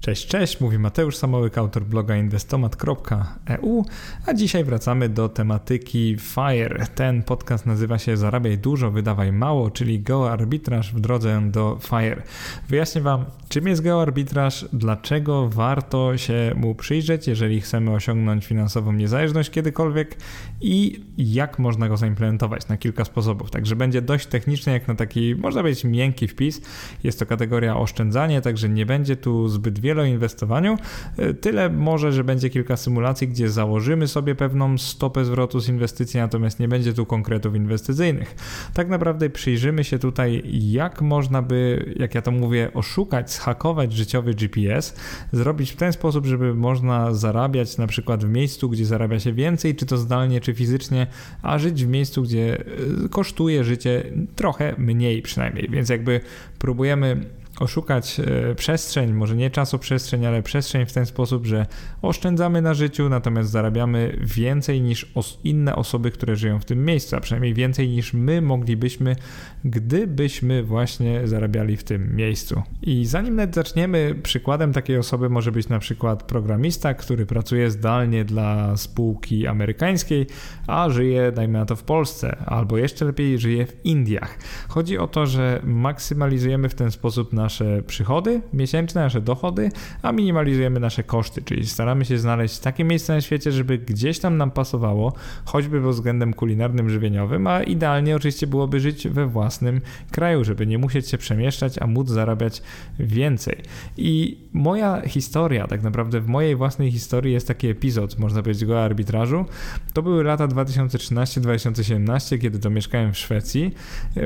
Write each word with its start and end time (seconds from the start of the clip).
Cześć, 0.00 0.26
cześć, 0.26 0.60
mówi 0.60 0.78
Mateusz 0.78 1.16
Samołyk, 1.16 1.58
autor 1.58 1.84
bloga 1.84 2.16
inwestomat.eu, 2.16 3.84
a 4.26 4.34
dzisiaj 4.34 4.64
wracamy 4.64 5.08
do 5.08 5.28
tematyki 5.28 6.16
FIRE. 6.18 6.86
Ten 6.94 7.22
podcast 7.22 7.66
nazywa 7.66 7.98
się 7.98 8.16
Zarabiaj 8.16 8.58
dużo, 8.58 8.90
wydawaj 8.90 9.32
mało, 9.32 9.70
czyli 9.70 10.00
geoarbitraż 10.00 10.94
w 10.94 11.00
drodze 11.00 11.42
do 11.50 11.78
FIRE. 11.82 12.22
Wyjaśnię 12.68 13.00
Wam, 13.00 13.24
czym 13.48 13.68
jest 13.68 13.82
geoarbitraż, 13.82 14.68
dlaczego 14.72 15.48
warto 15.48 16.18
się 16.18 16.52
mu 16.56 16.74
przyjrzeć, 16.74 17.26
jeżeli 17.26 17.60
chcemy 17.60 17.90
osiągnąć 17.90 18.46
finansową 18.46 18.92
niezależność 18.92 19.50
kiedykolwiek 19.50 20.16
i 20.60 21.04
jak 21.18 21.58
można 21.58 21.88
go 21.88 21.96
zaimplementować 21.96 22.68
na 22.68 22.76
kilka 22.76 23.04
sposobów. 23.04 23.50
Także 23.50 23.76
będzie 23.76 24.02
dość 24.02 24.26
techniczny, 24.26 24.72
jak 24.72 24.88
na 24.88 24.94
taki, 24.94 25.34
można 25.34 25.60
powiedzieć, 25.60 25.84
miękki 25.84 26.28
wpis. 26.28 26.60
Jest 27.04 27.18
to 27.18 27.26
kategoria 27.26 27.76
oszczędzanie, 27.76 28.40
także 28.40 28.68
nie 28.68 28.86
będzie 28.86 29.16
tu 29.16 29.48
zbyt 29.48 29.78
wiele 29.78 29.89
wiele 29.90 30.02
o 30.02 30.04
inwestowaniu. 30.04 30.76
E, 31.16 31.34
tyle 31.34 31.70
może, 31.70 32.12
że 32.12 32.24
będzie 32.24 32.50
kilka 32.50 32.76
symulacji, 32.76 33.28
gdzie 33.28 33.50
założymy 33.50 34.08
sobie 34.08 34.34
pewną 34.34 34.78
stopę 34.78 35.24
zwrotu 35.24 35.60
z 35.60 35.68
inwestycji, 35.68 36.20
natomiast 36.20 36.60
nie 36.60 36.68
będzie 36.68 36.92
tu 36.92 37.06
konkretów 37.06 37.54
inwestycyjnych. 37.56 38.34
Tak 38.74 38.88
naprawdę 38.88 39.30
przyjrzymy 39.30 39.84
się 39.84 39.98
tutaj, 39.98 40.42
jak 40.52 41.02
można 41.02 41.42
by, 41.42 41.92
jak 41.98 42.14
ja 42.14 42.22
to 42.22 42.30
mówię, 42.30 42.70
oszukać, 42.74 43.32
schakować 43.32 43.92
życiowy 43.92 44.34
GPS, 44.34 44.96
zrobić 45.32 45.72
w 45.72 45.76
ten 45.76 45.92
sposób, 45.92 46.26
żeby 46.26 46.54
można 46.54 47.14
zarabiać 47.14 47.78
na 47.78 47.86
przykład 47.86 48.24
w 48.24 48.28
miejscu, 48.28 48.68
gdzie 48.68 48.86
zarabia 48.86 49.20
się 49.20 49.32
więcej, 49.32 49.76
czy 49.76 49.86
to 49.86 49.96
zdalnie, 49.96 50.40
czy 50.40 50.54
fizycznie, 50.54 51.06
a 51.42 51.58
żyć 51.58 51.84
w 51.84 51.88
miejscu, 51.88 52.22
gdzie 52.22 52.58
e, 53.04 53.08
kosztuje 53.08 53.64
życie 53.64 54.04
trochę 54.36 54.74
mniej 54.78 55.22
przynajmniej. 55.22 55.68
Więc 55.70 55.88
jakby 55.88 56.20
próbujemy 56.58 57.39
oszukać 57.60 58.20
e, 58.20 58.54
przestrzeń, 58.54 59.12
może 59.12 59.36
nie 59.36 59.50
czasoprzestrzeń, 59.50 60.26
ale 60.26 60.42
przestrzeń 60.42 60.86
w 60.86 60.92
ten 60.92 61.06
sposób, 61.06 61.46
że 61.46 61.66
oszczędzamy 62.02 62.62
na 62.62 62.74
życiu, 62.74 63.08
natomiast 63.08 63.50
zarabiamy 63.50 64.18
więcej 64.20 64.80
niż 64.80 65.12
inne 65.44 65.76
osoby, 65.76 66.10
które 66.10 66.36
żyją 66.36 66.60
w 66.60 66.64
tym 66.64 66.84
miejscu, 66.84 67.16
a 67.16 67.20
przynajmniej 67.20 67.54
więcej 67.54 67.88
niż 67.88 68.14
my 68.14 68.42
moglibyśmy, 68.42 69.16
gdybyśmy 69.64 70.62
właśnie 70.62 71.28
zarabiali 71.28 71.76
w 71.76 71.84
tym 71.84 72.16
miejscu. 72.16 72.62
I 72.82 73.06
zanim 73.06 73.36
nawet 73.36 73.54
zaczniemy, 73.54 74.14
przykładem 74.22 74.72
takiej 74.72 74.98
osoby 74.98 75.28
może 75.28 75.52
być 75.52 75.68
na 75.68 75.78
przykład 75.78 76.22
programista, 76.22 76.94
który 76.94 77.26
pracuje 77.26 77.70
zdalnie 77.70 78.24
dla 78.24 78.76
spółki 78.76 79.46
amerykańskiej, 79.46 80.26
a 80.66 80.90
żyje, 80.90 81.32
dajmy 81.32 81.58
na 81.58 81.66
to, 81.66 81.76
w 81.76 81.82
Polsce, 81.82 82.36
albo 82.46 82.78
jeszcze 82.78 83.04
lepiej 83.04 83.38
żyje 83.38 83.66
w 83.66 83.84
Indiach. 83.84 84.38
Chodzi 84.68 84.98
o 84.98 85.06
to, 85.06 85.26
że 85.26 85.60
maksymalizujemy 85.64 86.68
w 86.68 86.74
ten 86.74 86.90
sposób 86.90 87.32
nasz 87.32 87.49
nasze 87.50 87.82
przychody 87.82 88.40
miesięczne, 88.52 89.00
nasze 89.00 89.20
dochody, 89.20 89.70
a 90.02 90.12
minimalizujemy 90.12 90.80
nasze 90.80 91.02
koszty, 91.02 91.42
czyli 91.42 91.66
staramy 91.66 92.04
się 92.04 92.18
znaleźć 92.18 92.58
takie 92.58 92.84
miejsce 92.84 93.14
na 93.14 93.20
świecie, 93.20 93.52
żeby 93.52 93.78
gdzieś 93.78 94.18
tam 94.18 94.36
nam 94.36 94.50
pasowało, 94.50 95.12
choćby 95.44 95.80
pod 95.80 95.94
względem 95.94 96.34
kulinarnym, 96.34 96.90
żywieniowym, 96.90 97.46
a 97.46 97.62
idealnie 97.62 98.16
oczywiście 98.16 98.46
byłoby 98.46 98.80
żyć 98.80 99.08
we 99.08 99.26
własnym 99.26 99.80
kraju, 100.10 100.44
żeby 100.44 100.66
nie 100.66 100.78
musieć 100.78 101.08
się 101.08 101.18
przemieszczać, 101.18 101.78
a 101.78 101.86
móc 101.86 102.08
zarabiać 102.08 102.62
więcej. 102.98 103.56
I 103.96 104.38
moja 104.52 105.02
historia, 105.06 105.66
tak 105.66 105.82
naprawdę 105.82 106.20
w 106.20 106.26
mojej 106.26 106.56
własnej 106.56 106.90
historii 106.90 107.32
jest 107.32 107.48
taki 107.48 107.68
epizod, 107.68 108.18
można 108.18 108.42
powiedzieć 108.42 108.64
go 108.64 108.84
arbitrażu. 108.84 109.44
To 109.92 110.02
były 110.02 110.24
lata 110.24 110.48
2013-2017, 110.48 112.38
kiedy 112.38 112.58
to 112.58 112.70
mieszkałem 112.70 113.12
w 113.12 113.18
Szwecji. 113.18 113.74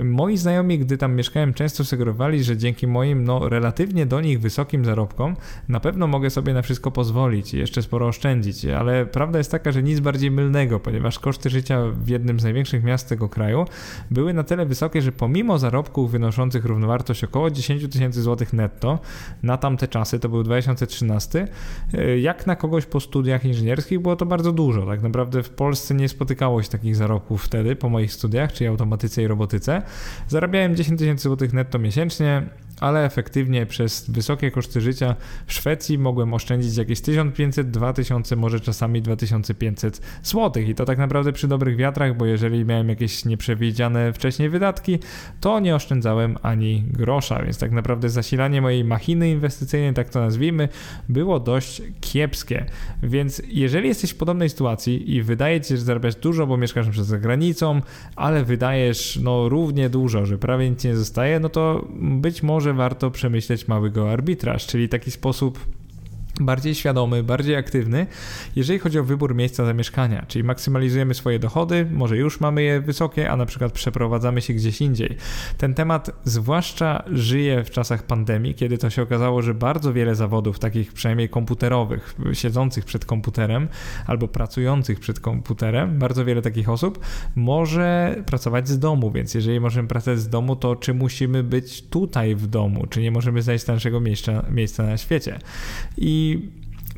Moi 0.04 0.36
znajomi, 0.36 0.78
gdy 0.78 0.98
tam 0.98 1.14
mieszkałem, 1.14 1.54
często 1.54 1.84
sugerowali, 1.84 2.44
że 2.44 2.56
dzięki 2.56 2.86
moim 2.86 3.13
moim 3.14 3.24
no, 3.24 3.48
relatywnie 3.48 4.06
do 4.06 4.20
nich 4.20 4.40
wysokim 4.40 4.84
zarobkom 4.84 5.36
na 5.68 5.80
pewno 5.80 6.06
mogę 6.06 6.30
sobie 6.30 6.54
na 6.54 6.62
wszystko 6.62 6.90
pozwolić 6.90 7.54
i 7.54 7.58
jeszcze 7.58 7.82
sporo 7.82 8.06
oszczędzić, 8.06 8.64
ale 8.64 9.06
prawda 9.06 9.38
jest 9.38 9.50
taka, 9.50 9.72
że 9.72 9.82
nic 9.82 10.00
bardziej 10.00 10.30
mylnego, 10.30 10.80
ponieważ 10.80 11.18
koszty 11.18 11.50
życia 11.50 11.82
w 11.92 12.08
jednym 12.08 12.40
z 12.40 12.44
największych 12.44 12.84
miast 12.84 13.08
tego 13.08 13.28
kraju 13.28 13.64
były 14.10 14.34
na 14.34 14.42
tyle 14.42 14.66
wysokie, 14.66 15.02
że 15.02 15.12
pomimo 15.12 15.58
zarobków 15.58 16.10
wynoszących 16.10 16.64
równowartość 16.64 17.24
około 17.24 17.50
10 17.50 17.92
tysięcy 17.92 18.22
złotych 18.22 18.52
netto 18.52 18.98
na 19.42 19.56
tamte 19.56 19.88
czasy, 19.88 20.18
to 20.18 20.28
był 20.28 20.42
2013, 20.42 21.48
e, 21.94 22.18
jak 22.18 22.46
na 22.46 22.56
kogoś 22.56 22.86
po 22.86 23.00
studiach 23.00 23.44
inżynierskich 23.44 24.00
było 24.00 24.16
to 24.16 24.26
bardzo 24.26 24.52
dużo. 24.52 24.86
Tak 24.86 25.02
naprawdę 25.02 25.42
w 25.42 25.50
Polsce 25.50 25.94
nie 25.94 26.08
spotykało 26.08 26.62
się 26.62 26.68
takich 26.68 26.96
zarobków 26.96 27.44
wtedy 27.44 27.76
po 27.76 27.88
moich 27.88 28.12
studiach, 28.12 28.52
czyli 28.52 28.68
automatyce 28.68 29.22
i 29.22 29.26
robotyce. 29.26 29.82
Zarabiałem 30.28 30.76
10 30.76 30.98
tysięcy 30.98 31.22
złotych 31.22 31.52
netto 31.52 31.78
miesięcznie, 31.78 32.42
ale 32.84 33.04
efektywnie 33.04 33.66
przez 33.66 34.10
wysokie 34.10 34.50
koszty 34.50 34.80
życia 34.80 35.16
w 35.46 35.52
Szwecji 35.52 35.98
mogłem 35.98 36.34
oszczędzić 36.34 36.76
jakieś 36.76 37.00
1500, 37.00 37.70
2000, 37.70 38.36
może 38.36 38.60
czasami 38.60 39.02
2500 39.02 40.00
zł. 40.22 40.62
I 40.62 40.74
to 40.74 40.84
tak 40.84 40.98
naprawdę 40.98 41.32
przy 41.32 41.48
dobrych 41.48 41.76
wiatrach, 41.76 42.16
bo 42.16 42.26
jeżeli 42.26 42.64
miałem 42.64 42.88
jakieś 42.88 43.24
nieprzewidziane 43.24 44.12
wcześniej 44.12 44.48
wydatki, 44.48 44.98
to 45.40 45.60
nie 45.60 45.74
oszczędzałem 45.74 46.36
ani 46.42 46.84
grosza, 46.92 47.42
więc 47.42 47.58
tak 47.58 47.72
naprawdę 47.72 48.08
zasilanie 48.08 48.62
mojej 48.62 48.84
machiny 48.84 49.30
inwestycyjnej, 49.30 49.94
tak 49.94 50.10
to 50.10 50.20
nazwijmy, 50.20 50.68
było 51.08 51.40
dość 51.40 51.82
kiepskie. 52.00 52.66
Więc 53.02 53.42
jeżeli 53.48 53.88
jesteś 53.88 54.10
w 54.10 54.16
podobnej 54.16 54.50
sytuacji 54.50 55.14
i 55.14 55.22
wydaje 55.22 55.60
ci 55.60 55.68
się, 55.68 55.76
że 55.76 55.82
zarabiasz 55.82 56.14
dużo, 56.14 56.46
bo 56.46 56.56
mieszkasz 56.56 56.88
przez 56.88 57.12
granicą, 57.12 57.80
ale 58.16 58.44
wydajesz 58.44 59.18
no 59.22 59.48
równie 59.48 59.88
dużo, 59.88 60.26
że 60.26 60.38
prawie 60.38 60.70
nic 60.70 60.84
nie 60.84 60.96
zostaje, 60.96 61.40
no 61.40 61.48
to 61.48 61.88
być 62.00 62.42
może 62.42 62.73
warto 62.74 63.10
przemyśleć 63.10 63.68
małego 63.68 64.10
arbitraż, 64.10 64.66
czyli 64.66 64.88
taki 64.88 65.10
sposób 65.10 65.58
bardziej 66.40 66.74
świadomy, 66.74 67.22
bardziej 67.22 67.56
aktywny, 67.56 68.06
jeżeli 68.56 68.78
chodzi 68.78 68.98
o 68.98 69.04
wybór 69.04 69.34
miejsca 69.34 69.64
zamieszkania, 69.64 70.24
czyli 70.28 70.44
maksymalizujemy 70.44 71.14
swoje 71.14 71.38
dochody, 71.38 71.86
może 71.92 72.16
już 72.16 72.40
mamy 72.40 72.62
je 72.62 72.80
wysokie, 72.80 73.30
a 73.30 73.36
na 73.36 73.46
przykład 73.46 73.72
przeprowadzamy 73.72 74.40
się 74.40 74.54
gdzieś 74.54 74.80
indziej. 74.80 75.16
Ten 75.58 75.74
temat 75.74 76.10
zwłaszcza 76.24 77.02
żyje 77.12 77.64
w 77.64 77.70
czasach 77.70 78.02
pandemii, 78.02 78.54
kiedy 78.54 78.78
to 78.78 78.90
się 78.90 79.02
okazało, 79.02 79.42
że 79.42 79.54
bardzo 79.54 79.92
wiele 79.92 80.14
zawodów, 80.14 80.58
takich 80.58 80.92
przynajmniej 80.92 81.28
komputerowych, 81.28 82.16
siedzących 82.32 82.84
przed 82.84 83.04
komputerem 83.04 83.68
albo 84.06 84.28
pracujących 84.28 85.00
przed 85.00 85.20
komputerem, 85.20 85.98
bardzo 85.98 86.24
wiele 86.24 86.42
takich 86.42 86.68
osób 86.68 86.98
może 87.34 88.16
pracować 88.26 88.68
z 88.68 88.78
domu, 88.78 89.10
więc 89.10 89.34
jeżeli 89.34 89.60
możemy 89.60 89.88
pracować 89.88 90.18
z 90.18 90.28
domu, 90.28 90.56
to 90.56 90.76
czy 90.76 90.94
musimy 90.94 91.42
być 91.42 91.82
tutaj 91.82 92.34
w 92.34 92.46
domu, 92.46 92.86
czy 92.86 93.00
nie 93.00 93.10
możemy 93.10 93.42
znaleźć 93.42 93.66
naszego 93.66 94.00
miejsca, 94.00 94.42
miejsca 94.50 94.82
na 94.82 94.96
świecie. 94.96 95.38
I 95.96 96.23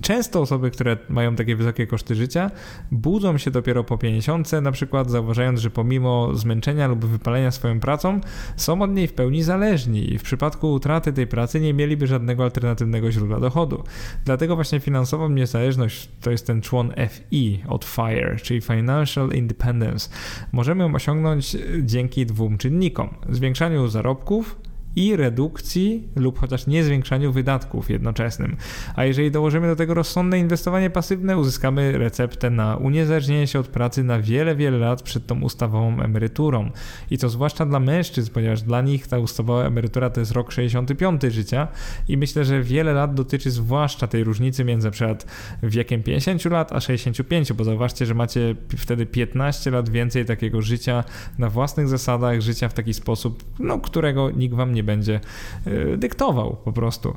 często 0.00 0.40
osoby, 0.40 0.70
które 0.70 0.96
mają 1.08 1.36
takie 1.36 1.56
wysokie 1.56 1.86
koszty 1.86 2.14
życia, 2.14 2.50
budzą 2.90 3.38
się 3.38 3.50
dopiero 3.50 3.84
po 3.84 3.98
50, 3.98 4.52
na 4.52 4.72
przykład 4.72 5.10
zauważając, 5.10 5.60
że 5.60 5.70
pomimo 5.70 6.34
zmęczenia 6.34 6.88
lub 6.88 7.04
wypalenia 7.04 7.50
swoją 7.50 7.80
pracą, 7.80 8.20
są 8.56 8.82
od 8.82 8.90
niej 8.90 9.08
w 9.08 9.12
pełni 9.12 9.42
zależni 9.42 10.12
i 10.12 10.18
w 10.18 10.22
przypadku 10.22 10.72
utraty 10.72 11.12
tej 11.12 11.26
pracy 11.26 11.60
nie 11.60 11.74
mieliby 11.74 12.06
żadnego 12.06 12.44
alternatywnego 12.44 13.12
źródła 13.12 13.40
dochodu. 13.40 13.84
Dlatego 14.24 14.54
właśnie 14.54 14.80
finansową 14.80 15.28
niezależność 15.28 16.08
to 16.20 16.30
jest 16.30 16.46
ten 16.46 16.60
człon 16.60 16.92
FI 17.08 17.62
od 17.68 17.84
FIRE, 17.84 18.36
czyli 18.42 18.60
Financial 18.60 19.30
Independence. 19.30 20.10
Możemy 20.52 20.84
ją 20.84 20.94
osiągnąć 20.94 21.56
dzięki 21.82 22.26
dwóm 22.26 22.58
czynnikom: 22.58 23.08
zwiększaniu 23.28 23.88
zarobków 23.88 24.56
i 24.96 25.16
redukcji 25.16 26.08
lub 26.16 26.38
chociaż 26.38 26.66
nie 26.66 26.84
zwiększaniu 26.84 27.32
wydatków 27.32 27.90
jednoczesnym. 27.90 28.56
A 28.96 29.04
jeżeli 29.04 29.30
dołożymy 29.30 29.66
do 29.66 29.76
tego 29.76 29.94
rozsądne 29.94 30.38
inwestowanie 30.38 30.90
pasywne, 30.90 31.38
uzyskamy 31.38 31.98
receptę 31.98 32.50
na 32.50 32.76
uniezależnienie 32.76 33.46
się 33.46 33.58
od 33.58 33.68
pracy 33.68 34.04
na 34.04 34.20
wiele, 34.20 34.56
wiele 34.56 34.78
lat 34.78 35.02
przed 35.02 35.26
tą 35.26 35.40
ustawową 35.40 36.00
emeryturą. 36.00 36.70
I 37.10 37.18
to 37.18 37.28
zwłaszcza 37.28 37.66
dla 37.66 37.80
mężczyzn, 37.80 38.30
ponieważ 38.32 38.62
dla 38.62 38.82
nich 38.82 39.06
ta 39.06 39.18
ustawowa 39.18 39.64
emerytura 39.64 40.10
to 40.10 40.20
jest 40.20 40.32
rok 40.32 40.52
65 40.52 41.22
życia 41.22 41.68
i 42.08 42.16
myślę, 42.16 42.44
że 42.44 42.62
wiele 42.62 42.92
lat 42.92 43.14
dotyczy 43.14 43.50
zwłaszcza 43.50 44.06
tej 44.06 44.24
różnicy 44.24 44.64
między 44.64 44.90
przykład 44.90 45.26
wiekiem 45.62 46.02
50 46.02 46.44
lat 46.44 46.72
a 46.72 46.80
65, 46.80 47.52
bo 47.52 47.64
zauważcie, 47.64 48.06
że 48.06 48.14
macie 48.14 48.54
wtedy 48.76 49.06
15 49.06 49.70
lat 49.70 49.88
więcej 49.88 50.24
takiego 50.24 50.62
życia 50.62 51.04
na 51.38 51.50
własnych 51.50 51.88
zasadach, 51.88 52.40
życia 52.40 52.68
w 52.68 52.74
taki 52.74 52.94
sposób, 52.94 53.44
no, 53.58 53.78
którego 53.78 54.30
nikt 54.30 54.54
wam 54.54 54.74
nie 54.74 54.85
będzie 54.86 55.20
e, 55.66 55.96
dyktował 55.96 56.56
po 56.64 56.72
prostu. 56.72 57.16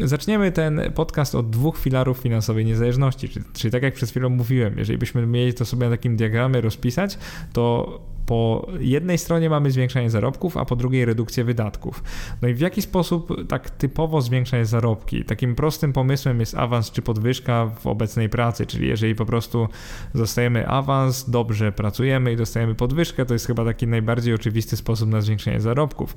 Zaczniemy 0.00 0.52
ten 0.52 0.80
podcast 0.94 1.34
od 1.34 1.50
dwóch 1.50 1.78
filarów 1.78 2.18
finansowej 2.18 2.64
niezależności, 2.64 3.28
czyli, 3.28 3.44
czyli 3.52 3.72
tak 3.72 3.82
jak 3.82 3.94
przed 3.94 4.10
chwilą 4.10 4.28
mówiłem, 4.28 4.78
jeżeli 4.78 4.98
byśmy 4.98 5.26
mieli 5.26 5.54
to 5.54 5.64
sobie 5.64 5.84
na 5.84 5.90
takim 5.90 6.16
diagramie 6.16 6.60
rozpisać, 6.60 7.18
to 7.52 8.09
po 8.30 8.66
jednej 8.80 9.18
stronie 9.18 9.50
mamy 9.50 9.70
zwiększanie 9.70 10.10
zarobków, 10.10 10.56
a 10.56 10.64
po 10.64 10.76
drugiej 10.76 11.04
redukcję 11.04 11.44
wydatków. 11.44 12.02
No 12.42 12.48
i 12.48 12.54
w 12.54 12.60
jaki 12.60 12.82
sposób 12.82 13.48
tak 13.48 13.70
typowo 13.70 14.20
zwiększać 14.20 14.68
zarobki? 14.68 15.24
Takim 15.24 15.54
prostym 15.54 15.92
pomysłem 15.92 16.40
jest 16.40 16.54
awans 16.54 16.90
czy 16.90 17.02
podwyżka 17.02 17.66
w 17.66 17.86
obecnej 17.86 18.28
pracy, 18.28 18.66
czyli 18.66 18.88
jeżeli 18.88 19.14
po 19.14 19.26
prostu 19.26 19.68
dostajemy 20.14 20.68
awans, 20.68 21.30
dobrze 21.30 21.72
pracujemy 21.72 22.32
i 22.32 22.36
dostajemy 22.36 22.74
podwyżkę, 22.74 23.26
to 23.26 23.34
jest 23.34 23.46
chyba 23.46 23.64
taki 23.64 23.86
najbardziej 23.86 24.34
oczywisty 24.34 24.76
sposób 24.76 25.08
na 25.08 25.20
zwiększenie 25.20 25.60
zarobków. 25.60 26.14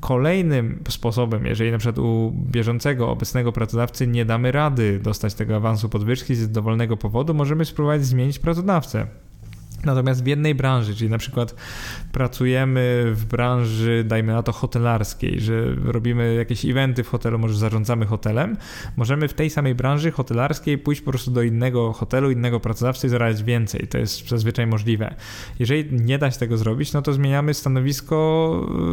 Kolejnym 0.00 0.82
sposobem, 0.88 1.46
jeżeli 1.46 1.70
na 1.72 1.78
przykład 1.78 1.98
u 1.98 2.32
bieżącego, 2.50 3.10
obecnego 3.10 3.52
pracodawcy 3.52 4.06
nie 4.06 4.24
damy 4.24 4.52
rady 4.52 5.00
dostać 5.02 5.34
tego 5.34 5.56
awansu 5.56 5.88
podwyżki 5.88 6.34
z 6.34 6.50
dowolnego 6.50 6.96
powodu, 6.96 7.34
możemy 7.34 7.64
spróbować 7.64 8.04
zmienić 8.04 8.38
pracodawcę. 8.38 9.25
Natomiast 9.86 10.24
w 10.24 10.26
jednej 10.26 10.54
branży, 10.54 10.94
czyli 10.94 11.10
na 11.10 11.18
przykład 11.18 11.54
pracujemy 12.12 13.04
w 13.12 13.24
branży, 13.24 14.04
dajmy 14.06 14.32
na 14.32 14.42
to 14.42 14.52
hotelarskiej, 14.52 15.40
że 15.40 15.74
robimy 15.84 16.34
jakieś 16.34 16.64
eventy 16.64 17.04
w 17.04 17.08
hotelu, 17.08 17.38
może 17.38 17.54
zarządzamy 17.54 18.06
hotelem, 18.06 18.56
możemy 18.96 19.28
w 19.28 19.34
tej 19.34 19.50
samej 19.50 19.74
branży 19.74 20.10
hotelarskiej 20.10 20.78
pójść 20.78 21.00
po 21.00 21.10
prostu 21.10 21.30
do 21.30 21.42
innego 21.42 21.92
hotelu, 21.92 22.30
innego 22.30 22.60
pracodawcy 22.60 23.06
i 23.06 23.10
zarabiać 23.10 23.42
więcej. 23.42 23.88
To 23.88 23.98
jest 23.98 24.28
zazwyczaj 24.28 24.66
możliwe. 24.66 25.14
Jeżeli 25.58 26.00
nie 26.00 26.18
da 26.18 26.30
się 26.30 26.38
tego 26.38 26.56
zrobić, 26.56 26.92
no 26.92 27.02
to 27.02 27.12
zmieniamy 27.12 27.54
stanowisko 27.54 28.16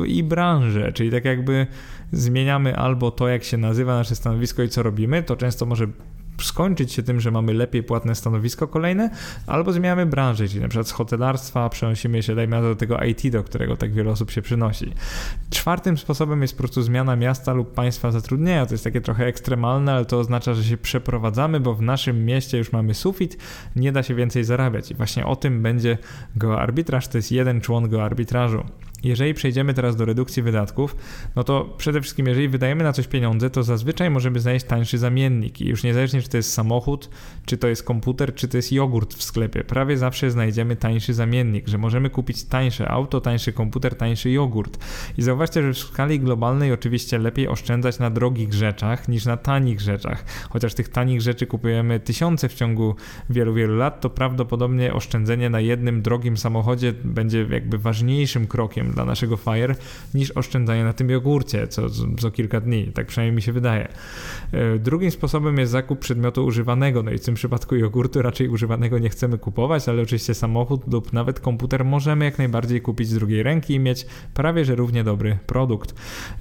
i 0.08 0.24
branżę, 0.24 0.92
czyli 0.94 1.12
tak 1.12 1.26
jakby 1.26 1.68
zmieniamy 2.12 2.78
albo 2.78 3.12
to, 3.12 3.28
jak 3.28 3.44
się 3.44 3.58
nazywa 3.58 3.96
nasze 3.96 4.16
stanowisko 4.16 4.64
i 4.64 4.70
co 4.70 4.84
robimy, 4.84 5.24
to 5.24 5.36
często 5.36 5.66
może 5.66 5.88
skończyć 6.42 6.94
się 6.94 7.04
tym, 7.04 7.20
że 7.20 7.32
mamy 7.32 7.54
lepiej 7.54 7.84
płatne 7.84 8.16
stanowisko 8.16 8.68
kolejne, 8.68 9.10
albo 9.48 9.72
zmieniamy 9.72 10.06
branżę, 10.06 10.48
czyli 10.48 10.62
na 10.62 10.68
przykład 10.68 10.88
z 10.88 10.92
hotelarstwa 10.92 11.70
przenosimy 11.70 12.24
się, 12.24 12.36
dajmy 12.36 12.62
do 12.62 12.76
tego 12.76 12.98
IT, 13.04 13.30
do 13.30 13.44
którego 13.44 13.78
tak 13.78 13.94
wiele 13.94 14.12
osób 14.12 14.32
się 14.32 14.42
przynosi. 14.42 14.94
Czwartym 15.50 15.98
sposobem 15.98 16.42
jest 16.42 16.54
po 16.54 16.58
prostu 16.58 16.82
zmiana 16.82 17.16
miasta 17.16 17.54
lub 17.54 17.74
państwa 17.74 18.12
zatrudnienia. 18.12 18.66
To 18.66 18.74
jest 18.74 18.84
takie 18.84 19.02
trochę 19.02 19.26
ekstremalne, 19.26 19.94
ale 19.94 20.06
to 20.06 20.20
oznacza, 20.20 20.54
że 20.54 20.64
się 20.64 20.78
przeprowadzamy, 20.78 21.60
bo 21.60 21.74
w 21.74 21.82
naszym 21.82 22.26
mieście 22.26 22.58
już 22.58 22.72
mamy 22.72 22.94
sufit, 22.94 23.38
nie 23.76 23.92
da 23.92 24.04
się 24.04 24.16
więcej 24.16 24.44
zarabiać. 24.44 24.92
I 24.92 24.96
właśnie 24.96 25.26
o 25.26 25.36
tym 25.36 25.62
będzie 25.62 25.98
geoarbitraż, 26.36 27.08
to 27.08 27.18
jest 27.18 27.32
jeden 27.32 27.62
człon 27.62 27.90
geoarbitrażu. 27.90 28.64
Jeżeli 29.04 29.34
przejdziemy 29.34 29.74
teraz 29.74 29.96
do 29.96 30.06
redukcji 30.06 30.44
wydatków, 30.44 30.96
no 31.36 31.44
to 31.44 31.76
przede 31.78 32.02
wszystkim, 32.02 32.28
jeżeli 32.28 32.50
wydajemy 32.50 32.84
na 32.84 32.94
coś 32.94 33.08
pieniądze, 33.08 33.50
to 33.50 33.64
zazwyczaj 33.64 34.10
możemy 34.10 34.40
znaleźć 34.40 34.66
tańszy 34.66 34.98
zamiennik. 34.98 35.62
I 35.62 35.68
już 35.68 35.84
niezależnie, 35.84 36.22
czy 36.22 36.30
to 36.30 36.38
jest 36.38 36.54
samochód, 36.54 37.10
czy 37.46 37.58
to 37.58 37.68
jest 37.68 37.84
komputer, 37.84 38.36
czy 38.36 38.48
to 38.48 38.58
jest 38.58 38.72
jogurt 38.72 39.14
w 39.14 39.24
sklepie, 39.24 39.64
prawie 39.64 39.98
zawsze 39.98 40.32
znajdziemy 40.32 40.76
tańszy 40.76 41.14
zamiennik, 41.14 41.68
że 41.68 41.78
możemy 41.78 42.10
kupić 42.10 42.44
tańsze 42.44 42.90
auto, 42.90 43.22
tańszy 43.22 43.54
komputer, 43.54 43.96
tańszy 43.96 44.32
jogurt. 44.32 44.78
I 45.18 45.22
zauważcie, 45.22 45.62
że 45.62 45.74
w 45.74 45.78
skali 45.78 46.20
globalnej 46.20 46.72
oczywiście 46.72 47.20
lepiej 47.20 47.48
oszczędzać 47.48 48.00
na 48.00 48.10
drogich 48.10 48.54
rzeczach 48.54 49.08
niż 49.08 49.26
na 49.26 49.38
tanich 49.38 49.82
rzeczach. 49.82 50.26
Chociaż 50.50 50.74
tych 50.74 50.90
tanich 50.90 51.22
rzeczy 51.22 51.48
kupujemy 51.48 52.00
tysiące 52.00 52.50
w 52.50 52.54
ciągu 52.54 52.96
wielu, 53.30 53.54
wielu 53.54 53.76
lat, 53.76 54.02
to 54.02 54.10
prawdopodobnie 54.10 54.94
oszczędzenie 54.94 55.50
na 55.50 55.60
jednym 55.60 56.02
drogim 56.02 56.38
samochodzie 56.38 56.94
będzie 57.04 57.48
jakby 57.50 57.78
ważniejszym 57.78 58.48
krokiem 58.48 58.93
dla 58.94 59.06
naszego 59.06 59.38
Fire 59.38 59.76
niż 60.14 60.32
oszczędzanie 60.32 60.84
na 60.84 60.94
tym 60.94 61.10
jogurcie 61.10 61.68
co, 61.68 61.82
co 62.20 62.32
kilka 62.32 62.62
dni. 62.62 62.92
Tak 62.94 63.08
przynajmniej 63.08 63.36
mi 63.36 63.42
się 63.42 63.52
wydaje. 63.52 63.88
E, 64.52 64.80
drugim 64.80 65.12
sposobem 65.12 65.58
jest 65.58 65.72
zakup 65.72 66.00
przedmiotu 66.00 66.46
używanego. 66.46 67.04
No 67.04 67.12
i 67.12 67.18
w 67.18 67.26
tym 67.26 67.36
przypadku 67.36 67.76
jogurtu 67.76 68.22
raczej 68.22 68.50
używanego 68.50 69.00
nie 69.00 69.10
chcemy 69.10 69.38
kupować, 69.38 69.90
ale 69.90 70.02
oczywiście 70.02 70.34
samochód 70.34 70.94
lub 70.94 71.14
nawet 71.14 71.40
komputer 71.40 71.86
możemy 71.86 72.26
jak 72.26 72.38
najbardziej 72.38 72.82
kupić 72.82 73.08
z 73.08 73.14
drugiej 73.14 73.44
ręki 73.44 73.74
i 73.74 73.80
mieć 73.80 74.06
prawie 74.34 74.66
że 74.66 74.76
równie 74.76 75.04
dobry 75.04 75.38
produkt. 75.48 75.96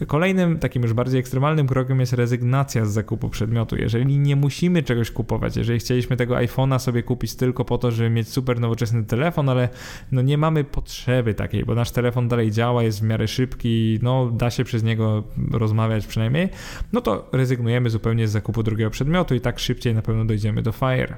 Kolejnym 0.07 0.59
takim 0.59 0.83
już 0.83 0.93
bardziej 0.93 1.21
ekstremalnym 1.21 1.67
krokiem 1.67 2.01
jest 2.01 2.13
rezygnacja 2.13 2.85
z 2.85 2.93
zakupu 2.93 3.29
przedmiotu. 3.29 3.77
Jeżeli 3.77 4.19
nie 4.19 4.37
musimy 4.37 4.83
czegoś 4.83 5.11
kupować, 5.11 5.57
jeżeli 5.57 5.79
chcieliśmy 5.79 6.17
tego 6.17 6.35
iPhone'a 6.35 6.79
sobie 6.79 7.03
kupić 7.03 7.35
tylko 7.35 7.65
po 7.65 7.79
to, 7.79 7.91
żeby 7.91 8.11
mieć 8.11 8.29
super 8.29 8.61
nowoczesny 8.61 9.05
telefon, 9.05 9.49
ale 9.49 9.69
no 10.13 10.23
nie 10.23 10.39
mamy 10.39 10.65
potrzeby 10.65 11.35
takiej, 11.35 11.65
bo 11.65 11.75
nasz 11.75 11.91
telefon 11.91 12.29
dalej 12.29 12.42
działa, 12.51 12.83
jest 12.83 13.01
w 13.01 13.03
miarę 13.03 13.29
szybki, 13.29 13.99
no 14.03 14.31
da 14.31 14.51
się 14.51 14.65
przez 14.65 14.83
niego 14.83 15.23
rozmawiać 15.51 16.07
przynajmniej, 16.07 16.49
no 16.93 17.01
to 17.01 17.29
rezygnujemy 17.33 17.91
zupełnie 17.91 18.29
z 18.29 18.31
zakupu 18.31 18.63
drugiego 18.63 18.91
przedmiotu 18.91 19.35
i 19.35 19.41
tak 19.41 19.59
szybciej 19.59 19.95
na 19.95 20.03
pewno 20.03 20.25
dojdziemy 20.25 20.63
do 20.63 20.73
Fire. 20.73 21.17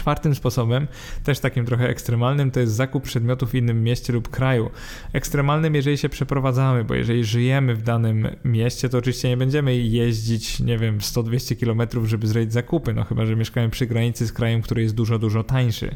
Czwartym 0.00 0.34
sposobem, 0.34 0.86
też 1.24 1.38
takim 1.38 1.66
trochę 1.66 1.88
ekstremalnym, 1.88 2.50
to 2.50 2.60
jest 2.60 2.72
zakup 2.72 3.02
przedmiotów 3.02 3.50
w 3.50 3.54
innym 3.54 3.82
mieście 3.82 4.12
lub 4.12 4.28
kraju. 4.28 4.70
Ekstremalnym, 5.12 5.74
jeżeli 5.74 5.98
się 5.98 6.08
przeprowadzamy, 6.08 6.84
bo 6.84 6.94
jeżeli 6.94 7.24
żyjemy 7.24 7.74
w 7.74 7.82
danym 7.82 8.28
mieście, 8.44 8.88
to 8.88 8.98
oczywiście 8.98 9.28
nie 9.28 9.36
będziemy 9.36 9.76
jeździć, 9.76 10.60
nie 10.60 10.78
wiem, 10.78 10.98
100-200 10.98 11.60
km, 11.60 12.06
żeby 12.06 12.26
zrobić 12.26 12.52
zakupy, 12.52 12.94
no 12.94 13.04
chyba, 13.04 13.26
że 13.26 13.36
mieszkamy 13.36 13.68
przy 13.68 13.86
granicy 13.86 14.26
z 14.26 14.32
krajem, 14.32 14.62
który 14.62 14.82
jest 14.82 14.94
dużo, 14.94 15.18
dużo 15.18 15.44
tańszy. 15.44 15.94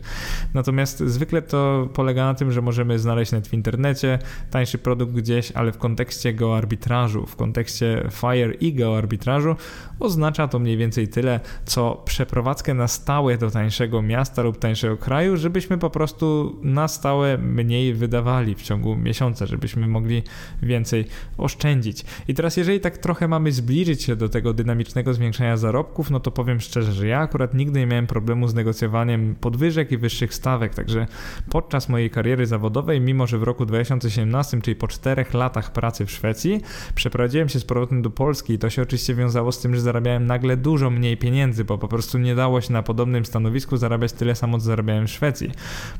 Natomiast 0.55 0.99
zwykle 0.99 1.43
to 1.43 1.89
polega 1.95 2.25
na 2.25 2.35
tym, 2.35 2.53
że 2.53 2.63
możemy 2.63 2.99
znaleźć 2.99 3.33
nawet 3.33 3.49
w 3.49 3.55
internecie 3.55 4.19
tańszy 4.51 4.79
produkt 4.79 5.13
gdzieś, 5.13 5.53
ale 5.53 5.73
w 5.73 5.79
kontekście 5.79 6.35
geoarbitrażu, 6.35 7.27
w 7.27 7.37
kontekście 7.37 8.09
FIRE 8.11 8.55
i 8.55 8.75
geoarbitrażu 8.75 9.57
oznacza 10.01 10.49
to 10.49 10.59
mniej 10.59 10.77
więcej 10.77 11.09
tyle, 11.09 11.41
co 11.65 12.03
przeprowadzkę 12.05 12.75
na 12.75 12.89
stałe 12.89 13.39
do 13.39 13.51
tańszego 13.51 13.94
tańszego 13.95 14.03
miasta 14.03 14.43
lub 14.43 14.59
tańszego 14.59 14.97
kraju, 14.97 15.37
żebyśmy 15.37 15.79
po 15.79 15.91
prostu 15.91 16.57
na 16.63 16.89
stałe 16.89 17.39
mniej 17.39 17.95
wydawali 17.95 18.55
w 18.55 18.63
ciągu 18.63 18.97
miesiąca, 18.97 19.47
żebyśmy 19.47 19.87
mogli 19.87 20.23
więcej 20.63 21.05
oszczędzić. 21.39 22.05
I 22.29 22.35
teraz, 22.35 22.57
jeżeli 22.57 22.81
tak 22.81 22.99
trochę 22.99 23.29
mamy 23.29 23.53
zbliżyć 23.53 24.03
się 24.03 24.17
do 24.17 24.29
tego 24.29 24.53
dynamicznego 24.53 25.15
zwiększania 25.15 25.57
zarobków, 25.57 26.11
no 26.11 26.21
to 26.21 26.31
powiem 26.31 26.61
szczerze, 26.61 26.93
że 26.93 27.07
ja 27.07 27.21
akurat 27.21 27.55
nigdy 27.55 27.81
nie 27.81 27.87
miałem 27.87 28.07
problemu 28.07 28.49
z 28.49 28.55
negocjowaniem 28.55 29.35
podwyżek 29.41 29.93
i 29.93 29.97
wyższych 29.97 30.35
stawek, 30.35 30.75
także 30.75 31.07
podczas 31.51 31.89
mojej 31.89 32.11
kariery 32.11 32.47
zawodowej, 32.47 33.01
mimo 33.01 33.27
że 33.27 33.39
w 33.39 33.43
roku 33.43 33.67
2017, 33.67 34.61
czyli 34.61 34.77
po 34.77 34.89
czterech 34.89 35.35
latach 35.35 35.73
pracy 35.73 36.07
w 36.07 36.11
Szwecji, 36.11 36.61
przeprowadziłem 36.95 37.49
się 37.49 37.61
z 37.61 37.65
powrotem 37.65 38.03
do 38.03 38.11
Polski 38.11 38.53
i 38.53 38.59
to 38.59 38.71
się 38.71 38.83
oczywiście 38.83 39.15
wiązało 39.15 39.53
z 39.53 39.61
tym, 39.61 39.75
że 39.75 39.81
zarabiałem 39.81 40.27
nagle 40.27 40.57
dużo 40.57 40.91
mniej 40.91 41.17
pieniędzy, 41.17 41.65
bo 41.65 41.79
po 41.79 41.89
prostu 41.89 42.19
nie 42.19 42.35
dało 42.35 42.61
się 42.61 42.73
na 42.73 42.83
podobnym 42.83 43.25
stanowisku 43.25 43.77
zarabiać 43.85 44.13
tyle 44.13 44.35
samo, 44.35 44.59
co 44.59 44.65
zarabiałem 44.65 45.07
w 45.07 45.11
Szwecji. 45.11 45.51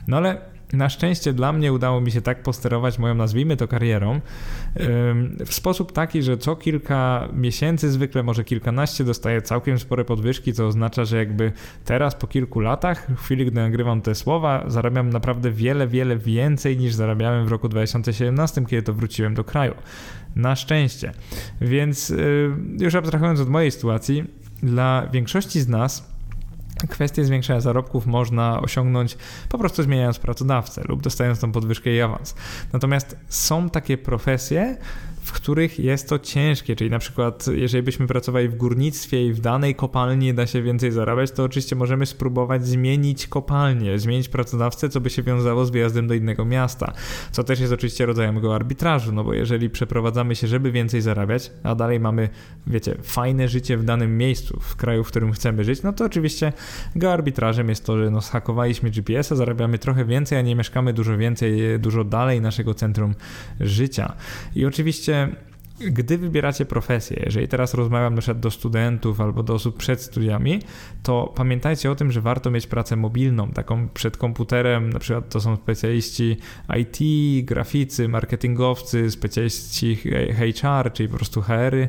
No 0.09 0.17
ale 0.17 0.39
na 0.73 0.89
szczęście 0.89 1.33
dla 1.33 1.53
mnie 1.53 1.73
udało 1.73 2.01
mi 2.01 2.11
się 2.11 2.23
tak 2.23 2.43
posterować 2.43 2.99
moją, 2.99 3.15
nazwijmy 3.15 3.57
to, 3.57 3.69
karierą 3.69 4.21
w 5.47 5.55
sposób 5.55 5.93
taki, 5.93 6.23
że 6.23 6.39
co 6.39 6.57
kilka 6.57 7.29
miesięcy, 7.33 7.91
zwykle 7.91 8.23
może 8.23 8.45
kilkanaście, 8.45 9.05
dostaję 9.05 9.43
całkiem 9.43 9.79
spore 9.79 10.05
podwyżki, 10.05 10.53
co 10.53 10.67
oznacza, 10.67 11.05
że 11.05 11.17
jakby 11.17 11.53
teraz 11.85 12.15
po 12.15 12.27
kilku 12.27 12.61
latach, 12.61 13.07
w 13.17 13.25
chwili 13.25 13.47
gdy 13.47 13.61
nagrywam 13.61 14.01
te 14.01 14.15
słowa, 14.15 14.65
zarabiam 14.67 15.11
naprawdę 15.11 15.51
wiele, 15.51 15.89
wiele 15.89 16.17
więcej 16.17 16.77
niż 16.77 16.95
zarabiałem 16.95 17.47
w 17.47 17.49
roku 17.49 17.69
2017, 17.69 18.65
kiedy 18.67 18.83
to 18.83 18.95
wróciłem 18.95 19.35
do 19.35 19.45
kraju. 19.45 19.75
Na 20.37 20.57
szczęście. 20.57 21.13
Więc 21.61 22.13
już 22.81 22.95
abstrahując 22.95 23.41
od 23.41 23.49
mojej 23.49 23.71
sytuacji, 23.71 24.25
dla 24.63 25.09
większości 25.13 25.61
z 25.61 25.69
nas 25.69 26.14
Kwestię 26.89 27.25
zwiększenia 27.25 27.61
zarobków 27.61 28.07
można 28.07 28.61
osiągnąć 28.61 29.17
po 29.49 29.59
prostu 29.59 29.83
zmieniając 29.83 30.19
pracodawcę 30.19 30.83
lub 30.89 31.03
dostając 31.03 31.41
tą 31.41 31.53
podwyżkę 31.53 31.91
i 31.91 32.01
awans. 32.01 32.35
Natomiast 32.73 33.17
są 33.29 33.71
takie 33.71 33.99
profesje, 33.99 34.77
w 35.25 35.33
których 35.33 35.79
jest 35.79 36.09
to 36.09 36.19
ciężkie, 36.19 36.77
czyli 36.77 36.91
na 36.91 36.99
przykład 36.99 37.47
jeżeli 37.47 37.83
byśmy 37.83 38.07
pracowali 38.07 38.49
w 38.49 38.57
górnictwie 38.57 39.27
i 39.27 39.33
w 39.33 39.41
danej 39.41 39.75
kopalni 39.75 40.35
da 40.35 40.47
się 40.47 40.63
więcej 40.63 40.93
zarabiać, 40.93 41.31
to 41.31 41.45
oczywiście 41.45 41.77
możemy 41.77 42.07
spróbować 42.07 42.67
zmienić 42.67 43.27
kopalnię, 43.27 43.99
zmienić 43.99 44.29
pracodawcę, 44.29 44.89
co 44.89 45.01
by 45.01 45.11
się 45.11 45.23
wiązało 45.23 45.65
z 45.65 45.71
wyjazdem 45.71 46.07
do 46.07 46.15
innego 46.15 46.45
miasta, 46.45 46.93
co 47.33 47.45
też 47.45 47.61
jest 47.61 47.73
oczywiście 47.73 48.07
rodzajem 48.07 48.41
go 48.41 48.55
arbitrażu, 48.55 49.13
no 49.13 49.25
bo 49.25 49.35
jeżeli 49.35 49.71
przeprowadzamy 49.71 50.37
się, 50.37 50.47
żeby 50.47 50.73
więcej 50.73 51.01
zarabiać, 51.01 51.51
a 51.63 51.75
dalej 51.75 52.01
mamy, 52.01 52.29
wiecie, 52.67 52.97
fajne 53.03 53.49
życie 53.49 53.77
w 53.77 53.85
danym 53.85 54.19
miejscu, 54.19 54.61
w 54.61 54.77
kraju, 54.77 55.05
w 55.05 55.09
którym 55.09 55.33
chcemy 55.33 55.65
żyć, 55.65 55.83
no 55.83 55.93
to 55.93 56.05
oczywiście 56.05 56.53
geoarbitrażem 56.97 57.69
jest 57.69 57.87
to, 57.87 57.99
że 57.99 58.11
no 58.11 58.21
zhakowaliśmy 58.21 58.91
GPS-a, 58.91 59.35
zarabiamy 59.35 59.79
trochę 59.79 60.05
więcej, 60.05 60.39
a 60.39 60.43
nie 60.43 60.57
mieszkamy 60.57 60.93
dużo 60.93 61.17
więcej, 61.17 61.81
dużo 61.81 62.05
dalej 62.05 62.41
naszego 62.41 62.75
centrum 62.75 63.15
życia. 63.61 64.13
I 64.55 64.67
oczywiście 64.67 65.14
gdy 65.81 66.19
wybieracie 66.19 66.65
profesję, 66.65 67.23
jeżeli 67.27 67.49
teraz 67.49 67.75
rozmawiam 67.75 68.17
przykład 68.17 68.41
do 68.41 68.51
studentów 68.51 69.21
albo 69.21 69.43
do 69.43 69.55
osób 69.55 69.77
przed 69.77 70.03
studiami, 70.03 70.61
to 71.03 71.33
pamiętajcie 71.37 71.91
o 71.91 71.95
tym, 71.95 72.13
że 72.13 72.21
warto 72.21 72.51
mieć 72.51 72.67
pracę 72.67 72.97
mobilną, 72.97 73.51
taką 73.51 73.89
przed 73.89 74.17
komputerem, 74.17 74.91
na 74.91 74.99
przykład 74.99 75.29
to 75.29 75.41
są 75.41 75.57
specjaliści 75.57 76.37
IT, 76.79 76.99
graficy, 77.47 78.09
marketingowcy, 78.09 79.11
specjaliści 79.11 79.97
HR, 80.37 80.93
czyli 80.93 81.09
po 81.09 81.17
prostu 81.17 81.43
HR-y, 81.43 81.89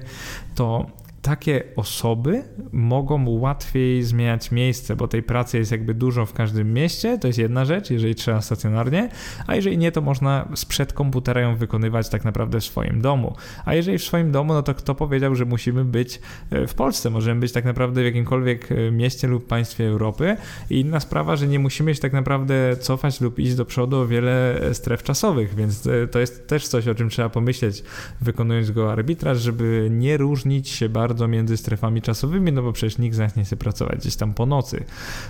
to 0.56 0.86
takie 1.26 1.64
osoby 1.76 2.44
mogą 2.72 3.30
łatwiej 3.30 4.04
zmieniać 4.04 4.52
miejsce, 4.52 4.96
bo 4.96 5.08
tej 5.08 5.24
pracy 5.24 5.58
jest 5.58 5.72
jakby 5.72 5.94
dużo 5.94 6.26
w 6.26 6.34
każdym 6.34 6.74
mieście, 6.74 7.18
to 7.18 7.28
jest 7.28 7.40
jedna 7.40 7.66
rzecz, 7.66 7.90
jeżeli 7.90 8.16
trzeba 8.16 8.42
stacjonarnie, 8.42 9.10
a 9.48 9.56
jeżeli 9.56 9.78
nie, 9.78 9.92
to 9.92 10.02
można 10.02 10.48
sprzed 10.56 10.94
komputera 10.94 11.42
ją 11.42 11.56
wykonywać 11.56 12.10
tak 12.10 12.26
naprawdę 12.26 12.60
w 12.60 12.64
swoim 12.64 13.02
domu. 13.02 13.36
A 13.66 13.74
jeżeli 13.74 13.98
w 13.98 14.04
swoim 14.04 14.32
domu, 14.32 14.54
no 14.54 14.64
to 14.64 14.74
kto 14.74 14.96
powiedział, 14.96 15.36
że 15.36 15.46
musimy 15.46 15.86
być 15.86 16.20
e, 16.52 16.68
w 16.68 16.74
Polsce? 16.74 17.10
Możemy 17.10 17.40
być 17.40 17.52
tak 17.52 17.66
naprawdę 17.66 18.02
w 18.02 18.06
jakimkolwiek 18.06 18.72
e, 18.72 18.92
mieście 18.92 19.28
lub 19.28 19.48
państwie 19.48 19.88
Europy. 19.88 20.38
I 20.70 20.80
inna 20.80 21.00
sprawa, 21.00 21.36
że 21.36 21.48
nie 21.48 21.60
musimy 21.60 21.96
się 21.96 22.02
tak 22.02 22.14
naprawdę 22.14 22.78
cofać 22.78 23.22
lub 23.22 23.40
iść 23.40 23.56
do 23.56 23.66
przodu 23.66 23.98
o 23.98 24.08
wiele 24.08 24.62
e, 24.62 24.74
stref 24.74 25.04
czasowych, 25.04 25.56
więc 25.56 25.88
to 26.12 26.20
jest 26.20 26.48
też 26.48 26.68
coś, 26.68 26.88
o 26.88 26.96
czym 26.96 27.10
trzeba 27.10 27.30
pomyśleć, 27.30 27.84
wykonując 28.22 28.72
go 28.72 28.92
arbitraż, 28.92 29.42
żeby 29.42 29.88
nie 29.92 30.18
różnić 30.18 30.70
się 30.70 30.90
bardzo 30.90 31.15
między 31.28 31.58
strefami 31.58 32.02
czasowymi, 32.02 32.52
no 32.52 32.62
bo 32.62 32.74
przecież 32.74 32.98
nikt 32.98 33.16
z 33.16 33.20
nas 33.20 33.36
nie 33.36 33.44
chce 33.44 33.58
pracować 33.58 34.00
gdzieś 34.00 34.16
tam 34.16 34.34
po 34.34 34.46
nocy. 34.46 34.84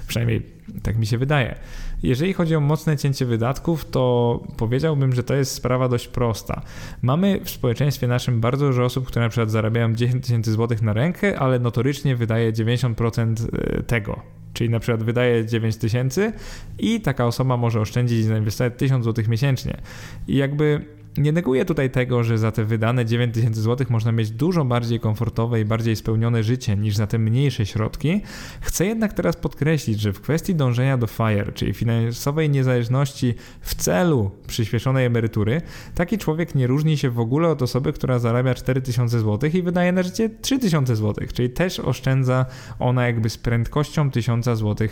Przynajmniej 0.08 0.46
tak 0.84 0.98
mi 0.98 1.06
się 1.06 1.18
wydaje. 1.18 1.56
Jeżeli 2.04 2.34
chodzi 2.34 2.56
o 2.56 2.60
mocne 2.60 2.98
cięcie 2.98 3.26
wydatków, 3.26 3.86
to 3.86 4.44
powiedziałbym, 4.58 5.14
że 5.14 5.24
to 5.24 5.36
jest 5.36 5.52
sprawa 5.52 5.90
dość 5.90 6.08
prosta. 6.08 6.62
Mamy 7.02 7.40
w 7.44 7.50
społeczeństwie 7.50 8.08
naszym 8.08 8.42
bardzo 8.42 8.66
dużo 8.66 8.84
osób, 8.84 9.08
które 9.08 9.26
na 9.26 9.30
przykład 9.30 9.52
zarabiają 9.52 9.94
10 9.94 10.26
tysięcy 10.26 10.52
złotych 10.52 10.82
na 10.82 10.94
rękę, 10.94 11.40
ale 11.40 11.60
notorycznie 11.60 12.16
wydaje 12.16 12.54
90% 12.54 13.36
e, 13.54 13.84
tego. 13.84 14.22
Czyli 14.54 14.70
na 14.70 14.80
przykład 14.80 15.04
wydaje 15.04 15.46
9 15.46 15.78
tysięcy 15.78 16.34
i 16.80 17.02
taka 17.02 17.26
osoba 17.26 17.58
może 17.58 17.82
oszczędzić 17.82 18.20
i 18.20 18.24
zainwestować 18.24 18.74
1000 18.78 19.04
złotych 19.04 19.28
miesięcznie. 19.28 19.78
I 20.28 20.36
jakby 20.36 20.86
nie 21.18 21.32
neguję 21.32 21.66
tutaj 21.66 21.90
tego, 21.90 22.24
że 22.24 22.38
za 22.38 22.52
te 22.52 22.66
wydane 22.66 23.06
9000 23.06 23.62
zł 23.62 23.88
można 23.90 24.12
mieć 24.12 24.32
dużo 24.32 24.66
bardziej 24.66 25.00
komfortowe 25.00 25.62
i 25.62 25.66
bardziej 25.66 25.96
spełnione 25.96 26.44
życie 26.44 26.76
niż 26.76 26.96
za 26.96 27.08
te 27.08 27.20
mniejsze 27.20 27.66
środki. 27.66 28.22
Chcę 28.62 28.86
jednak 28.86 29.14
teraz 29.14 29.36
podkreślić, 29.36 30.00
że 30.00 30.14
w 30.14 30.22
kwestii 30.22 30.56
dążenia 30.56 30.98
do 30.98 31.08
FIRE, 31.08 31.52
czyli 31.54 31.74
finansowej 31.74 32.50
niezależności 32.50 33.34
w 33.62 33.76
celu 33.76 34.32
przyspieszonej 34.48 35.06
emerytury, 35.06 35.62
taki 35.96 36.18
człowiek 36.18 36.56
nie 36.56 36.68
różni 36.68 36.98
się 36.98 37.10
w 37.10 37.20
ogóle 37.20 37.50
od 37.50 37.62
osoby, 37.62 37.94
która 37.94 38.20
zarabia 38.20 38.54
4000 38.54 39.20
zł 39.20 39.50
i 39.54 39.62
wydaje 39.62 39.92
na 39.92 40.04
życie 40.04 40.30
3000 40.42 40.96
zł, 40.96 41.28
czyli 41.34 41.50
też 41.50 41.80
oszczędza 41.80 42.46
ona 42.80 43.08
jakby 43.08 43.30
z 43.30 43.38
prędkością 43.38 44.12
1000 44.12 44.46
zł 44.46 44.88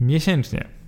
miesięcznie. 0.00 0.85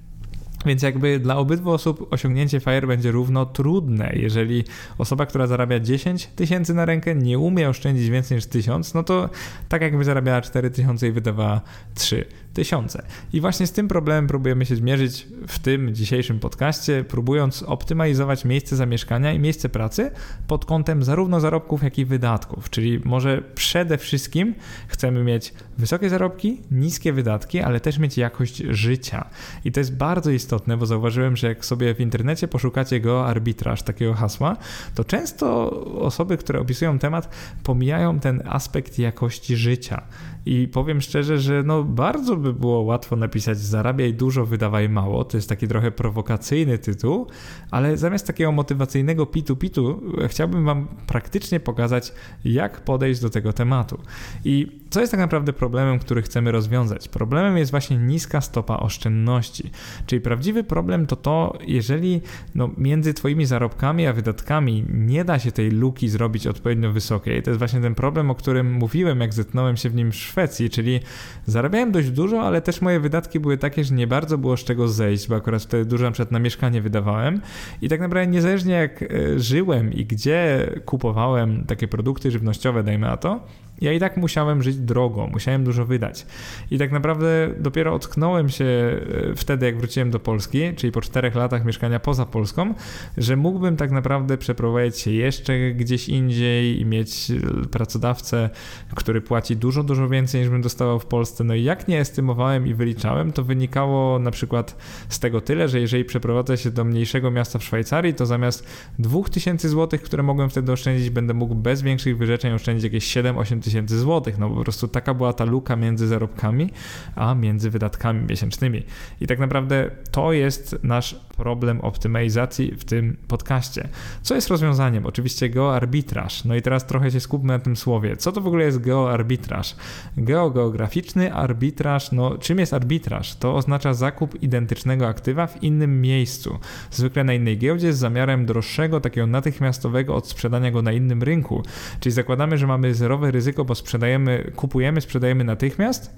Więc 0.67 0.83
jakby 0.83 1.19
dla 1.19 1.37
obydwu 1.37 1.71
osób 1.71 2.12
osiągnięcie 2.12 2.61
FIRE 2.61 2.87
będzie 2.87 3.11
równo 3.11 3.47
trudne. 3.47 4.12
Jeżeli 4.17 4.65
osoba, 4.99 5.27
która 5.27 5.47
zarabia 5.47 5.81
10 5.81 6.27
tysięcy 6.27 6.75
na 6.75 6.85
rękę 6.85 7.15
nie 7.15 7.38
umie 7.38 7.69
oszczędzić 7.69 8.11
więcej 8.11 8.37
niż 8.37 8.47
1000, 8.47 8.95
no 8.95 9.03
to 9.03 9.29
tak 9.69 9.83
jakby 9.83 10.05
zarabiała 10.05 10.41
4 10.41 10.71
tysiące 10.71 11.09
i 11.09 11.12
wydawała 11.12 11.61
3 11.95 12.25
tysiące. 12.59 13.03
I 13.33 13.41
właśnie 13.41 13.67
z 13.67 13.73
tym 13.73 13.88
problemem 13.88 14.27
próbujemy 14.27 14.67
się 14.67 14.77
zmierzyć 14.77 15.27
w 15.49 15.59
tym 15.59 15.95
dzisiejszym 15.95 16.41
podcaście, 16.41 17.05
próbując 17.05 17.62
optymalizować 17.62 18.45
miejsce 18.45 18.77
zamieszkania 18.77 19.33
i 19.33 19.38
miejsce 19.38 19.69
pracy 19.69 20.11
pod 20.47 20.65
kątem 20.65 21.03
zarówno 21.03 21.41
zarobków, 21.41 21.83
jak 21.83 21.99
i 21.99 22.05
wydatków. 22.05 22.71
Czyli 22.71 23.00
może 23.05 23.43
przede 23.55 23.99
wszystkim 23.99 24.55
chcemy 24.88 25.25
mieć 25.25 25.55
wysokie 25.79 26.11
zarobki, 26.11 26.61
niskie 26.71 27.12
wydatki, 27.12 27.61
ale 27.61 27.81
też 27.81 27.99
mieć 27.99 28.19
jakość 28.19 28.57
życia. 28.69 29.29
I 29.65 29.73
to 29.73 29.81
jest 29.81 29.97
bardzo 29.97 30.31
istotne, 30.31 30.77
bo 30.77 30.87
zauważyłem, 30.87 31.37
że 31.37 31.47
jak 31.47 31.65
sobie 31.65 31.95
w 31.95 32.00
internecie 32.00 32.49
poszukacie 32.49 33.00
go 33.00 33.27
arbitraż, 33.27 33.83
takiego 33.83 34.15
hasła, 34.15 34.57
to 34.95 35.05
często 35.05 35.71
osoby, 36.00 36.37
które 36.37 36.61
opisują 36.61 36.99
temat, 36.99 37.29
pomijają 37.62 38.21
ten 38.21 38.43
aspekt 38.47 38.99
jakości 38.99 39.57
życia. 39.57 40.03
I 40.47 40.69
powiem 40.69 41.00
szczerze, 41.00 41.38
że 41.38 41.62
no 41.62 41.85
bardzo 41.85 42.37
by 42.37 42.48
było 42.52 42.81
łatwo 42.81 43.17
napisać 43.17 43.59
zarabiaj 43.59 44.14
dużo, 44.14 44.47
wydawaj 44.47 44.88
mało. 44.88 45.25
To 45.25 45.37
jest 45.37 45.49
taki 45.49 45.69
trochę 45.69 45.90
prowokacyjny 45.90 46.78
tytuł, 46.78 47.26
ale 47.71 47.97
zamiast 47.97 48.26
takiego 48.26 48.52
motywacyjnego 48.52 49.26
pitu-pitu 49.26 50.00
chciałbym 50.28 50.64
wam 50.64 50.88
praktycznie 51.07 51.61
pokazać, 51.61 52.12
jak 52.45 52.81
podejść 52.81 53.21
do 53.21 53.31
tego 53.31 53.52
tematu. 53.52 53.99
I 54.45 54.78
co 54.90 55.00
jest 55.00 55.11
tak 55.11 55.21
naprawdę 55.21 55.52
problemem, 55.52 55.99
który 55.99 56.23
chcemy 56.23 56.52
rozwiązać? 56.52 57.09
Problemem 57.09 57.57
jest 57.57 57.71
właśnie 57.71 57.97
niska 57.97 58.40
stopa 58.40 58.76
oszczędności. 58.76 59.71
Czyli 60.07 60.21
prawdziwy 60.21 60.64
problem 60.64 61.07
to 61.07 61.17
to, 61.17 61.59
jeżeli 61.67 62.21
no, 62.55 62.71
między 62.78 63.14
Twoimi 63.14 63.47
zarobkami 63.47 64.07
a 64.07 64.12
wydatkami 64.12 64.85
nie 64.88 65.25
da 65.25 65.38
się 65.38 65.52
tej 65.52 65.71
luki 65.71 66.09
zrobić 66.09 66.47
odpowiednio 66.47 66.93
wysokiej. 66.93 67.43
To 67.43 67.50
jest 67.50 67.59
właśnie 67.59 67.81
ten 67.81 67.95
problem, 67.95 68.31
o 68.31 68.35
którym 68.35 68.73
mówiłem, 68.73 69.21
jak 69.21 69.35
zetknąłem 69.35 69.76
się 69.76 69.90
w 69.90 69.95
nim 69.95 70.12
w 70.12 70.17
Szwecji, 70.17 70.71
czyli 70.71 71.00
zarabiałem 71.47 71.93
dość 71.93 72.11
dużo, 72.11 72.38
ale 72.42 72.62
też 72.62 72.80
moje 72.80 73.00
wydatki 73.00 73.40
były 73.40 73.59
takie, 73.59 73.85
że 73.85 73.95
nie 73.95 74.07
bardzo 74.07 74.38
było 74.38 74.57
z 74.57 74.64
czego 74.64 74.88
zejść, 74.88 75.28
bo 75.28 75.37
akurat 75.37 75.62
wtedy 75.62 75.85
dużo 75.85 76.04
na 76.04 76.11
przykład 76.11 76.33
na 76.33 76.38
mieszkanie 76.38 76.83
wydawałem. 76.83 77.40
I 77.83 77.88
tak 77.88 78.00
naprawdę 78.00 78.26
niezależnie 78.33 78.75
jak 78.75 79.02
e, 79.02 79.07
żyłem 79.38 79.92
i 79.92 80.04
gdzie 80.04 80.71
kupowałem 80.85 81.64
takie 81.66 81.88
produkty 81.88 82.30
żywnościowe, 82.30 82.83
dajmy 82.83 83.07
na 83.07 83.16
to, 83.16 83.40
ja 83.80 83.92
i 83.92 84.00
tak 84.00 84.16
musiałem 84.16 84.62
żyć 84.62 84.76
drogo, 84.76 85.26
musiałem 85.26 85.64
dużo 85.64 85.85
wydać. 85.85 86.26
I 86.70 86.78
tak 86.78 86.92
naprawdę 86.92 87.49
dopiero 87.61 87.94
ocknąłem 87.94 88.49
się 88.49 88.64
e, 88.64 89.00
wtedy, 89.37 89.66
jak 89.66 89.78
wróciłem 89.78 90.11
do 90.11 90.20
Polski, 90.20 90.75
czyli 90.76 90.92
po 90.92 91.00
czterech 91.00 91.35
latach 91.35 91.64
mieszkania 91.64 92.00
poza 92.00 92.26
Polską, 92.26 92.75
że 93.16 93.37
mógłbym 93.37 93.76
tak 93.76 93.90
naprawdę 93.90 94.38
przeprowadzić 94.38 94.99
się 94.99 95.11
jeszcze 95.11 95.70
gdzieś 95.70 96.08
indziej 96.08 96.80
i 96.80 96.85
mieć 96.85 97.30
e, 97.30 97.66
pracodawcę, 97.66 98.50
który 98.94 99.20
płaci 99.20 99.56
dużo, 99.56 99.82
dużo 99.82 100.08
więcej 100.08 100.40
niż 100.40 100.50
bym 100.50 100.62
dostawał 100.62 100.99
w 100.99 101.06
Polsce. 101.06 101.44
No 101.44 101.54
i 101.54 101.62
jak 101.64 101.88
nie 101.88 102.00
estymowałem 102.00 102.66
i 102.66 102.75
wyliczałem, 102.75 103.32
to 103.32 103.44
wynikało 103.44 104.18
na 104.18 104.30
przykład 104.30 104.76
z 105.08 105.18
tego 105.18 105.40
tyle, 105.40 105.68
że 105.68 105.80
jeżeli 105.80 106.04
przeprowadzę 106.04 106.56
się 106.56 106.70
do 106.70 106.85
mniejszego 106.85 107.30
miasta 107.30 107.58
w 107.58 107.64
Szwajcarii, 107.64 108.14
to 108.14 108.26
zamiast 108.26 108.66
2000 108.99 109.68
zł, 109.68 110.00
które 110.04 110.23
mogłem 110.23 110.50
wtedy 110.50 110.73
oszczędzić, 110.73 111.11
będę 111.11 111.35
mógł 111.35 111.54
bez 111.54 111.82
większych 111.82 112.18
wyrzeczeń 112.18 112.52
oszczędzić 112.52 112.85
jakieś 112.85 113.16
7-8 113.16 113.62
tysięcy 113.62 113.68
złotych. 113.87 114.39
No 114.39 114.51
po 114.51 114.63
prostu 114.63 114.89
taka 114.89 115.15
była 115.15 115.33
ta 115.33 115.45
luka 115.45 115.77
między 115.77 116.07
zarobkami, 116.07 116.71
a 117.15 117.35
między 117.35 117.71
wydatkami 117.71 118.27
miesięcznymi. 118.29 118.83
I 119.21 119.27
tak 119.27 119.39
naprawdę 119.39 119.91
to 120.11 120.33
jest 120.33 120.79
nasz 120.83 121.21
problem 121.37 121.81
optymalizacji 121.81 122.75
w 122.75 122.85
tym 122.85 123.17
podcaście. 123.29 123.89
Co 124.23 124.35
jest 124.35 124.49
rozwiązaniem? 124.49 125.07
Oczywiście 125.07 125.49
geoarbitraż. 125.51 126.45
No 126.45 126.55
i 126.55 126.63
teraz 126.63 126.87
trochę 126.87 127.11
się 127.11 127.21
skupmy 127.21 127.53
na 127.53 127.59
tym 127.59 127.77
słowie. 127.77 128.17
Co 128.17 128.33
to 128.33 128.41
w 128.41 128.47
ogóle 128.47 128.65
jest 128.65 128.81
geoarbitraż? 128.81 129.77
Geogeograficzny 130.17 131.35
arbitraż, 131.35 132.13
no 132.13 132.39
czym 132.39 132.59
jest 132.59 132.75
arbitraż? 132.75 133.37
To 133.37 133.57
oznacza 133.57 133.95
zakup 133.95 134.43
identycznego 134.43 135.07
aktywa 135.07 135.47
w 135.47 135.63
innym 135.63 136.01
miejscu, 136.01 136.59
zwykle 136.91 137.25
na 137.25 137.33
innej 137.33 137.59
giełdzie 137.59 137.93
z 137.93 137.99
zamiarem 137.99 138.47
droższego, 138.47 139.01
takiego 139.01 139.27
natychmiastowego 139.27 140.15
odsprzedania 140.15 140.71
go 140.71 140.83
na 140.83 140.93
innym 140.93 141.23
rynku. 141.23 141.63
Czyli 142.01 142.13
zakładamy, 142.13 142.59
że 142.59 142.67
mamy 142.67 142.95
zerowe 142.95 143.31
ryzyko 143.31 143.58
bo 143.65 143.75
sprzedajemy, 143.75 144.53
kupujemy, 144.57 145.00
sprzedajemy 145.00 145.45
natychmiast 145.45 146.11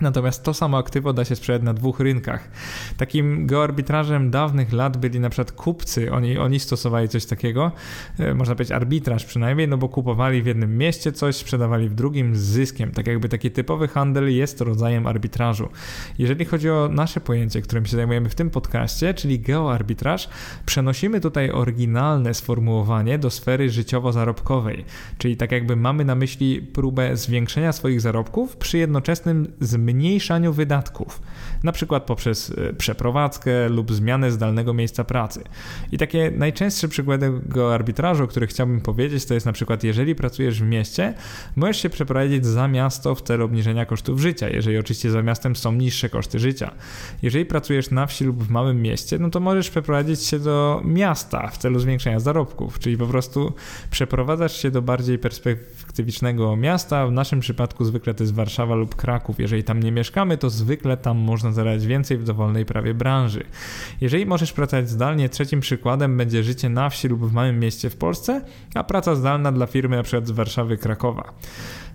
Natomiast 0.00 0.42
to 0.42 0.54
samo 0.54 0.78
aktywo 0.78 1.12
da 1.12 1.24
się 1.24 1.36
sprzedać 1.36 1.62
na 1.62 1.74
dwóch 1.74 2.00
rynkach. 2.00 2.50
Takim 2.96 3.46
geoarbitrażem 3.46 4.30
dawnych 4.30 4.72
lat 4.72 4.96
byli 4.96 5.20
na 5.20 5.30
przykład 5.30 5.52
kupcy. 5.52 6.12
Oni, 6.12 6.38
oni 6.38 6.60
stosowali 6.60 7.08
coś 7.08 7.26
takiego, 7.26 7.72
e, 8.18 8.34
można 8.34 8.54
powiedzieć 8.54 8.72
arbitraż 8.72 9.24
przynajmniej, 9.24 9.68
no 9.68 9.78
bo 9.78 9.88
kupowali 9.88 10.42
w 10.42 10.46
jednym 10.46 10.78
mieście 10.78 11.12
coś, 11.12 11.36
sprzedawali 11.36 11.88
w 11.88 11.94
drugim 11.94 12.36
z 12.36 12.40
zyskiem. 12.40 12.90
Tak 12.90 13.06
jakby 13.06 13.28
taki 13.28 13.50
typowy 13.50 13.88
handel 13.88 14.36
jest 14.36 14.60
rodzajem 14.60 15.06
arbitrażu. 15.06 15.68
Jeżeli 16.18 16.44
chodzi 16.44 16.70
o 16.70 16.88
nasze 16.92 17.20
pojęcie, 17.20 17.62
którym 17.62 17.86
się 17.86 17.96
zajmujemy 17.96 18.28
w 18.28 18.34
tym 18.34 18.50
podcaście, 18.50 19.14
czyli 19.14 19.40
geoarbitraż, 19.40 20.28
przenosimy 20.66 21.20
tutaj 21.20 21.50
oryginalne 21.50 22.34
sformułowanie 22.34 23.18
do 23.18 23.30
sfery 23.30 23.70
życiowo-zarobkowej. 23.70 24.84
Czyli 25.18 25.36
tak 25.36 25.52
jakby 25.52 25.76
mamy 25.76 26.04
na 26.04 26.14
myśli 26.14 26.62
próbę 26.62 27.16
zwiększenia 27.16 27.72
swoich 27.72 28.00
zarobków 28.00 28.56
przy 28.56 28.78
jednoczesnym 28.78 29.52
zmniejszeniu 29.60 29.89
zmniejszaniu 29.90 30.52
wydatków, 30.52 31.22
na 31.62 31.72
przykład 31.72 32.02
poprzez 32.02 32.50
e, 32.50 32.72
przeprowadzkę 32.72 33.68
lub 33.68 33.92
zmianę 33.92 34.30
zdalnego 34.30 34.74
miejsca 34.74 35.04
pracy. 35.04 35.44
I 35.92 35.98
takie 35.98 36.30
najczęstsze 36.30 36.88
przykłady 36.88 37.32
go 37.46 37.74
arbitrażu, 37.74 38.24
o 38.24 38.26
których 38.26 38.50
chciałbym 38.50 38.80
powiedzieć, 38.80 39.24
to 39.24 39.34
jest 39.34 39.46
na 39.46 39.52
przykład, 39.52 39.84
jeżeli 39.84 40.14
pracujesz 40.14 40.62
w 40.62 40.66
mieście, 40.66 41.14
możesz 41.56 41.82
się 41.82 41.90
przeprowadzić 41.90 42.46
za 42.46 42.68
miasto 42.68 43.14
w 43.14 43.22
celu 43.22 43.44
obniżenia 43.44 43.86
kosztów 43.86 44.20
życia, 44.20 44.48
jeżeli 44.48 44.78
oczywiście 44.78 45.10
za 45.10 45.22
miastem 45.22 45.56
są 45.56 45.72
niższe 45.72 46.08
koszty 46.08 46.38
życia. 46.38 46.70
Jeżeli 47.22 47.46
pracujesz 47.46 47.90
na 47.90 48.06
wsi 48.06 48.24
lub 48.24 48.42
w 48.42 48.50
małym 48.50 48.82
mieście, 48.82 49.18
no 49.18 49.30
to 49.30 49.40
możesz 49.40 49.70
przeprowadzić 49.70 50.22
się 50.22 50.38
do 50.38 50.82
miasta 50.84 51.48
w 51.48 51.58
celu 51.58 51.78
zwiększenia 51.78 52.20
zarobków, 52.20 52.78
czyli 52.78 52.96
po 52.96 53.06
prostu 53.06 53.52
przeprowadzasz 53.90 54.56
się 54.56 54.70
do 54.70 54.82
bardziej 54.82 55.18
perspektywicznego 55.18 56.56
miasta. 56.56 57.06
W 57.06 57.12
naszym 57.12 57.40
przypadku 57.40 57.84
zwykle 57.84 58.14
to 58.14 58.24
jest 58.24 58.34
Warszawa 58.34 58.74
lub 58.74 58.96
Kraków. 58.96 59.40
Jeżeli 59.40 59.64
tam 59.64 59.82
nie 59.82 59.92
mieszkamy, 59.92 60.38
to 60.38 60.50
zwykle 60.50 60.96
tam 60.96 61.18
można 61.18 61.49
zarabiać 61.52 61.86
więcej 61.86 62.18
w 62.18 62.24
dowolnej 62.24 62.64
prawie 62.64 62.94
branży. 62.94 63.44
Jeżeli 64.00 64.26
możesz 64.26 64.52
pracować 64.52 64.90
zdalnie, 64.90 65.28
trzecim 65.28 65.60
przykładem 65.60 66.16
będzie 66.16 66.42
życie 66.42 66.68
na 66.68 66.90
wsi 66.90 67.08
lub 67.08 67.26
w 67.26 67.32
małym 67.32 67.60
mieście 67.60 67.90
w 67.90 67.96
Polsce, 67.96 68.40
a 68.74 68.84
praca 68.84 69.14
zdalna 69.14 69.52
dla 69.52 69.66
firmy 69.66 69.96
np. 69.96 70.20
z 70.24 70.30
Warszawy, 70.30 70.76
Krakowa. 70.76 71.32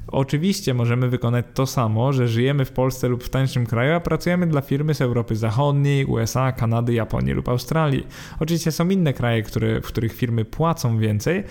Oczywiście 0.07 0.73
możemy 0.73 1.09
wykonać 1.09 1.45
to 1.53 1.65
samo, 1.65 2.13
że 2.13 2.27
żyjemy 2.27 2.65
w 2.65 2.71
Polsce 2.71 3.07
lub 3.07 3.23
w 3.23 3.29
tańszym 3.29 3.65
kraju, 3.65 3.93
a 3.93 3.99
pracujemy 3.99 4.47
dla 4.47 4.61
firmy 4.61 4.93
z 4.93 5.01
Europy 5.01 5.35
Zachodniej, 5.35 6.05
USA, 6.05 6.51
Kanady, 6.51 6.93
Japonii 6.93 7.33
lub 7.33 7.49
Australii. 7.49 8.07
Oczywiście 8.39 8.71
są 8.71 8.89
inne 8.89 9.13
kraje, 9.13 9.43
które, 9.43 9.81
w 9.81 9.85
których 9.85 10.13
firmy 10.13 10.45
płacą 10.45 10.97
więcej, 10.97 11.43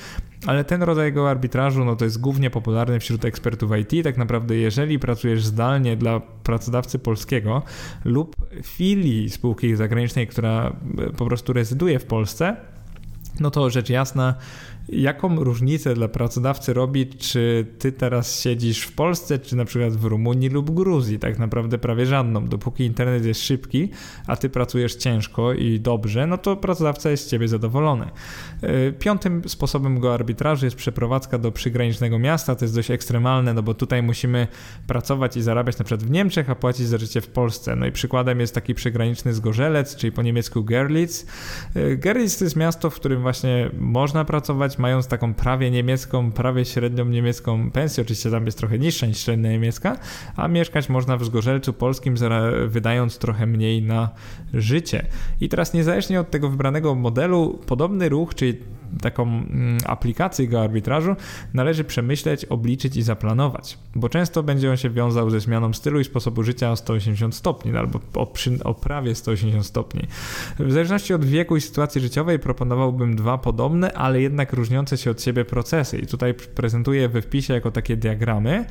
ale 0.47 0.65
ten 0.65 0.83
rodzaj 0.83 1.13
arbitrażu 1.29 1.85
no 1.85 1.97
to 1.97 2.05
jest 2.05 2.21
głównie 2.21 2.51
popularny 2.51 3.01
wśród 3.01 3.25
ekspertów 3.25 3.71
IT. 3.81 4.05
Tak 4.05 4.17
naprawdę, 4.17 4.57
jeżeli 4.57 4.99
pracujesz 4.99 5.45
zdalnie 5.45 5.97
dla 5.97 6.21
pracodawcy 6.21 6.99
polskiego 6.99 7.63
lub 8.05 8.37
filii 8.63 9.31
spółki 9.31 9.77
zagranicznej, 9.77 10.27
która 10.27 10.77
po 11.17 11.27
prostu 11.27 11.53
rezyduje 11.53 11.99
w 11.99 12.05
Polsce, 12.05 12.57
no 13.41 13.51
to 13.51 13.71
rzecz 13.71 13.89
jasna, 13.91 14.35
Jaką 14.89 15.45
różnicę 15.45 15.95
dla 15.95 16.09
pracodawcy 16.09 16.73
robi, 16.73 17.07
czy 17.07 17.67
ty 17.79 17.93
teraz 17.93 18.41
siedzisz 18.41 18.83
w 18.83 18.93
Polsce, 18.93 19.39
czy 19.39 19.57
na 19.57 19.65
przykład 19.65 19.93
w 19.93 20.05
Rumunii 20.05 20.49
lub 20.49 20.71
Gruzji? 20.71 21.19
Tak 21.19 21.39
naprawdę 21.39 21.79
prawie 21.79 22.07
żadną. 22.07 22.47
Dopóki 22.47 22.85
internet 22.85 23.25
jest 23.25 23.43
szybki, 23.43 23.91
a 24.27 24.37
ty 24.37 24.49
pracujesz 24.49 24.95
ciężko 24.95 25.53
i 25.53 25.81
dobrze, 25.81 26.27
no 26.27 26.39
to 26.39 26.57
pracodawca 26.57 27.11
jest 27.11 27.27
z 27.27 27.31
ciebie 27.31 27.49
zadowolony. 27.49 28.11
E, 28.63 28.93
piątym 28.93 29.43
sposobem 29.49 30.01
go 30.01 30.15
arbitrażu 30.15 30.65
jest 30.65 30.77
przeprowadzka 30.77 31.39
do 31.39 31.53
przygranicznego 31.53 32.19
miasta. 32.19 32.55
To 32.55 32.65
jest 32.65 32.75
dość 32.75 32.91
ekstremalne, 32.91 33.55
no 33.55 33.63
bo 33.63 33.75
tutaj 33.75 34.03
musimy 34.03 34.47
pracować 34.87 35.37
i 35.37 35.43
zarabiać 35.43 35.79
na 35.79 35.85
przykład 35.85 36.09
w 36.09 36.11
Niemczech, 36.11 36.51
a 36.51 36.55
płacić 36.55 36.87
za 36.87 36.99
życie 36.99 37.21
w 37.21 37.29
Polsce. 37.29 37.77
No 37.77 37.87
i 37.87 37.93
przykładem 37.93 38.41
jest 38.41 38.55
taki 38.55 38.75
przygraniczny 38.75 39.35
Zgorzelec, 39.35 39.97
czyli 39.97 40.13
po 40.13 40.23
niemiecku 40.23 40.65
Gerlitz. 40.65 41.27
E, 41.75 41.97
Gerlitz 41.97 42.39
to 42.39 42.45
jest 42.45 42.57
miasto, 42.57 42.91
w 42.91 42.95
którym 42.95 43.23
właśnie 43.23 43.71
można 43.79 44.25
pracować, 44.25 44.74
mając 44.79 45.07
taką 45.07 45.35
prawie 45.35 45.71
niemiecką, 45.71 46.33
prawie 46.33 46.65
średnią 46.65 47.05
niemiecką 47.05 47.71
pensję, 47.71 48.03
oczywiście 48.03 48.31
tam 48.31 48.47
jest 48.47 48.59
trochę 48.59 48.79
niższa 48.79 49.07
niż 49.07 49.19
średnia 49.19 49.51
niemiecka, 49.51 49.97
a 50.37 50.49
mieszkać 50.49 50.89
można 50.89 51.17
w 51.17 51.25
Zgorzelcu 51.25 51.73
polskim, 51.73 52.15
wydając 52.67 53.19
trochę 53.19 53.47
mniej 53.47 53.83
na 53.83 54.09
życie. 54.55 55.07
I 55.41 55.49
teraz 55.49 55.75
niezależnie 55.75 56.21
od 56.21 56.31
tego 56.31 56.51
wybranego 56.51 56.95
modelu, 56.95 57.59
podobny 57.67 58.09
ruch, 58.09 58.35
czyli 58.35 58.59
taką 59.03 59.23
mm, 59.23 59.79
aplikację 59.87 60.49
geoarbitrażu 60.49 61.17
należy 61.55 61.85
przemyśleć, 61.85 62.45
obliczyć 62.45 62.97
i 62.97 63.03
zaplanować, 63.03 63.79
bo 63.95 64.09
często 64.09 64.43
będzie 64.43 64.71
on 64.71 64.77
się 64.77 64.91
wiązał 64.91 65.31
ze 65.31 65.41
zmianą 65.41 65.73
stylu 65.73 66.01
i 66.01 66.05
sposobu 66.05 66.43
życia 66.43 66.71
o 66.71 66.77
180 66.77 67.35
stopni 67.35 67.77
albo 67.77 68.01
o, 68.15 68.27
przy, 68.27 68.65
o 68.65 68.75
prawie 68.75 69.15
180 69.15 69.67
stopni. 69.67 70.03
W 70.59 70.73
zależności 70.73 71.15
od 71.15 71.25
wieku 71.25 71.57
i 71.57 71.61
sytuacji 71.61 72.01
życiowej 72.01 72.39
proponowałbym 72.39 73.17
dwa 73.17 73.39
podobne, 73.39 73.93
ale 73.93 74.21
jednak 74.21 74.53
różniące 74.65 74.99
się 74.99 75.11
od 75.11 75.23
siebie 75.23 75.45
procesy 75.45 75.99
i 75.99 76.07
tutaj 76.07 76.35
prezentuję 76.35 77.09
we 77.09 77.23
wpisie 77.23 77.55
jako 77.55 77.71
takie 77.71 77.97
diagramy. 77.97 78.65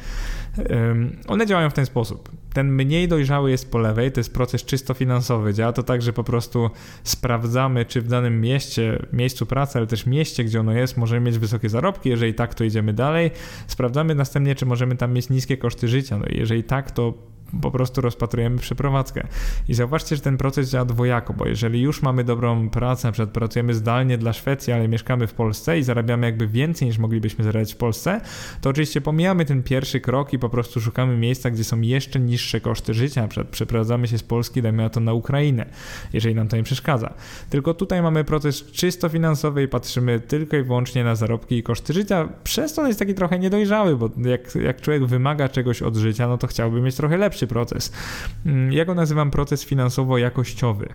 One 1.27 1.45
działają 1.45 1.69
w 1.69 1.73
ten 1.73 1.85
sposób. 1.85 2.29
Ten 2.53 2.71
mniej 2.71 3.07
dojrzały 3.07 3.51
jest 3.51 3.71
po 3.71 3.77
lewej, 3.77 4.11
to 4.11 4.19
jest 4.19 4.33
proces 4.33 4.65
czysto 4.65 4.93
finansowy. 4.93 5.53
Działa 5.53 5.73
to 5.73 5.83
tak, 5.83 6.01
że 6.01 6.13
po 6.13 6.23
prostu 6.23 6.69
sprawdzamy, 7.03 7.85
czy 7.85 8.01
w 8.01 8.07
danym 8.07 8.41
mieście, 8.41 9.05
miejscu 9.13 9.45
pracy, 9.45 9.77
ale 9.77 9.87
też 9.87 10.05
mieście, 10.05 10.43
gdzie 10.43 10.59
ono 10.59 10.71
jest, 10.71 10.97
możemy 10.97 11.25
mieć 11.25 11.37
wysokie 11.37 11.69
zarobki. 11.69 12.09
Jeżeli 12.09 12.33
tak, 12.33 12.55
to 12.55 12.63
idziemy 12.63 12.93
dalej. 12.93 13.31
Sprawdzamy 13.67 14.15
następnie, 14.15 14.55
czy 14.55 14.65
możemy 14.65 14.95
tam 14.95 15.13
mieć 15.13 15.29
niskie 15.29 15.57
koszty 15.57 15.87
życia. 15.87 16.17
No 16.17 16.25
i 16.25 16.37
jeżeli 16.37 16.63
tak, 16.63 16.91
to 16.91 17.13
po 17.61 17.71
prostu 17.71 18.01
rozpatrujemy 18.01 18.57
przeprowadzkę. 18.57 19.27
I 19.67 19.73
zauważcie, 19.73 20.15
że 20.15 20.21
ten 20.21 20.37
proces 20.37 20.69
działa 20.69 20.85
dwojako, 20.85 21.33
bo 21.33 21.47
jeżeli 21.47 21.81
już 21.81 22.01
mamy 22.01 22.23
dobrą 22.23 22.69
pracę, 22.69 23.07
na 23.07 23.11
przykład 23.11 23.29
pracujemy 23.29 23.73
zdalnie 23.73 24.17
dla 24.17 24.33
Szwecji, 24.33 24.73
ale 24.73 24.87
mieszkamy 24.87 25.27
w 25.27 25.33
Polsce 25.33 25.79
i 25.79 25.83
zarabiamy 25.83 26.25
jakby 26.25 26.47
więcej 26.47 26.87
niż 26.87 26.97
moglibyśmy 26.97 27.43
zarabiać 27.43 27.73
w 27.73 27.77
Polsce, 27.77 28.21
to 28.61 28.69
oczywiście 28.69 29.01
pomijamy 29.01 29.45
ten 29.45 29.63
pierwszy 29.63 29.99
krok 29.99 30.33
i 30.33 30.39
po 30.39 30.49
prostu 30.49 30.81
szukamy 30.81 31.17
miejsca, 31.17 31.49
gdzie 31.51 31.63
są 31.63 31.81
jeszcze 31.81 32.19
niższe 32.19 32.61
koszty 32.61 32.93
życia, 32.93 33.21
na 33.21 33.27
przykład 33.27 33.47
przeprowadzamy 33.47 34.07
się 34.07 34.17
z 34.17 34.23
Polski, 34.23 34.61
dajmy 34.61 34.83
na 34.83 34.89
to 34.89 34.99
na 34.99 35.13
Ukrainę, 35.13 35.65
jeżeli 36.13 36.35
nam 36.35 36.47
to 36.47 36.57
nie 36.57 36.63
przeszkadza. 36.63 37.13
Tylko 37.49 37.73
tutaj 37.73 38.01
mamy 38.01 38.23
proces 38.23 38.63
czysto 38.71 39.09
finansowy 39.09 39.63
i 39.63 39.67
patrzymy 39.67 40.19
tylko 40.19 40.57
i 40.57 40.63
wyłącznie 40.63 41.03
na 41.03 41.15
zarobki 41.15 41.57
i 41.57 41.63
koszty 41.63 41.93
życia, 41.93 42.29
przez 42.43 42.73
to 42.73 42.81
on 42.81 42.87
jest 42.87 42.99
taki 42.99 43.13
trochę 43.13 43.39
niedojrzały, 43.39 43.97
bo 43.97 44.09
jak, 44.17 44.55
jak 44.55 44.81
człowiek 44.81 45.05
wymaga 45.05 45.49
czegoś 45.49 45.81
od 45.81 45.95
życia, 45.95 46.27
no 46.27 46.37
to 46.37 46.47
chciałby 46.47 46.81
mieć 46.81 46.95
trochę 46.95 47.17
lepszy 47.17 47.42
proces. 47.47 47.91
Mm, 48.45 48.71
ja 48.71 48.85
go 48.85 48.93
nazywam 48.93 49.31
proces 49.31 49.65
finansowo-jakościowy. 49.65 50.93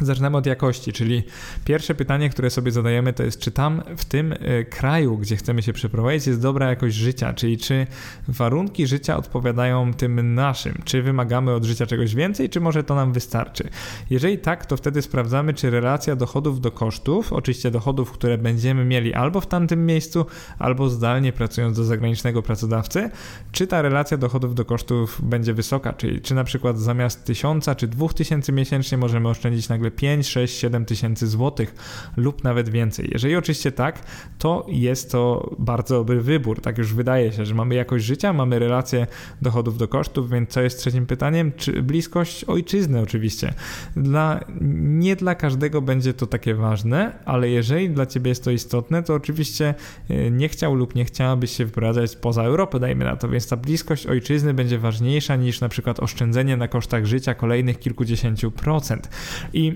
Zaczynamy 0.00 0.36
od 0.36 0.46
jakości, 0.46 0.92
czyli 0.92 1.22
pierwsze 1.64 1.94
pytanie, 1.94 2.30
które 2.30 2.50
sobie 2.50 2.72
zadajemy, 2.72 3.12
to 3.12 3.22
jest, 3.22 3.38
czy 3.38 3.50
tam 3.50 3.82
w 3.96 4.04
tym 4.04 4.32
e, 4.32 4.64
kraju, 4.64 5.18
gdzie 5.18 5.36
chcemy 5.36 5.62
się 5.62 5.72
przeprowadzić, 5.72 6.26
jest 6.26 6.40
dobra 6.40 6.68
jakość 6.68 6.96
życia, 6.96 7.32
czyli 7.34 7.58
czy 7.58 7.86
warunki 8.28 8.86
życia 8.86 9.16
odpowiadają 9.16 9.94
tym 9.94 10.34
naszym, 10.34 10.82
czy 10.84 11.02
wymagamy 11.02 11.52
od 11.52 11.64
życia 11.64 11.86
czegoś 11.86 12.14
więcej, 12.14 12.48
czy 12.48 12.60
może 12.60 12.84
to 12.84 12.94
nam 12.94 13.12
wystarczy. 13.12 13.68
Jeżeli 14.10 14.38
tak, 14.38 14.66
to 14.66 14.76
wtedy 14.76 15.02
sprawdzamy, 15.02 15.54
czy 15.54 15.70
relacja 15.70 16.16
dochodów 16.16 16.60
do 16.60 16.70
kosztów, 16.70 17.32
oczywiście 17.32 17.70
dochodów, 17.70 18.12
które 18.12 18.38
będziemy 18.38 18.84
mieli 18.84 19.14
albo 19.14 19.40
w 19.40 19.46
tamtym 19.46 19.86
miejscu, 19.86 20.26
albo 20.58 20.88
zdalnie 20.88 21.32
pracując 21.32 21.76
do 21.76 21.84
zagranicznego 21.84 22.42
pracodawcy, 22.42 23.10
czy 23.52 23.66
ta 23.66 23.82
relacja 23.82 24.16
dochodów 24.16 24.54
do 24.54 24.64
kosztów 24.64 25.20
będzie 25.22 25.54
wysoka, 25.54 25.92
czyli 25.92 26.20
czy 26.20 26.34
na 26.34 26.44
przykład 26.44 26.78
zamiast 26.78 27.24
tysiąca 27.24 27.74
czy 27.74 27.88
dwóch 27.88 28.14
tysięcy 28.14 28.52
miesięcznie 28.52 28.98
możemy 28.98 29.28
oszczędzić 29.28 29.68
nagle 29.82 29.90
5, 29.90 30.28
6, 30.28 30.58
7 30.58 30.84
tysięcy 30.84 31.26
złotych 31.26 31.74
lub 32.16 32.44
nawet 32.44 32.68
więcej. 32.68 33.08
Jeżeli 33.12 33.36
oczywiście 33.36 33.72
tak, 33.72 34.02
to 34.38 34.66
jest 34.68 35.12
to 35.12 35.50
bardzo 35.58 35.94
dobry 35.94 36.20
wybór. 36.20 36.60
Tak 36.60 36.78
już 36.78 36.94
wydaje 36.94 37.32
się, 37.32 37.46
że 37.46 37.54
mamy 37.54 37.74
jakość 37.74 38.04
życia, 38.04 38.32
mamy 38.32 38.58
relację 38.58 39.06
dochodów 39.42 39.78
do 39.78 39.88
kosztów, 39.88 40.30
więc 40.30 40.50
co 40.50 40.60
jest 40.62 40.78
trzecim 40.78 41.06
pytaniem? 41.06 41.52
Czy 41.56 41.82
bliskość 41.82 42.44
ojczyzny 42.44 43.00
oczywiście. 43.00 43.54
Dla, 43.96 44.40
nie 44.60 45.16
dla 45.16 45.34
każdego 45.34 45.82
będzie 45.82 46.14
to 46.14 46.26
takie 46.26 46.54
ważne, 46.54 47.12
ale 47.24 47.48
jeżeli 47.48 47.90
dla 47.90 48.06
ciebie 48.06 48.28
jest 48.28 48.44
to 48.44 48.50
istotne, 48.50 49.02
to 49.02 49.14
oczywiście 49.14 49.74
e, 50.08 50.30
nie 50.30 50.48
chciał 50.48 50.74
lub 50.74 50.94
nie 50.94 51.04
chciałabyś 51.04 51.56
się 51.56 51.64
wyprowadzać 51.64 52.16
poza 52.16 52.42
Europę, 52.42 52.80
dajmy 52.80 53.04
na 53.04 53.16
to, 53.16 53.28
więc 53.28 53.48
ta 53.48 53.56
bliskość 53.56 54.06
ojczyzny 54.06 54.54
będzie 54.54 54.78
ważniejsza 54.78 55.36
niż 55.36 55.60
na 55.60 55.68
przykład 55.68 56.00
oszczędzenie 56.00 56.56
na 56.56 56.68
kosztach 56.68 57.04
życia 57.04 57.34
kolejnych 57.34 57.78
kilkudziesięciu 57.78 58.50
procent. 58.50 59.08
I 59.52 59.71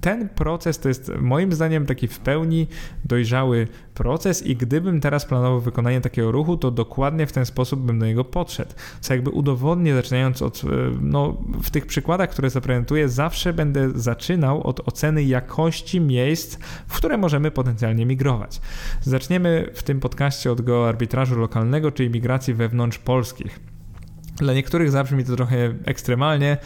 ten 0.00 0.28
proces 0.28 0.78
to 0.78 0.88
jest 0.88 1.12
moim 1.20 1.52
zdaniem 1.52 1.86
taki 1.86 2.08
w 2.08 2.18
pełni 2.18 2.66
dojrzały 3.04 3.68
proces 3.94 4.46
i 4.46 4.56
gdybym 4.56 5.00
teraz 5.00 5.26
planował 5.26 5.60
wykonanie 5.60 6.00
takiego 6.00 6.32
ruchu, 6.32 6.56
to 6.56 6.70
dokładnie 6.70 7.26
w 7.26 7.32
ten 7.32 7.46
sposób 7.46 7.80
bym 7.80 7.98
do 7.98 8.06
niego 8.06 8.24
podszedł. 8.24 8.74
Co 9.00 9.14
jakby 9.14 9.30
udowodnię, 9.30 9.94
zaczynając 9.94 10.42
od, 10.42 10.62
e, 10.64 10.66
no 11.00 11.36
w 11.62 11.70
tych 11.70 11.86
przykładach, 11.86 12.30
które 12.30 12.50
zaprezentuję, 12.50 13.08
zawsze 13.08 13.52
będę 13.52 13.90
zaczynał 13.94 14.62
od 14.62 14.88
oceny 14.88 15.24
jakości 15.24 16.00
miejsc, 16.00 16.58
w 16.88 16.96
które 16.96 17.18
możemy 17.18 17.50
potencjalnie 17.50 18.06
migrować. 18.06 18.60
Zaczniemy 19.00 19.70
w 19.74 19.82
tym 19.82 20.00
podcaście 20.00 20.52
od 20.52 20.60
geoarbitrażu 20.60 21.38
lokalnego, 21.38 21.92
czyli 21.92 22.10
migracji 22.10 22.54
wewnątrz 22.54 22.98
polskich. 22.98 23.60
Dla 24.40 24.54
niektórych 24.54 24.90
zabrzmi 24.90 25.24
to 25.24 25.36
trochę 25.36 25.74
ekstremalnie, 25.84 26.56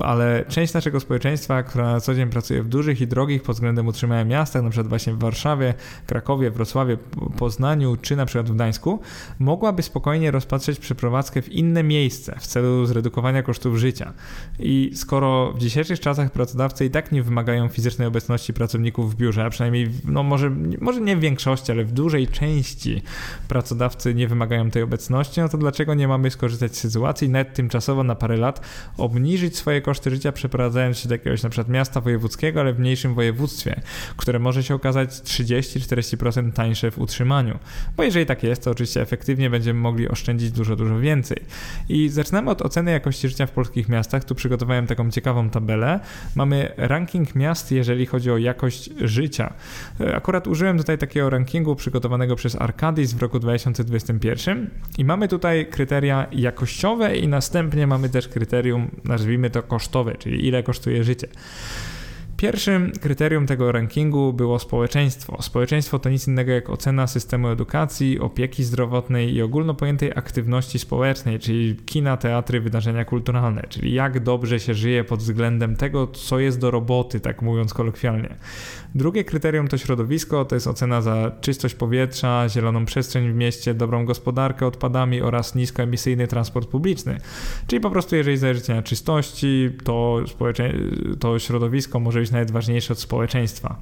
ale 0.00 0.44
część 0.48 0.74
naszego 0.74 1.00
społeczeństwa, 1.00 1.62
która 1.62 1.92
na 1.92 2.00
co 2.00 2.14
dzień 2.14 2.30
pracuje 2.30 2.62
w 2.62 2.68
dużych 2.68 3.00
i 3.00 3.06
drogich 3.06 3.42
pod 3.42 3.56
względem 3.56 3.86
utrzymania 3.86 4.24
miastach, 4.24 4.62
na 4.62 4.70
przykład 4.70 4.88
właśnie 4.88 5.12
w 5.12 5.18
Warszawie, 5.18 5.74
Krakowie, 6.06 6.50
Wrocławiu, 6.50 6.96
Poznaniu 7.38 7.96
czy 7.96 8.16
na 8.16 8.26
przykład 8.26 8.50
w 8.50 8.54
Gdańsku, 8.54 9.00
mogłaby 9.38 9.82
spokojnie 9.82 10.30
rozpatrzeć 10.30 10.78
przeprowadzkę 10.78 11.42
w 11.42 11.52
inne 11.52 11.82
miejsce 11.82 12.36
w 12.40 12.46
celu 12.46 12.86
zredukowania 12.86 13.42
kosztów 13.42 13.76
życia. 13.76 14.12
I 14.58 14.90
skoro 14.94 15.52
w 15.52 15.58
dzisiejszych 15.58 16.00
czasach 16.00 16.30
pracodawcy 16.30 16.84
i 16.84 16.90
tak 16.90 17.12
nie 17.12 17.22
wymagają 17.22 17.68
fizycznej 17.68 18.08
obecności 18.08 18.52
pracowników 18.52 19.14
w 19.14 19.16
biurze, 19.16 19.44
a 19.44 19.50
przynajmniej, 19.50 19.90
no 20.04 20.22
może, 20.22 20.50
może 20.80 21.00
nie 21.00 21.16
w 21.16 21.20
większości, 21.20 21.72
ale 21.72 21.84
w 21.84 21.92
dużej 21.92 22.28
części 22.28 23.02
pracodawcy 23.48 24.14
nie 24.14 24.28
wymagają 24.28 24.70
tej 24.70 24.82
obecności, 24.82 25.40
no 25.40 25.48
to 25.48 25.58
dlaczego 25.58 25.94
nie 25.94 26.08
mamy 26.08 26.30
skorzystać 26.30 26.76
z 26.76 26.95
sytuacji, 26.96 27.28
nawet 27.28 27.54
tymczasowo 27.54 28.04
na 28.04 28.14
parę 28.14 28.36
lat 28.36 28.60
obniżyć 28.96 29.56
swoje 29.56 29.80
koszty 29.80 30.10
życia, 30.10 30.32
przeprowadzając 30.32 30.98
się 30.98 31.08
do 31.08 31.14
jakiegoś 31.14 31.42
na 31.42 31.48
przykład 31.48 31.68
miasta 31.68 32.00
wojewódzkiego, 32.00 32.60
ale 32.60 32.72
w 32.72 32.78
mniejszym 32.78 33.14
województwie, 33.14 33.80
które 34.16 34.38
może 34.38 34.62
się 34.62 34.74
okazać 34.74 35.10
30-40% 35.10 36.52
tańsze 36.52 36.90
w 36.90 36.98
utrzymaniu. 36.98 37.58
Bo 37.96 38.02
jeżeli 38.02 38.26
tak 38.26 38.42
jest, 38.42 38.64
to 38.64 38.70
oczywiście 38.70 39.00
efektywnie 39.00 39.50
będziemy 39.50 39.80
mogli 39.80 40.08
oszczędzić 40.08 40.50
dużo, 40.50 40.76
dużo 40.76 40.98
więcej. 40.98 41.36
I 41.88 42.08
zaczynamy 42.08 42.50
od 42.50 42.62
oceny 42.62 42.90
jakości 42.90 43.28
życia 43.28 43.46
w 43.46 43.50
polskich 43.50 43.88
miastach. 43.88 44.24
Tu 44.24 44.34
przygotowałem 44.34 44.86
taką 44.86 45.10
ciekawą 45.10 45.50
tabelę. 45.50 46.00
Mamy 46.34 46.72
ranking 46.76 47.34
miast, 47.34 47.72
jeżeli 47.72 48.06
chodzi 48.06 48.30
o 48.30 48.38
jakość 48.38 48.90
życia. 49.00 49.52
Akurat 50.14 50.46
użyłem 50.46 50.78
tutaj 50.78 50.98
takiego 50.98 51.30
rankingu 51.30 51.76
przygotowanego 51.76 52.36
przez 52.36 52.56
Arcadis 52.56 53.12
w 53.12 53.22
roku 53.22 53.38
2021 53.38 54.70
i 54.98 55.04
mamy 55.04 55.28
tutaj 55.28 55.66
kryteria 55.66 56.26
jakościowe 56.32 56.85
i 57.16 57.28
następnie 57.28 57.86
mamy 57.86 58.08
też 58.08 58.28
kryterium, 58.28 58.90
nazwijmy 59.04 59.50
to 59.50 59.62
kosztowe, 59.62 60.14
czyli 60.14 60.46
ile 60.46 60.62
kosztuje 60.62 61.04
życie. 61.04 61.28
Pierwszym 62.36 62.92
kryterium 63.00 63.46
tego 63.46 63.72
rankingu 63.72 64.32
było 64.32 64.58
społeczeństwo. 64.58 65.42
Społeczeństwo 65.42 65.98
to 65.98 66.10
nic 66.10 66.28
innego 66.28 66.52
jak 66.52 66.70
ocena 66.70 67.06
systemu 67.06 67.48
edukacji, 67.48 68.20
opieki 68.20 68.64
zdrowotnej 68.64 69.34
i 69.34 69.42
ogólnopojętej 69.42 70.12
aktywności 70.16 70.78
społecznej, 70.78 71.38
czyli 71.38 71.76
kina, 71.76 72.16
teatry, 72.16 72.60
wydarzenia 72.60 73.04
kulturalne, 73.04 73.62
czyli 73.68 73.94
jak 73.94 74.20
dobrze 74.20 74.60
się 74.60 74.74
żyje 74.74 75.04
pod 75.04 75.20
względem 75.20 75.76
tego, 75.76 76.06
co 76.06 76.38
jest 76.38 76.60
do 76.60 76.70
roboty, 76.70 77.20
tak 77.20 77.42
mówiąc 77.42 77.74
kolokwialnie. 77.74 78.34
Drugie 78.96 79.24
kryterium 79.24 79.68
to 79.68 79.78
środowisko, 79.78 80.44
to 80.44 80.54
jest 80.54 80.66
ocena 80.66 81.02
za 81.02 81.32
czystość 81.40 81.74
powietrza, 81.74 82.48
zieloną 82.48 82.84
przestrzeń 82.84 83.32
w 83.32 83.34
mieście, 83.34 83.74
dobrą 83.74 84.04
gospodarkę 84.04 84.66
odpadami 84.66 85.22
oraz 85.22 85.54
niskoemisyjny 85.54 86.26
transport 86.26 86.68
publiczny. 86.68 87.20
Czyli 87.66 87.80
po 87.80 87.90
prostu 87.90 88.16
jeżeli 88.16 88.36
zależy 88.36 88.68
na 88.68 88.82
czystości, 88.82 89.70
to, 89.84 90.20
to 91.20 91.38
środowisko 91.38 92.00
może 92.00 92.20
być 92.20 92.30
nawet 92.30 92.50
ważniejsze 92.50 92.92
od 92.92 92.98
społeczeństwa. 92.98 93.76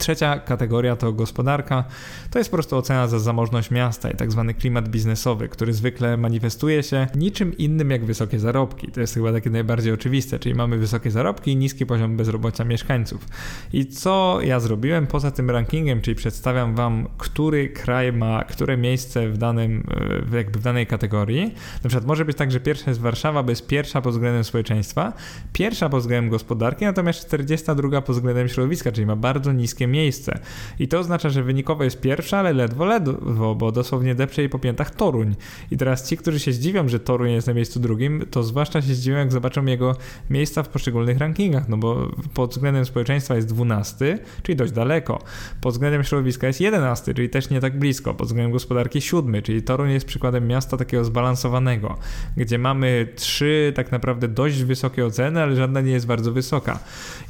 Trzecia 0.00 0.38
kategoria 0.38 0.96
to 0.96 1.12
gospodarka. 1.12 1.84
To 2.30 2.38
jest 2.38 2.50
po 2.50 2.56
prostu 2.56 2.76
ocena 2.76 3.08
za 3.08 3.18
zamożność 3.18 3.70
miasta 3.70 4.10
i 4.10 4.16
tak 4.16 4.32
zwany 4.32 4.54
klimat 4.54 4.88
biznesowy, 4.88 5.48
który 5.48 5.72
zwykle 5.72 6.16
manifestuje 6.16 6.82
się 6.82 7.06
niczym 7.14 7.58
innym 7.58 7.90
jak 7.90 8.04
wysokie 8.04 8.38
zarobki. 8.38 8.92
To 8.92 9.00
jest 9.00 9.14
chyba 9.14 9.32
takie 9.32 9.50
najbardziej 9.50 9.92
oczywiste, 9.92 10.38
czyli 10.38 10.54
mamy 10.54 10.78
wysokie 10.78 11.10
zarobki 11.10 11.52
i 11.52 11.56
niski 11.56 11.86
poziom 11.86 12.16
bezrobocia 12.16 12.64
mieszkańców. 12.64 13.28
I 13.72 13.86
co 13.86 14.38
ja 14.42 14.60
zrobiłem 14.60 15.06
poza 15.06 15.30
tym 15.30 15.50
rankingiem, 15.50 16.00
czyli 16.00 16.14
przedstawiam 16.14 16.74
wam, 16.74 17.08
który 17.18 17.68
kraj 17.68 18.12
ma 18.12 18.44
które 18.44 18.76
miejsce 18.76 19.28
w 19.28 19.38
danym, 19.38 19.86
jakby 20.32 20.58
w 20.58 20.62
danej 20.62 20.86
kategorii. 20.86 21.54
Na 21.84 21.88
przykład 21.88 22.06
może 22.06 22.24
być 22.24 22.36
tak, 22.36 22.52
że 22.52 22.60
pierwsza 22.60 22.90
jest 22.90 23.00
Warszawa, 23.00 23.42
bo 23.42 23.50
jest 23.50 23.66
pierwsza 23.66 24.00
pod 24.02 24.12
względem 24.12 24.44
społeczeństwa, 24.44 25.12
pierwsza 25.52 25.88
pod 25.88 26.00
względem 26.00 26.30
gospodarki, 26.30 26.84
natomiast 26.84 27.26
42 27.26 28.02
pod 28.02 28.16
względem 28.16 28.48
środowiska, 28.48 28.92
czyli 28.92 29.06
ma 29.06 29.16
bardzo 29.16 29.52
niskie 29.52 29.86
miejsce. 29.90 30.38
I 30.78 30.88
to 30.88 30.98
oznacza, 30.98 31.28
że 31.28 31.42
wynikowo 31.42 31.84
jest 31.84 32.00
pierwsza, 32.00 32.38
ale 32.38 32.52
ledwo, 32.52 32.84
ledwo, 32.84 33.54
bo 33.54 33.72
dosłownie 33.72 34.14
depcze 34.14 34.42
jej 34.42 34.48
po 34.48 34.58
piętach 34.58 34.90
Toruń. 34.90 35.34
I 35.70 35.76
teraz 35.76 36.08
ci, 36.08 36.16
którzy 36.16 36.40
się 36.40 36.52
zdziwią, 36.52 36.88
że 36.88 37.00
Toruń 37.00 37.30
jest 37.30 37.46
na 37.46 37.54
miejscu 37.54 37.80
drugim, 37.80 38.26
to 38.30 38.42
zwłaszcza 38.42 38.82
się 38.82 38.94
zdziwią, 38.94 39.16
jak 39.16 39.32
zobaczą 39.32 39.66
jego 39.66 39.96
miejsca 40.30 40.62
w 40.62 40.68
poszczególnych 40.68 41.18
rankingach, 41.18 41.68
no 41.68 41.76
bo 41.76 42.08
pod 42.34 42.50
względem 42.50 42.84
społeczeństwa 42.84 43.36
jest 43.36 43.48
12, 43.48 44.18
czyli 44.42 44.56
dość 44.56 44.72
daleko. 44.72 45.18
Pod 45.60 45.72
względem 45.72 46.04
środowiska 46.04 46.46
jest 46.46 46.60
11, 46.60 47.14
czyli 47.14 47.30
też 47.30 47.50
nie 47.50 47.60
tak 47.60 47.78
blisko. 47.78 48.14
Pod 48.14 48.26
względem 48.26 48.52
gospodarki 48.52 49.00
7, 49.00 49.42
czyli 49.42 49.62
Toruń 49.62 49.90
jest 49.90 50.06
przykładem 50.06 50.46
miasta 50.46 50.76
takiego 50.76 51.04
zbalansowanego, 51.04 51.96
gdzie 52.36 52.58
mamy 52.58 53.08
trzy 53.16 53.72
tak 53.76 53.92
naprawdę 53.92 54.28
dość 54.28 54.62
wysokie 54.62 55.06
oceny, 55.06 55.42
ale 55.42 55.56
żadna 55.56 55.80
nie 55.80 55.92
jest 55.92 56.06
bardzo 56.06 56.32
wysoka. 56.32 56.78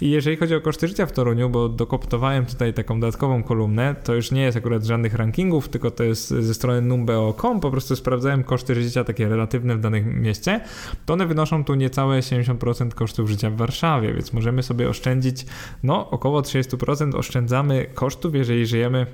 I 0.00 0.10
jeżeli 0.10 0.36
chodzi 0.36 0.54
o 0.54 0.60
koszty 0.60 0.88
życia 0.88 1.06
w 1.06 1.12
Toruniu, 1.12 1.50
bo 1.50 1.68
dokoptowałem 1.68 2.46
tutaj 2.50 2.74
taką 2.74 3.00
dodatkową 3.00 3.42
kolumnę, 3.42 3.94
to 4.04 4.14
już 4.14 4.30
nie 4.30 4.42
jest 4.42 4.56
akurat 4.56 4.84
żadnych 4.84 5.14
rankingów, 5.14 5.68
tylko 5.68 5.90
to 5.90 6.04
jest 6.04 6.28
ze 6.28 6.54
strony 6.54 6.82
numbeo.com, 6.82 7.60
po 7.60 7.70
prostu 7.70 7.96
sprawdzałem 7.96 8.44
koszty 8.44 8.82
życia 8.82 9.04
takie 9.04 9.28
relatywne 9.28 9.76
w 9.76 9.80
danym 9.80 10.22
mieście, 10.22 10.60
to 11.06 11.14
one 11.14 11.26
wynoszą 11.26 11.64
tu 11.64 11.74
niecałe 11.74 12.20
70% 12.20 12.94
kosztów 12.94 13.30
życia 13.30 13.50
w 13.50 13.56
Warszawie, 13.56 14.14
więc 14.14 14.32
możemy 14.32 14.62
sobie 14.62 14.88
oszczędzić, 14.88 15.46
no 15.82 16.10
około 16.10 16.40
30% 16.40 17.16
oszczędzamy 17.16 17.86
kosztów, 17.94 18.34
jeżeli 18.34 18.66
żyjemy 18.66 19.06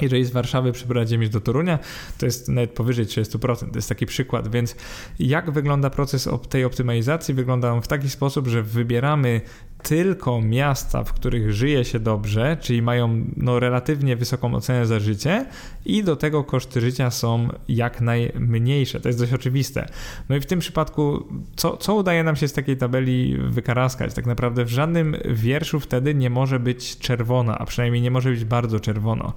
jeżeli 0.00 0.24
z 0.24 0.30
Warszawy 0.30 0.72
przeprowadzimy 0.72 1.28
do 1.28 1.40
Torunia, 1.40 1.78
to 2.18 2.26
jest 2.26 2.48
nawet 2.48 2.70
powyżej 2.70 3.06
30%. 3.06 3.70
To 3.70 3.76
jest 3.78 3.88
taki 3.88 4.06
przykład. 4.06 4.48
Więc 4.48 4.76
jak 5.18 5.50
wygląda 5.50 5.90
proces 5.90 6.28
tej 6.48 6.64
optymalizacji? 6.64 7.34
Wygląda 7.34 7.72
on 7.72 7.82
w 7.82 7.88
taki 7.88 8.10
sposób, 8.10 8.48
że 8.48 8.62
wybieramy 8.62 9.40
tylko 9.82 10.40
miasta, 10.40 11.04
w 11.04 11.12
których 11.12 11.52
żyje 11.52 11.84
się 11.84 12.00
dobrze, 12.00 12.56
czyli 12.60 12.82
mają 12.82 13.24
no, 13.36 13.60
relatywnie 13.60 14.16
wysoką 14.16 14.54
ocenę 14.54 14.86
za 14.86 15.00
życie 15.00 15.46
i 15.84 16.04
do 16.04 16.16
tego 16.16 16.44
koszty 16.44 16.80
życia 16.80 17.10
są 17.10 17.48
jak 17.68 18.00
najmniejsze. 18.00 19.00
To 19.00 19.08
jest 19.08 19.18
dość 19.18 19.32
oczywiste. 19.32 19.88
No 20.28 20.36
i 20.36 20.40
w 20.40 20.46
tym 20.46 20.58
przypadku, 20.58 21.26
co, 21.56 21.76
co 21.76 21.94
udaje 21.94 22.22
nam 22.22 22.36
się 22.36 22.48
z 22.48 22.52
takiej 22.52 22.76
tabeli 22.76 23.38
wykaraskać? 23.38 24.14
Tak 24.14 24.26
naprawdę 24.26 24.64
w 24.64 24.68
żadnym 24.68 25.16
wierszu 25.24 25.80
wtedy 25.80 26.14
nie 26.14 26.30
może 26.30 26.60
być 26.60 26.98
czerwona, 26.98 27.58
a 27.58 27.64
przynajmniej 27.64 28.02
nie 28.02 28.10
może 28.10 28.30
być 28.30 28.44
bardzo 28.44 28.80
czerwono. 28.80 29.32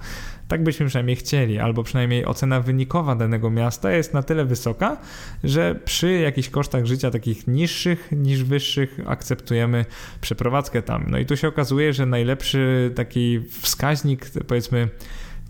Tak 0.48 0.62
byśmy 0.62 0.86
przynajmniej 0.86 1.16
chcieli, 1.16 1.58
albo 1.58 1.82
przynajmniej 1.82 2.24
ocena 2.24 2.60
wynikowa 2.60 3.14
danego 3.14 3.50
miasta 3.50 3.92
jest 3.92 4.14
na 4.14 4.22
tyle 4.22 4.44
wysoka, 4.44 4.96
że 5.44 5.74
przy 5.84 6.12
jakichś 6.12 6.48
kosztach 6.48 6.86
życia 6.86 7.10
takich 7.10 7.46
niższych 7.46 8.08
niż 8.12 8.44
wyższych 8.44 9.00
akceptujemy 9.06 9.84
przeprowadzkę 10.30 10.82
tam. 10.82 11.06
No 11.08 11.18
i 11.18 11.26
tu 11.26 11.36
się 11.36 11.48
okazuje, 11.48 11.92
że 11.92 12.06
najlepszy 12.06 12.92
taki 12.94 13.40
wskaźnik, 13.60 14.26
powiedzmy, 14.46 14.88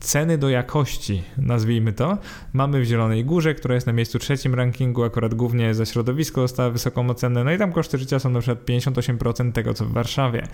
ceny 0.00 0.38
do 0.38 0.48
jakości, 0.48 1.22
nazwijmy 1.38 1.92
to, 1.92 2.18
mamy 2.52 2.80
w 2.80 2.84
Zielonej 2.84 3.24
Górze, 3.24 3.54
która 3.54 3.74
jest 3.74 3.86
na 3.86 3.92
miejscu 3.92 4.18
trzecim 4.18 4.54
rankingu, 4.54 5.04
akurat 5.04 5.34
głównie 5.34 5.74
za 5.74 5.86
środowisko 5.86 6.40
dostała 6.40 6.70
wysoką 6.70 7.10
ocenę, 7.10 7.44
no 7.44 7.52
i 7.52 7.58
tam 7.58 7.72
koszty 7.72 7.98
życia 7.98 8.18
są 8.18 8.30
na 8.30 8.40
przykład 8.40 8.64
58% 8.64 9.52
tego, 9.52 9.74
co 9.74 9.84
w 9.84 9.92
Warszawie. 9.92 10.46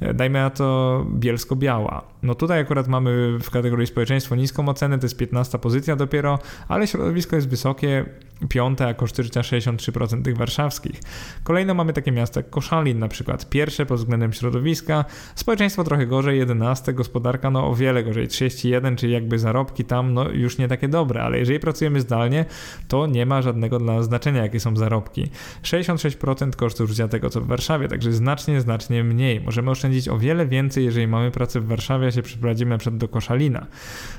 E, 0.00 0.14
dajmy 0.14 0.38
na 0.38 0.50
to 0.50 1.06
Bielsko-Biała. 1.14 2.02
No 2.22 2.34
tutaj 2.34 2.60
akurat 2.60 2.88
mamy 2.88 3.38
w 3.38 3.50
kategorii 3.50 3.86
społeczeństwo 3.86 4.36
niską 4.36 4.68
ocenę, 4.68 4.98
to 4.98 5.04
jest 5.04 5.16
15 5.16 5.58
pozycja 5.58 5.96
dopiero, 5.96 6.38
ale 6.68 6.86
środowisko 6.86 7.36
jest 7.36 7.48
wysokie, 7.48 8.04
piąte, 8.48 8.86
a 8.86 8.94
koszty 8.94 9.22
życia 9.22 9.40
63% 9.40 10.22
tych 10.22 10.36
warszawskich. 10.36 11.00
Kolejno 11.44 11.74
mamy 11.74 11.92
takie 11.92 12.12
miasta 12.12 12.40
jak 12.40 12.50
Koszalin 12.50 12.98
na 12.98 13.08
przykład, 13.08 13.50
pierwsze 13.50 13.86
pod 13.86 13.98
względem 13.98 14.32
środowiska, 14.32 15.04
społeczeństwo 15.34 15.84
trochę 15.84 16.06
gorzej, 16.06 16.38
11, 16.38 16.92
gospodarka 16.92 17.50
no 17.50 17.68
o 17.68 17.74
wiele 17.74 18.04
gorzej, 18.04 18.28
31, 18.28 18.81
czyli 18.96 19.12
jakby 19.12 19.38
zarobki 19.38 19.84
tam 19.84 20.14
no 20.14 20.28
już 20.28 20.58
nie 20.58 20.68
takie 20.68 20.88
dobre, 20.88 21.22
ale 21.22 21.38
jeżeli 21.38 21.60
pracujemy 21.60 22.00
zdalnie, 22.00 22.44
to 22.88 23.06
nie 23.06 23.26
ma 23.26 23.42
żadnego 23.42 23.78
dla 23.78 23.94
nas 23.94 24.04
znaczenia, 24.04 24.42
jakie 24.42 24.60
są 24.60 24.76
zarobki. 24.76 25.26
66% 25.62 26.56
kosztów 26.56 26.90
życia 26.90 27.08
tego, 27.08 27.30
co 27.30 27.40
w 27.40 27.46
Warszawie, 27.46 27.88
także 27.88 28.12
znacznie, 28.12 28.60
znacznie 28.60 29.04
mniej. 29.04 29.40
Możemy 29.40 29.70
oszczędzić 29.70 30.08
o 30.08 30.18
wiele 30.18 30.46
więcej, 30.46 30.84
jeżeli 30.84 31.06
mamy 31.06 31.30
pracę 31.30 31.60
w 31.60 31.66
Warszawie, 31.66 32.06
a 32.06 32.10
się 32.10 32.22
przeprowadzimy 32.22 32.78
przykład 32.78 32.98
do 32.98 33.08
Koszalina. 33.08 33.66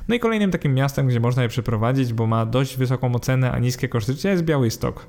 No 0.07 0.15
i 0.15 0.19
kolejnym 0.19 0.51
takim 0.51 0.73
miastem, 0.73 1.07
gdzie 1.07 1.19
można 1.19 1.43
je 1.43 1.49
przeprowadzić, 1.49 2.13
bo 2.13 2.27
ma 2.27 2.45
dość 2.45 2.77
wysoką 2.77 3.15
ocenę, 3.15 3.51
a 3.51 3.59
niskie 3.59 3.87
koszty 3.87 4.13
życia 4.13 4.31
jest 4.31 4.43
Białystok. 4.43 5.07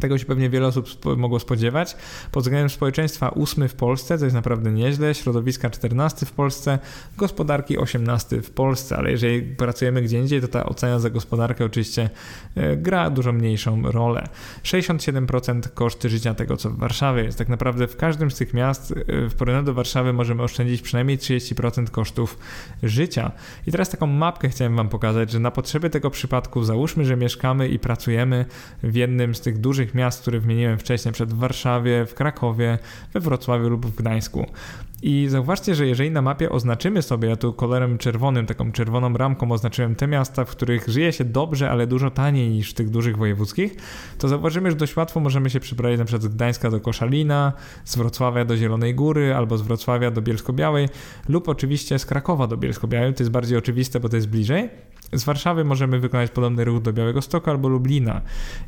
Tego 0.00 0.18
się 0.18 0.24
pewnie 0.24 0.50
wiele 0.50 0.66
osób 0.66 0.88
mogło 1.16 1.40
spodziewać. 1.40 1.96
Pod 2.32 2.42
względem 2.42 2.70
społeczeństwa 2.70 3.28
ósmy 3.28 3.68
w 3.68 3.74
Polsce, 3.74 4.18
co 4.18 4.24
jest 4.24 4.34
naprawdę 4.34 4.72
nieźle, 4.72 5.14
środowiska 5.14 5.70
14 5.70 6.26
w 6.26 6.32
Polsce, 6.32 6.78
gospodarki 7.16 7.78
18 7.78 8.42
w 8.42 8.50
Polsce, 8.50 8.96
ale 8.96 9.10
jeżeli 9.10 9.42
pracujemy 9.42 10.02
gdzie 10.02 10.18
indziej, 10.18 10.40
to 10.40 10.48
ta 10.48 10.66
ocena 10.66 10.98
za 10.98 11.10
gospodarkę 11.10 11.64
oczywiście 11.64 12.10
e, 12.54 12.76
gra 12.76 13.10
dużo 13.10 13.32
mniejszą 13.32 13.82
rolę. 13.82 14.28
67% 14.64 15.60
koszty 15.74 16.08
życia 16.08 16.34
tego, 16.34 16.56
co 16.56 16.70
w 16.70 16.78
Warszawie 16.78 17.24
jest. 17.24 17.38
Tak 17.38 17.48
naprawdę 17.48 17.86
w 17.86 17.96
każdym 17.96 18.30
z 18.30 18.36
tych 18.36 18.54
miast 18.54 18.92
e, 18.92 19.28
w 19.28 19.34
porównaniu 19.34 19.66
do 19.66 19.74
Warszawy 19.74 20.12
możemy 20.12 20.42
oszczędzić 20.42 20.82
przynajmniej 20.82 21.18
30% 21.18 21.90
kosztów 21.90 22.38
życia. 22.82 23.32
I 23.66 23.72
teraz 23.72 23.90
taką 23.90 24.06
mapkę 24.06 24.48
chciałem 24.48 24.76
Wam 24.76 24.88
pokazać, 24.88 25.30
że 25.30 25.40
na 25.40 25.50
potrzeby 25.50 25.90
tego 25.90 26.10
przypadku 26.10 26.64
załóżmy, 26.64 27.04
że 27.04 27.16
mieszkamy 27.16 27.68
i 27.68 27.78
pracujemy 27.78 28.44
w 28.82 28.94
jednym 28.94 29.34
z 29.34 29.40
tych 29.40 29.58
dużych 29.58 29.85
miast, 29.94 30.20
które 30.20 30.40
wymieniłem 30.40 30.78
wcześniej, 30.78 31.12
przed 31.12 31.32
w 31.32 31.38
Warszawie, 31.38 32.06
w 32.06 32.14
Krakowie, 32.14 32.78
we 33.12 33.20
Wrocławiu 33.20 33.68
lub 33.68 33.86
w 33.86 33.94
Gdańsku. 33.94 34.46
I 35.02 35.26
zauważcie, 35.28 35.74
że 35.74 35.86
jeżeli 35.86 36.10
na 36.10 36.22
mapie 36.22 36.50
oznaczymy 36.50 37.02
sobie, 37.02 37.28
ja 37.28 37.36
tu 37.36 37.52
kolorem 37.52 37.98
czerwonym, 37.98 38.46
taką 38.46 38.72
czerwoną 38.72 39.12
ramką 39.12 39.52
oznaczyłem 39.52 39.94
te 39.94 40.06
miasta, 40.06 40.44
w 40.44 40.50
których 40.50 40.88
żyje 40.88 41.12
się 41.12 41.24
dobrze, 41.24 41.70
ale 41.70 41.86
dużo 41.86 42.10
taniej 42.10 42.50
niż 42.50 42.70
w 42.70 42.74
tych 42.74 42.90
dużych 42.90 43.16
wojewódzkich, 43.16 43.76
to 44.18 44.28
zauważymy, 44.28 44.70
że 44.70 44.76
dość 44.76 44.96
łatwo 44.96 45.20
możemy 45.20 45.50
się 45.50 45.60
przeprowadzić 45.60 45.98
na 45.98 46.04
przykład 46.04 46.22
z 46.22 46.28
Gdańska 46.28 46.70
do 46.70 46.80
Koszalina, 46.80 47.52
z 47.84 47.96
Wrocławia 47.96 48.44
do 48.44 48.56
Zielonej 48.56 48.94
Góry, 48.94 49.34
albo 49.34 49.58
z 49.58 49.62
Wrocławia 49.62 50.10
do 50.10 50.22
Bielsko-Białej, 50.22 50.88
lub 51.28 51.48
oczywiście 51.48 51.98
z 51.98 52.06
Krakowa 52.06 52.46
do 52.46 52.56
Bielsko-Białej, 52.56 53.14
to 53.14 53.22
jest 53.22 53.30
bardziej 53.30 53.58
oczywiste, 53.58 54.00
bo 54.00 54.08
to 54.08 54.16
jest 54.16 54.28
bliżej. 54.28 54.68
Z 55.16 55.24
Warszawy 55.24 55.64
możemy 55.64 56.00
wykonać 56.00 56.30
podobny 56.30 56.64
ruch 56.64 56.82
do 56.82 56.92
Białego 56.92 57.22
Stoku 57.22 57.50
albo 57.50 57.68
Lublina. 57.68 58.20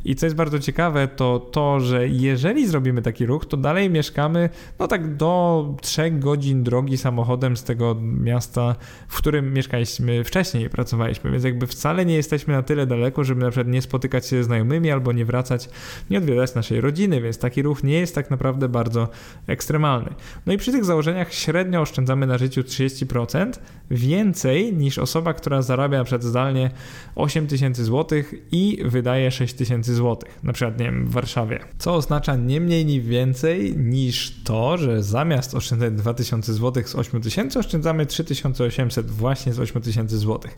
I 0.04 0.14
co 0.14 0.26
jest 0.26 0.36
bardzo 0.36 0.58
ciekawe, 0.58 1.08
to 1.08 1.38
to, 1.38 1.80
że 1.80 2.08
jeżeli 2.08 2.66
zrobimy 2.66 3.02
taki 3.02 3.26
ruch, 3.26 3.46
to 3.46 3.56
dalej 3.56 3.90
mieszkamy 3.90 4.50
no 4.78 4.88
tak 4.88 5.16
do 5.16 5.74
3 5.80 6.10
godzin 6.10 6.62
drogi 6.62 6.98
samochodem 6.98 7.56
z 7.56 7.64
tego 7.64 7.96
miasta, 8.00 8.76
w 9.08 9.16
którym 9.16 9.52
mieszkaliśmy 9.52 10.24
wcześniej 10.24 10.70
pracowaliśmy, 10.70 11.30
więc 11.30 11.44
jakby 11.44 11.66
wcale 11.66 12.06
nie 12.06 12.14
jesteśmy 12.14 12.54
na 12.54 12.62
tyle 12.62 12.86
daleko, 12.86 13.24
żeby 13.24 13.40
na 13.40 13.50
przykład 13.50 13.68
nie 13.68 13.82
spotykać 13.82 14.26
się 14.26 14.36
ze 14.36 14.44
znajomymi 14.44 14.90
albo 14.90 15.12
nie 15.12 15.24
wracać, 15.24 15.68
nie 16.10 16.18
odwiedzać 16.18 16.54
naszej 16.54 16.80
rodziny, 16.80 17.20
więc 17.20 17.38
taki 17.38 17.62
ruch 17.62 17.82
nie 17.82 17.98
jest 17.98 18.14
tak 18.14 18.30
naprawdę 18.30 18.68
bardzo 18.68 19.08
ekstremalny. 19.46 20.10
No 20.46 20.52
i 20.52 20.58
przy 20.58 20.72
tych 20.72 20.84
założeniach 20.84 21.34
średnio 21.34 21.80
oszczędzamy 21.80 22.26
na 22.26 22.38
życiu 22.38 22.60
30% 22.60 23.52
więcej 23.90 24.76
niż 24.76 24.98
osoba, 24.98 25.34
która 25.34 25.62
zarabia 25.62 25.98
na 25.98 26.04
przykład 26.04 26.22
absurdalnie 26.38 26.70
8 27.14 27.46
tysięcy 27.46 27.84
złotych 27.84 28.34
i 28.52 28.78
wydaje 28.84 29.30
6 29.30 29.54
tysięcy 29.54 29.94
złotych, 29.94 30.38
na 30.42 30.52
przykład 30.52 30.78
nie 30.78 30.84
wiem, 30.84 31.06
w 31.06 31.10
Warszawie. 31.10 31.58
Co 31.78 31.94
oznacza 31.94 32.36
nie 32.36 32.60
mniej 32.60 32.86
ni 32.86 33.00
więcej 33.00 33.76
niż 33.76 34.42
to, 34.44 34.76
że 34.76 35.02
zamiast 35.02 35.54
oszczędzać 35.54 35.94
2000 35.94 36.54
złotych 36.54 36.88
z 36.88 36.94
8 36.94 37.20
tysięcy, 37.20 37.58
oszczędzamy 37.58 38.06
3800 38.06 39.10
właśnie 39.10 39.52
z 39.52 39.60
8 39.60 39.82
tysięcy 39.82 40.18
złotych. 40.18 40.56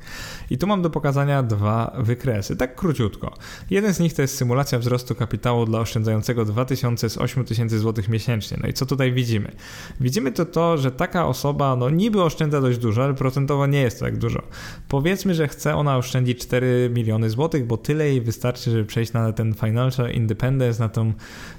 I 0.50 0.58
tu 0.58 0.66
mam 0.66 0.82
do 0.82 0.90
pokazania 0.90 1.42
dwa 1.42 1.96
wykresy, 1.98 2.56
tak 2.56 2.76
króciutko. 2.76 3.34
Jeden 3.70 3.94
z 3.94 4.00
nich 4.00 4.14
to 4.14 4.22
jest 4.22 4.36
symulacja 4.36 4.78
wzrostu 4.78 5.14
kapitału 5.14 5.66
dla 5.66 5.80
oszczędzającego 5.80 6.44
2000 6.44 7.10
z 7.10 7.18
8000 7.18 7.78
złotych 7.78 8.08
miesięcznie. 8.08 8.58
No 8.62 8.68
i 8.68 8.72
co 8.72 8.86
tutaj 8.86 9.12
widzimy? 9.12 9.52
Widzimy 10.00 10.32
to 10.32 10.44
to, 10.44 10.78
że 10.78 10.90
taka 10.90 11.26
osoba 11.26 11.76
no 11.76 11.90
niby 11.90 12.22
oszczędza 12.22 12.60
dość 12.60 12.78
dużo, 12.78 13.04
ale 13.04 13.14
procentowo 13.14 13.66
nie 13.66 13.80
jest 13.80 14.00
tak 14.00 14.18
dużo. 14.18 14.42
Powiedzmy, 14.88 15.34
że 15.34 15.48
chce 15.48 15.59
ona 15.66 15.96
oszczędzić 15.96 16.38
4 16.38 16.90
miliony 16.94 17.30
złotych, 17.30 17.66
bo 17.66 17.76
tyle 17.76 18.08
jej 18.08 18.20
wystarczy, 18.20 18.70
żeby 18.70 18.84
przejść 18.84 19.12
na 19.12 19.32
ten 19.32 19.54
financial 19.54 20.10
independence, 20.10 20.82
na 20.82 20.88
tą 20.88 21.12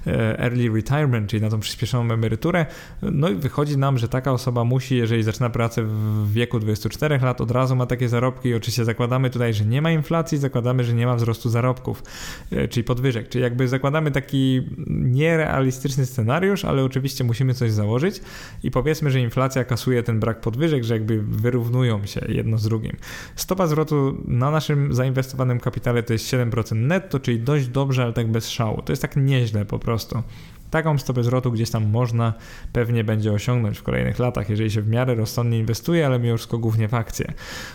e, 0.06 0.38
early 0.38 0.74
retirement, 0.74 1.30
czyli 1.30 1.42
na 1.42 1.50
tą 1.50 1.60
przyspieszoną 1.60 2.14
emeryturę. 2.14 2.66
No 3.02 3.28
i 3.28 3.34
wychodzi 3.34 3.78
nam, 3.78 3.98
że 3.98 4.08
taka 4.08 4.32
osoba 4.32 4.64
musi, 4.64 4.96
jeżeli 4.96 5.22
zaczyna 5.22 5.50
pracę 5.50 5.82
w 5.82 6.32
wieku 6.32 6.58
24 6.58 7.18
lat, 7.18 7.40
od 7.40 7.50
razu 7.50 7.76
ma 7.76 7.86
takie 7.86 8.08
zarobki 8.08 8.48
i 8.48 8.54
oczywiście 8.54 8.84
zakładamy 8.84 9.30
tutaj, 9.30 9.54
że 9.54 9.64
nie 9.64 9.82
ma 9.82 9.90
inflacji, 9.90 10.38
zakładamy, 10.38 10.84
że 10.84 10.94
nie 10.94 11.06
ma 11.06 11.16
wzrostu 11.16 11.50
zarobków, 11.50 12.02
e, 12.50 12.68
czyli 12.68 12.84
podwyżek. 12.84 13.28
Czyli 13.28 13.42
jakby 13.42 13.68
zakładamy 13.68 14.10
taki 14.10 14.62
nierealistyczny 14.88 16.06
scenariusz, 16.06 16.64
ale 16.64 16.84
oczywiście 16.84 17.24
musimy 17.24 17.54
coś 17.54 17.72
założyć 17.72 18.20
i 18.62 18.70
powiedzmy, 18.70 19.10
że 19.10 19.20
inflacja 19.20 19.64
kasuje 19.64 20.02
ten 20.02 20.20
brak 20.20 20.40
podwyżek, 20.40 20.84
że 20.84 20.94
jakby 20.94 21.22
wyrównują 21.22 22.06
się 22.06 22.20
jedno 22.28 22.58
z 22.58 22.62
drugim. 22.62 22.96
Stopa 23.36 23.66
zwrotu 23.66 23.91
na 24.24 24.50
naszym 24.50 24.94
zainwestowanym 24.94 25.60
kapitale 25.60 26.02
to 26.02 26.12
jest 26.12 26.24
7% 26.24 26.76
netto, 26.76 27.20
czyli 27.20 27.40
dość 27.40 27.68
dobrze, 27.68 28.02
ale 28.02 28.12
tak 28.12 28.30
bez 28.30 28.48
szału. 28.48 28.82
To 28.82 28.92
jest 28.92 29.02
tak 29.02 29.16
nieźle 29.16 29.64
po 29.64 29.78
prostu. 29.78 30.22
Taką 30.72 30.98
stopę 30.98 31.22
zwrotu 31.22 31.52
gdzieś 31.52 31.70
tam 31.70 31.90
można 31.90 32.32
pewnie 32.72 33.04
będzie 33.04 33.32
osiągnąć 33.32 33.78
w 33.78 33.82
kolejnych 33.82 34.18
latach, 34.18 34.50
jeżeli 34.50 34.70
się 34.70 34.82
w 34.82 34.88
miarę 34.88 35.14
rozsądnie 35.14 35.58
inwestuje, 35.58 36.06
ale 36.06 36.18
mimo 36.18 36.36
wszystko 36.36 36.58
głównie 36.58 36.88
w 36.88 36.94
akcje. 36.94 37.32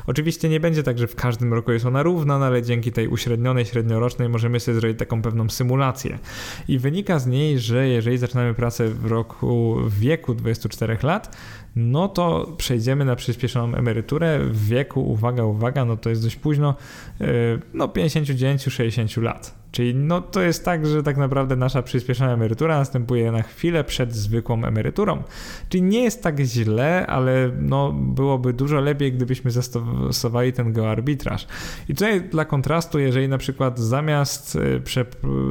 Oczywiście 0.07 0.49
nie 0.49 0.59
będzie 0.59 0.83
tak, 0.83 0.97
że 0.97 1.07
w 1.07 1.15
każdym 1.15 1.53
roku 1.53 1.71
jest 1.71 1.85
ona 1.85 2.03
równa, 2.03 2.39
no 2.39 2.45
ale 2.45 2.63
dzięki 2.63 2.91
tej 2.91 3.07
uśrednionej, 3.07 3.65
średniorocznej 3.65 4.29
możemy 4.29 4.59
sobie 4.59 4.79
zrobić 4.79 4.99
taką 4.99 5.21
pewną 5.21 5.49
symulację. 5.49 6.19
I 6.67 6.79
wynika 6.79 7.19
z 7.19 7.27
niej, 7.27 7.59
że 7.59 7.87
jeżeli 7.87 8.17
zaczynamy 8.17 8.53
pracę 8.53 8.89
w 8.89 9.05
roku 9.05 9.75
w 9.83 9.99
wieku 9.99 10.33
24 10.33 10.97
lat, 11.03 11.37
no 11.77 12.07
to 12.07 12.53
przejdziemy 12.57 13.05
na 13.05 13.15
przyspieszoną 13.15 13.77
emeryturę 13.77 14.39
w 14.39 14.67
wieku, 14.67 15.11
uwaga, 15.11 15.43
uwaga, 15.43 15.85
no 15.85 15.97
to 15.97 16.09
jest 16.09 16.23
dość 16.23 16.35
późno, 16.35 16.75
yy, 17.19 17.27
no 17.73 17.87
59-60 17.87 19.21
lat. 19.21 19.56
Czyli 19.77 19.95
no 19.95 20.21
to 20.21 20.41
jest 20.41 20.65
tak, 20.65 20.87
że 20.87 21.03
tak 21.03 21.17
naprawdę 21.17 21.55
nasza 21.55 21.81
przyspieszona 21.81 22.33
emerytura 22.33 22.77
następuje 22.77 23.31
na 23.31 23.41
chwilę 23.41 23.83
przed 23.83 24.13
zwykłą 24.13 24.65
emeryturą. 24.65 25.23
Czyli 25.69 25.83
nie 25.83 26.03
jest 26.03 26.23
tak 26.23 26.39
źle, 26.39 27.07
ale 27.07 27.51
no 27.59 27.91
byłoby 27.91 28.53
dużo 28.53 28.81
lepiej, 28.81 29.13
gdybyśmy 29.13 29.51
zastosowali 29.51 30.53
ten 30.53 30.73
geoarbitraż. 30.73 31.47
I 31.89 31.93
tutaj 31.93 32.21
dla 32.21 32.45
kontrastu, 32.45 32.99
jeżeli 32.99 33.29
na 33.29 33.37
przykład 33.37 33.79
zamiast 33.79 34.55
y, 34.55 34.81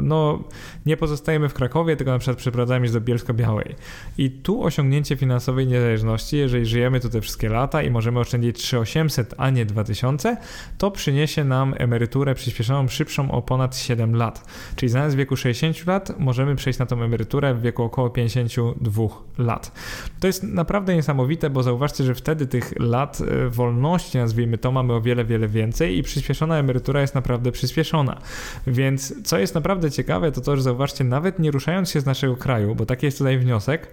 no 0.02 0.44
nie 0.86 0.96
pozostajemy 0.96 1.48
w 1.48 1.54
Krakowie, 1.54 1.96
tylko 1.96 2.12
na 2.12 2.18
przykład 2.18 2.38
przeprowadzamy 2.38 2.86
się 2.86 2.92
do 2.92 3.00
Bielska-Białej 3.00 3.74
i 4.18 4.30
tu 4.30 4.64
osiągnięcie 4.64 5.16
finansowej 5.16 5.66
niezależności, 5.66 6.36
jeżeli 6.36 6.66
żyjemy 6.66 7.00
tu 7.00 7.08
te 7.08 7.20
wszystkie 7.20 7.48
lata 7.48 7.82
i 7.82 7.90
możemy 7.90 8.20
oszczędzić 8.20 8.56
3800, 8.56 9.34
a 9.38 9.50
nie 9.50 9.66
2000, 9.66 10.36
to 10.78 10.90
przyniesie 10.90 11.44
nam 11.44 11.74
emeryturę 11.78 12.34
przyspieszoną 12.34 12.88
szybszą 12.88 13.30
o 13.30 13.42
ponad 13.42 13.76
7 13.76 14.15
lat. 14.16 14.44
Czyli 14.76 14.90
zamiast 14.90 15.14
w 15.14 15.18
wieku 15.18 15.36
60 15.36 15.86
lat 15.86 16.12
możemy 16.18 16.56
przejść 16.56 16.78
na 16.78 16.86
tą 16.86 17.02
emeryturę 17.02 17.54
w 17.54 17.60
wieku 17.60 17.82
około 17.82 18.10
52 18.10 19.02
lat. 19.38 19.72
To 20.20 20.26
jest 20.26 20.42
naprawdę 20.42 20.94
niesamowite, 20.94 21.50
bo 21.50 21.62
zauważcie, 21.62 22.04
że 22.04 22.14
wtedy 22.14 22.46
tych 22.46 22.72
lat 22.78 23.18
e, 23.20 23.48
wolności, 23.48 24.18
nazwijmy 24.18 24.58
to, 24.58 24.72
mamy 24.72 24.92
o 24.92 25.00
wiele, 25.00 25.24
wiele 25.24 25.48
więcej 25.48 25.98
i 25.98 26.02
przyspieszona 26.02 26.58
emerytura 26.58 27.00
jest 27.00 27.14
naprawdę 27.14 27.52
przyspieszona. 27.52 28.18
Więc 28.66 29.22
co 29.22 29.38
jest 29.38 29.54
naprawdę 29.54 29.90
ciekawe, 29.90 30.32
to 30.32 30.40
to, 30.40 30.56
że 30.56 30.62
zauważcie, 30.62 31.04
nawet 31.04 31.38
nie 31.38 31.50
ruszając 31.50 31.90
się 31.90 32.00
z 32.00 32.06
naszego 32.06 32.36
kraju, 32.36 32.74
bo 32.74 32.86
taki 32.86 33.06
jest 33.06 33.18
tutaj 33.18 33.38
wniosek, 33.38 33.88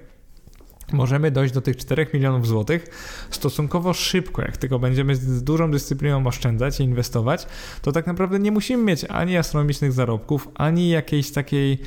możemy 0.92 1.32
dojść 1.32 1.54
do 1.54 1.62
tych 1.62 1.78
4 1.78 2.08
milionów 2.14 2.48
złotych 2.48 2.86
stosunkowo 3.30 3.94
szybko. 3.94 4.42
Jak 4.42 4.58
tylko 4.58 4.80
będziemy 4.80 5.16
z 5.16 5.44
dużą 5.44 5.72
dyscypliną 5.72 6.28
oszczędzać 6.28 6.80
i 6.80 6.84
inwestować, 6.84 7.48
to 7.82 7.92
tak 7.92 8.08
naprawdę 8.08 8.40
nie 8.40 8.52
musimy 8.52 8.84
mieć 8.84 9.06
ani 9.06 9.38
astronomicznych 9.38 9.92
zarobków, 9.92 10.48
ani 10.56 10.90
jakiejś 10.90 11.32
takiej 11.32 11.80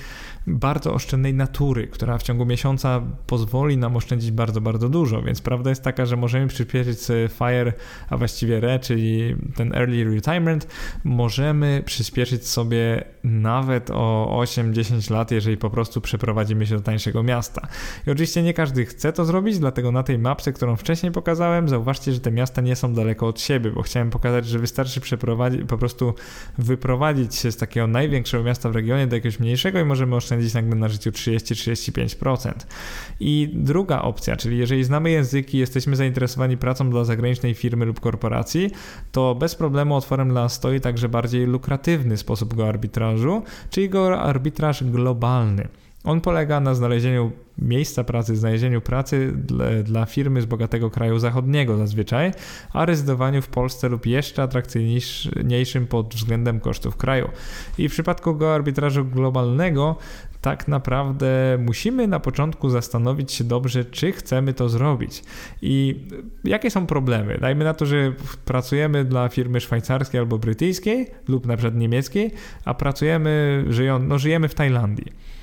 bardzo 0.47 0.95
oszczędnej 0.95 1.35
natury, 1.35 1.87
która 1.87 2.19
w 2.19 2.23
ciągu 2.23 2.47
miesiąca 2.47 3.03
pozwoli 3.27 3.77
nam 3.77 3.97
oszczędzić 3.97 4.31
bardzo, 4.31 4.61
bardzo 4.61 4.89
dużo. 4.89 5.23
Więc 5.23 5.41
prawda 5.41 5.71
jest 5.71 5.83
taka, 5.83 6.07
że 6.07 6.17
możemy 6.17 6.47
przyspieszyć 6.47 6.99
FIRE, 7.39 7.73
a 8.11 8.17
właściwie 8.17 8.61
RE, 8.61 8.79
czyli 8.79 9.37
ten 9.57 9.75
early 9.75 10.15
retirement, 10.15 10.67
możemy 11.05 11.83
przyspieszyć 11.87 12.49
sobie 12.49 13.05
nawet 13.25 13.91
o 13.91 14.39
8-10 14.43 15.11
lat, 15.11 15.31
jeżeli 15.31 15.57
po 15.57 15.71
prostu 15.71 16.01
przeprowadzimy 16.01 16.67
się 16.67 16.75
do 16.75 16.83
tańszego 16.83 17.23
miasta. 17.23 17.69
I 18.07 18.11
oczywiście 18.11 18.43
nie 18.43 18.55
każdy 18.55 18.85
chce 18.85 19.13
to 19.13 19.25
zrobić, 19.25 19.59
dlatego 19.59 19.93
na 19.93 20.03
tej 20.03 20.19
mapce, 20.19 20.53
którą 20.53 20.77
wcześniej 20.77 21.13
pokazałem, 21.13 21.69
zauważcie, 21.69 22.13
że 22.13 22.21
te 22.21 22.31
miasta 22.31 22.63
nie 22.63 22.77
są 22.77 22.95
daleko 22.95 23.27
od 23.27 23.41
siebie, 23.41 23.71
bo 23.71 23.83
chciałem 23.83 24.11
pokazać, 24.11 24.47
że 24.47 24.59
wystarczy 24.59 25.01
przeprowadzić, 25.01 25.61
po 25.69 25.79
prostu 25.79 26.15
wyprowadzić 26.59 27.35
się 27.35 27.53
z 27.53 27.57
takiego 27.57 27.87
największego 27.87 28.45
miasta 28.45 28.71
w 28.71 28.75
regionie 28.75 29.07
do 29.07 29.17
jakiegoś 29.17 29.41
mniejszego 29.41 29.81
i 29.81 29.85
możemy 29.85 30.17
oszczędzić 30.17 30.36
oszczędzić 30.37 30.55
nagle 30.55 30.75
na 30.75 30.89
życiu 30.89 31.11
30-35%. 31.11 32.53
I 33.21 33.51
druga 33.53 34.03
opcja, 34.03 34.37
czyli 34.37 34.59
jeżeli 34.59 34.85
znamy 34.85 35.11
języki, 35.11 35.59
jesteśmy 35.59 35.97
zainteresowani 35.97 36.57
pracą 36.57 36.91
dla 36.91 37.05
zagranicznej 37.05 37.55
firmy 37.55 37.85
lub 37.85 38.01
korporacji, 38.01 38.71
to 39.13 39.35
bez 39.35 39.55
problemu 39.55 39.97
otworem 39.97 40.29
dla 40.29 40.43
nas 40.43 40.53
stoi 40.53 40.81
także 40.81 41.09
bardziej 41.09 41.47
lukratywny 41.47 42.17
sposób 42.17 42.55
go 42.55 42.69
arbitrażu, 42.69 43.43
czyli 43.71 43.89
go 43.89 44.21
arbitraż 44.21 44.85
globalny. 44.85 45.69
On 46.07 46.21
polega 46.21 46.61
na 46.61 46.75
znalezieniu 46.75 47.33
miejsca 47.59 48.05
pracy, 48.05 48.37
znalezieniu 48.37 48.81
pracy 48.81 49.33
dla, 49.37 49.67
dla, 49.83 50.07
firmy 50.07 50.43
z 50.43 50.47
bogatego 50.47 50.91
kraju 50.91 51.19
zachodniego 51.19 51.77
zazwyczaj, 51.77 52.33
a 52.73 52.87
rezydowaniu 52.87 53.43
w 53.43 53.49
Polsce 53.49 53.89
lub 53.89 54.07
jeszcze 54.07 54.43
atrakcyjniejszym 54.43 55.87
pod 55.87 56.15
względem 56.15 56.61
kosztów 56.61 56.97
kraju. 56.97 57.29
I 57.79 57.89
w 57.89 57.93
przypadku 57.93 58.35
go 58.35 58.55
arbitrażu 58.55 59.05
globalnego 59.05 59.97
tak 60.41 60.69
naprawdę 60.69 61.59
musimy 61.61 62.09
na 62.09 62.21
początku 62.21 62.71
zastanowić 62.71 63.33
się 63.33 63.45
dobrze, 63.45 63.85
czy 63.85 64.13
chcemy 64.13 64.55
to 64.55 64.69
zrobić 64.69 65.25
i 65.63 66.05
jakie 66.45 66.71
są 66.71 66.87
problemy. 66.87 67.39
Dajmy 67.41 67.65
na 67.65 67.75
to, 67.75 67.87
że 67.87 68.13
pracujemy 68.45 69.05
dla 69.05 69.29
firmy 69.29 69.61
szwajcarskiej 69.61 70.21
albo 70.21 70.39
brytyjskiej 70.39 71.07
lub 71.29 71.47
na 71.47 71.57
przykład 71.57 71.75
niemieckiej, 71.75 72.31
a 72.65 72.75
pracujemy, 72.75 73.65
żyją, 73.69 73.99
no, 73.99 74.19
żyjemy 74.19 74.49
w 74.49 74.55
Tajlandii 74.55 75.36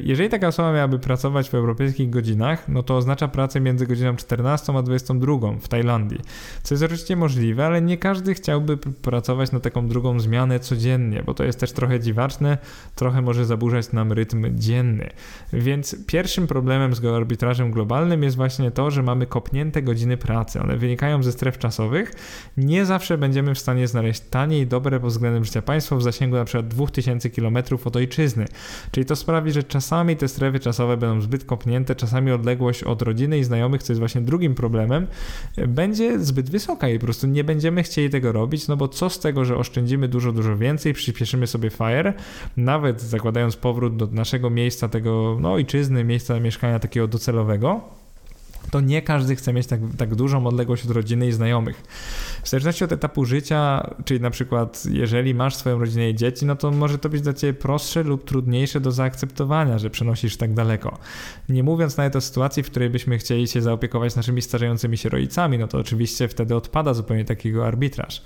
jeżeli 0.00 0.28
taka 0.28 0.48
osoba 0.48 0.72
miałaby 0.72 0.98
pracować 0.98 1.50
w 1.50 1.54
europejskich 1.54 2.10
godzinach, 2.10 2.68
no 2.68 2.82
to 2.82 2.96
oznacza 2.96 3.28
pracę 3.28 3.60
między 3.60 3.86
godziną 3.86 4.16
14 4.16 4.72
a 4.76 4.82
22 4.82 5.32
w 5.60 5.68
Tajlandii, 5.68 6.20
co 6.62 6.74
jest 6.74 6.84
oczywiście 6.84 7.16
możliwe, 7.16 7.66
ale 7.66 7.82
nie 7.82 7.98
każdy 7.98 8.34
chciałby 8.34 8.76
pracować 8.76 9.52
na 9.52 9.60
taką 9.60 9.88
drugą 9.88 10.20
zmianę 10.20 10.60
codziennie, 10.60 11.22
bo 11.22 11.34
to 11.34 11.44
jest 11.44 11.60
też 11.60 11.72
trochę 11.72 12.00
dziwaczne, 12.00 12.58
trochę 12.94 13.22
może 13.22 13.44
zaburzać 13.44 13.92
nam 13.92 14.12
rytm 14.12 14.58
dzienny. 14.58 15.10
Więc 15.52 16.06
pierwszym 16.06 16.46
problemem 16.46 16.94
z 16.94 17.04
arbitrażem 17.04 17.70
globalnym 17.70 18.22
jest 18.22 18.36
właśnie 18.36 18.70
to, 18.70 18.90
że 18.90 19.02
mamy 19.02 19.26
kopnięte 19.26 19.82
godziny 19.82 20.16
pracy. 20.16 20.60
One 20.60 20.76
wynikają 20.76 21.22
ze 21.22 21.32
stref 21.32 21.58
czasowych. 21.58 22.12
Nie 22.56 22.84
zawsze 22.86 23.18
będziemy 23.18 23.54
w 23.54 23.58
stanie 23.58 23.88
znaleźć 23.88 24.20
tanie 24.20 24.58
i 24.58 24.66
dobre 24.66 25.00
pod 25.00 25.10
względem 25.10 25.44
życia 25.44 25.62
państwo 25.62 25.96
w 25.96 26.02
zasięgu 26.02 26.36
przykład 26.44 26.68
2000 26.68 27.30
km 27.30 27.58
od 27.84 27.96
ojczyzny. 27.96 28.46
Czyli 28.90 29.06
to 29.06 29.16
sprawi, 29.16 29.52
że 29.52 29.59
że 29.60 29.64
czasami 29.64 30.16
te 30.16 30.28
strefy 30.28 30.60
czasowe 30.60 30.96
będą 30.96 31.20
zbyt 31.20 31.44
kopnięte, 31.44 31.94
czasami 31.94 32.32
odległość 32.32 32.82
od 32.82 33.02
rodziny 33.02 33.38
i 33.38 33.44
znajomych, 33.44 33.82
co 33.82 33.92
jest 33.92 33.98
właśnie 33.98 34.20
drugim 34.20 34.54
problemem, 34.54 35.06
będzie 35.68 36.18
zbyt 36.18 36.50
wysoka 36.50 36.88
i 36.88 36.98
po 36.98 37.04
prostu 37.04 37.26
nie 37.26 37.44
będziemy 37.44 37.82
chcieli 37.82 38.10
tego 38.10 38.32
robić, 38.32 38.68
no 38.68 38.76
bo 38.76 38.88
co 38.88 39.10
z 39.10 39.18
tego, 39.18 39.44
że 39.44 39.56
oszczędzimy 39.56 40.08
dużo, 40.08 40.32
dużo 40.32 40.56
więcej, 40.56 40.92
przyspieszymy 40.92 41.46
sobie 41.46 41.70
FIRE, 41.70 42.14
nawet 42.56 43.00
zakładając 43.00 43.56
powrót 43.56 43.96
do 43.96 44.06
naszego 44.06 44.50
miejsca, 44.50 44.88
tego 44.88 45.38
no, 45.40 45.52
ojczyzny, 45.52 46.04
miejsca 46.04 46.40
mieszkania 46.40 46.78
takiego 46.78 47.08
docelowego, 47.08 47.99
to 48.70 48.80
nie 48.80 49.02
każdy 49.02 49.36
chce 49.36 49.52
mieć 49.52 49.66
tak, 49.66 49.80
tak 49.98 50.14
dużą 50.14 50.46
odległość 50.46 50.84
od 50.84 50.90
rodziny 50.90 51.26
i 51.26 51.32
znajomych. 51.32 51.82
W 52.42 52.48
zależności 52.48 52.84
od 52.84 52.92
etapu 52.92 53.24
życia, 53.24 53.90
czyli 54.04 54.20
na 54.20 54.30
przykład 54.30 54.82
jeżeli 54.90 55.34
masz 55.34 55.54
swoją 55.54 55.78
rodzinę 55.78 56.10
i 56.10 56.14
dzieci, 56.14 56.46
no 56.46 56.56
to 56.56 56.70
może 56.70 56.98
to 56.98 57.08
być 57.08 57.20
dla 57.20 57.32
ciebie 57.32 57.54
prostsze 57.54 58.02
lub 58.02 58.24
trudniejsze 58.24 58.80
do 58.80 58.92
zaakceptowania, 58.92 59.78
że 59.78 59.90
przenosisz 59.90 60.36
tak 60.36 60.54
daleko. 60.54 60.98
Nie 61.48 61.62
mówiąc 61.62 61.96
nawet 61.96 62.16
o 62.16 62.20
sytuacji, 62.20 62.62
w 62.62 62.70
której 62.70 62.90
byśmy 62.90 63.18
chcieli 63.18 63.48
się 63.48 63.62
zaopiekować 63.62 64.16
naszymi 64.16 64.42
starzejącymi 64.42 64.98
się 64.98 65.08
rodzicami, 65.08 65.58
no 65.58 65.68
to 65.68 65.78
oczywiście 65.78 66.28
wtedy 66.28 66.56
odpada 66.56 66.94
zupełnie 66.94 67.24
takiego 67.24 67.66
arbitraż. 67.66 68.22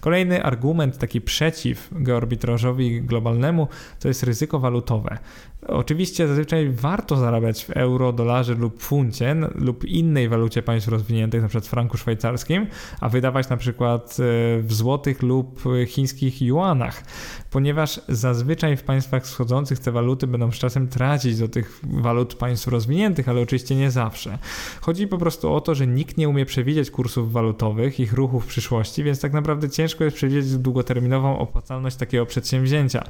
Kolejny 0.00 0.44
argument 0.44 0.98
taki 0.98 1.20
przeciw 1.20 1.88
geoarbitrażowi 1.92 3.02
globalnemu 3.02 3.68
to 4.00 4.08
jest 4.08 4.22
ryzyko 4.22 4.58
walutowe. 4.58 5.18
Oczywiście 5.66 6.28
zazwyczaj 6.28 6.70
warto 6.70 7.16
zarabiać 7.16 7.64
w 7.64 7.70
euro, 7.70 8.12
dolarze 8.12 8.54
lub 8.54 8.82
funcie 8.82 9.36
lub 9.54 9.84
innej 9.88 10.28
walucie 10.28 10.62
państw 10.62 10.88
rozwiniętych, 10.88 11.40
np. 11.40 11.60
franku 11.60 11.96
szwajcarskim, 11.96 12.66
a 13.00 13.08
wydawać 13.08 13.48
na 13.48 13.56
przykład 13.56 14.10
e, 14.10 14.14
w 14.62 14.74
złotych 14.74 15.22
lub 15.22 15.62
chińskich 15.86 16.42
juanach, 16.42 17.04
ponieważ 17.50 18.00
zazwyczaj 18.08 18.76
w 18.76 18.82
państwach 18.82 19.24
wschodzących 19.24 19.78
te 19.78 19.92
waluty 19.92 20.26
będą 20.26 20.52
z 20.52 20.54
czasem 20.54 20.88
tracić 20.88 21.38
do 21.38 21.48
tych 21.48 21.80
walut 21.82 22.34
państw 22.34 22.66
rozwiniętych, 22.66 23.28
ale 23.28 23.40
oczywiście 23.40 23.76
nie 23.76 23.90
zawsze. 23.90 24.38
Chodzi 24.80 25.06
po 25.06 25.18
prostu 25.18 25.54
o 25.54 25.60
to, 25.60 25.74
że 25.74 25.86
nikt 25.86 26.16
nie 26.16 26.28
umie 26.28 26.46
przewidzieć 26.46 26.90
kursów 26.90 27.32
walutowych, 27.32 28.00
ich 28.00 28.12
ruchów 28.12 28.44
w 28.44 28.46
przyszłości, 28.46 29.04
więc 29.04 29.20
tak 29.20 29.32
naprawdę 29.32 29.70
ciężko 29.70 30.04
jest 30.04 30.16
przewidzieć 30.16 30.56
długoterminową 30.56 31.38
opłacalność 31.38 31.96
takiego 31.96 32.26
przedsięwzięcia. 32.26 33.04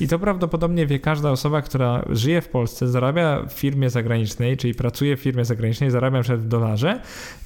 I 0.00 0.08
to 0.08 0.18
prawdopodobnie 0.18 0.86
wie 0.86 0.98
każda 0.98 1.30
osoba, 1.30 1.62
która 1.62 2.04
żyje 2.10 2.40
w 2.40 2.48
Polsce, 2.48 2.88
zarabia 2.88 3.42
w 3.48 3.52
firmie 3.52 3.90
zagranicznej, 3.90 4.56
czyli 4.56 4.74
pracuje 4.74 5.16
w 5.16 5.20
firmie 5.20 5.44
zagranicznej, 5.44 5.90
zarabia 5.90 6.22
przed 6.22 6.40
w 6.40 6.48
dolarze 6.48 7.00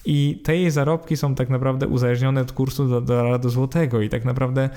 i 0.04 0.40
te 0.44 0.56
jej 0.56 0.70
zarobki 0.70 1.16
są 1.16 1.34
tak 1.34 1.50
naprawdę 1.50 1.88
uzależnione 1.88 2.40
od 2.40 2.52
kursu 2.52 2.88
do 2.88 3.00
dolara 3.00 3.38
do 3.38 3.50
złotego 3.50 4.00
i 4.00 4.08
tak 4.08 4.24
naprawdę 4.24 4.70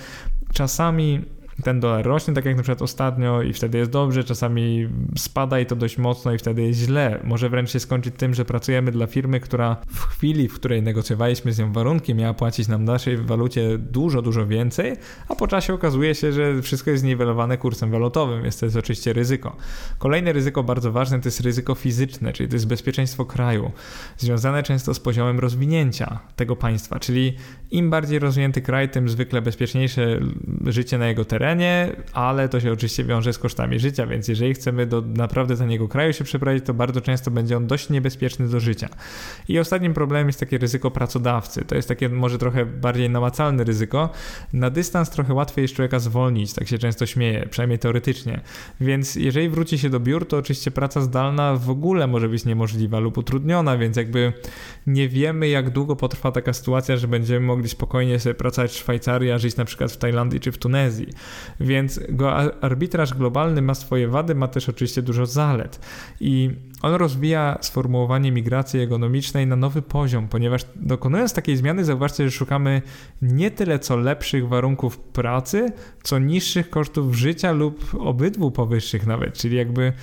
czasami 0.54 1.22
ten 1.64 1.80
dolar 1.80 2.06
rośnie, 2.06 2.34
tak 2.34 2.46
jak 2.46 2.56
na 2.56 2.64
przykład 2.64 2.82
ostatnio 2.82 3.42
i 3.42 3.54
wtedy 3.54 3.78
jest 3.78 3.92
dobrze, 3.92 4.24
czasami 4.24 4.88
spada 5.18 5.60
i 5.60 5.66
to 5.66 5.76
dość 5.76 5.98
mocno 5.98 6.34
i 6.34 6.38
wtedy 6.38 6.62
jest 6.62 6.80
źle. 6.80 7.20
Może 7.24 7.50
wręcz 7.50 7.72
się 7.72 7.80
skończyć 7.80 8.16
tym, 8.18 8.34
że 8.34 8.46
pracujemy 8.46 8.92
dla 8.92 9.08
firmy, 9.08 9.40
która 9.40 9.78
w 9.88 10.00
chwili, 10.00 10.48
w 10.48 10.54
której 10.54 10.84
negocjowaliśmy 10.84 11.54
z 11.54 11.60
nią 11.60 11.74
warunki, 11.74 12.16
miała 12.16 12.34
płacić 12.34 12.68
nam 12.68 12.82
w 12.82 12.86
naszej 12.86 13.18
walucie 13.18 13.78
dużo, 13.78 14.22
dużo 14.22 14.48
więcej, 14.48 14.96
a 15.28 15.36
po 15.36 15.48
czasie 15.48 15.74
okazuje 15.74 16.16
się, 16.16 16.32
że 16.32 16.62
wszystko 16.62 16.92
jest 16.92 17.02
zniwelowane 17.02 17.58
kursem 17.58 17.92
walutowym, 17.92 18.44
więc 18.44 18.60
to 18.60 18.66
jest 18.66 18.76
oczywiście 18.76 19.14
ryzyko. 19.14 19.56
Kolejne 19.98 20.34
ryzyko 20.34 20.64
bardzo 20.64 20.92
ważne 20.92 21.20
to 21.20 21.28
jest 21.28 21.42
ryzyko 21.42 21.76
fizyczne, 21.76 22.34
czyli 22.34 22.50
to 22.50 22.56
jest 22.56 22.68
bezpieczeństwo 22.68 23.26
kraju, 23.26 23.72
związane 24.18 24.64
często 24.64 24.94
z 24.94 25.00
poziomem 25.00 25.40
rozwinięcia 25.40 26.20
tego 26.36 26.56
państwa, 26.56 27.00
czyli 27.00 27.36
im 27.72 27.90
bardziej 27.90 28.20
rozwinięty 28.20 28.62
kraj, 28.62 28.90
tym 28.90 29.10
zwykle 29.10 29.42
bezpieczniejsze 29.42 30.20
życie 30.66 30.98
na 30.98 31.08
jego 31.08 31.26
terenie, 31.26 31.41
terenie, 31.42 31.96
ale 32.14 32.50
to 32.50 32.60
się 32.60 32.72
oczywiście 32.72 33.04
wiąże 33.04 33.34
z 33.34 33.38
kosztami 33.38 33.80
życia, 33.80 34.08
więc 34.08 34.28
jeżeli 34.28 34.54
chcemy 34.54 34.86
do 34.86 35.02
naprawdę 35.02 35.58
taniego 35.58 35.88
kraju 35.88 36.14
się 36.14 36.24
przeprowadzić, 36.24 36.66
to 36.66 36.74
bardzo 36.74 37.02
często 37.02 37.32
będzie 37.32 37.58
on 37.58 37.68
dość 37.68 37.90
niebezpieczny 37.90 38.48
do 38.48 38.60
życia. 38.60 38.90
I 39.48 39.60
ostatnim 39.60 39.94
problemem 39.94 40.28
jest 40.28 40.40
takie 40.40 40.58
ryzyko 40.58 40.92
pracodawcy. 40.92 41.66
To 41.66 41.76
jest 41.76 41.88
takie 41.88 42.10
może 42.10 42.38
trochę 42.38 42.66
bardziej 42.66 43.10
namacalne 43.10 43.64
ryzyko. 43.64 44.10
Na 44.54 44.70
dystans 44.70 45.10
trochę 45.10 45.34
łatwiej 45.34 45.62
jest 45.62 45.74
człowieka 45.74 46.00
zwolnić, 46.00 46.54
tak 46.54 46.68
się 46.68 46.78
często 46.78 47.06
śmieje, 47.06 47.48
przynajmniej 47.50 47.80
teoretycznie. 47.80 48.42
Więc 48.82 49.16
jeżeli 49.16 49.50
wróci 49.50 49.78
się 49.78 49.90
do 49.90 50.00
biur, 50.00 50.28
to 50.28 50.38
oczywiście 50.38 50.72
praca 50.72 51.02
zdalna 51.02 51.56
w 51.56 51.70
ogóle 51.70 52.08
może 52.08 52.30
być 52.30 52.46
niemożliwa 52.46 53.00
lub 53.00 53.18
utrudniona, 53.18 53.78
więc 53.78 53.98
jakby 53.98 54.34
nie 54.88 55.10
wiemy, 55.10 55.48
jak 55.48 55.70
długo 55.70 55.96
potrwa 55.96 56.32
taka 56.32 56.54
sytuacja, 56.54 56.98
że 56.98 57.08
będziemy 57.08 57.46
mogli 57.46 57.70
spokojnie 57.70 58.20
sobie 58.20 58.36
pracować 58.36 58.72
w 58.72 58.78
Szwajcarii, 58.78 59.32
a 59.32 59.38
żyć 59.38 59.56
na 59.56 59.66
przykład 59.66 59.92
w 59.92 59.98
Tajlandii 59.98 60.40
czy 60.40 60.52
w 60.52 60.58
Tunezji. 60.58 61.08
Więc 61.60 62.00
arbitraż 62.62 63.14
globalny 63.14 63.62
ma 63.62 63.76
swoje 63.76 64.08
wady, 64.08 64.36
ma 64.36 64.48
też 64.48 64.70
oczywiście 64.70 65.02
dużo 65.02 65.26
zalet. 65.26 65.80
I 66.20 66.50
on 66.82 66.94
rozwija 66.94 67.58
sformułowanie 67.62 68.32
migracji 68.32 68.80
ekonomicznej 68.80 69.48
na 69.48 69.56
nowy 69.56 69.82
poziom, 69.82 70.28
ponieważ 70.28 70.62
dokonując 70.76 71.34
takiej 71.34 71.58
zmiany, 71.58 71.86
zauważcie, 71.86 72.24
że 72.24 72.32
szukamy 72.32 72.82
nie 73.22 73.52
tyle 73.52 73.80
co 73.80 73.98
lepszych 73.98 74.48
warunków 74.48 74.98
pracy, 74.98 75.72
co 76.04 76.20
niższych 76.20 76.70
kosztów 76.70 77.16
życia 77.16 77.52
lub 77.52 77.96
obydwu 78.00 78.52
powyższych 78.52 79.08
nawet, 79.08 79.34
czyli 79.34 79.58
jakby 79.58 79.94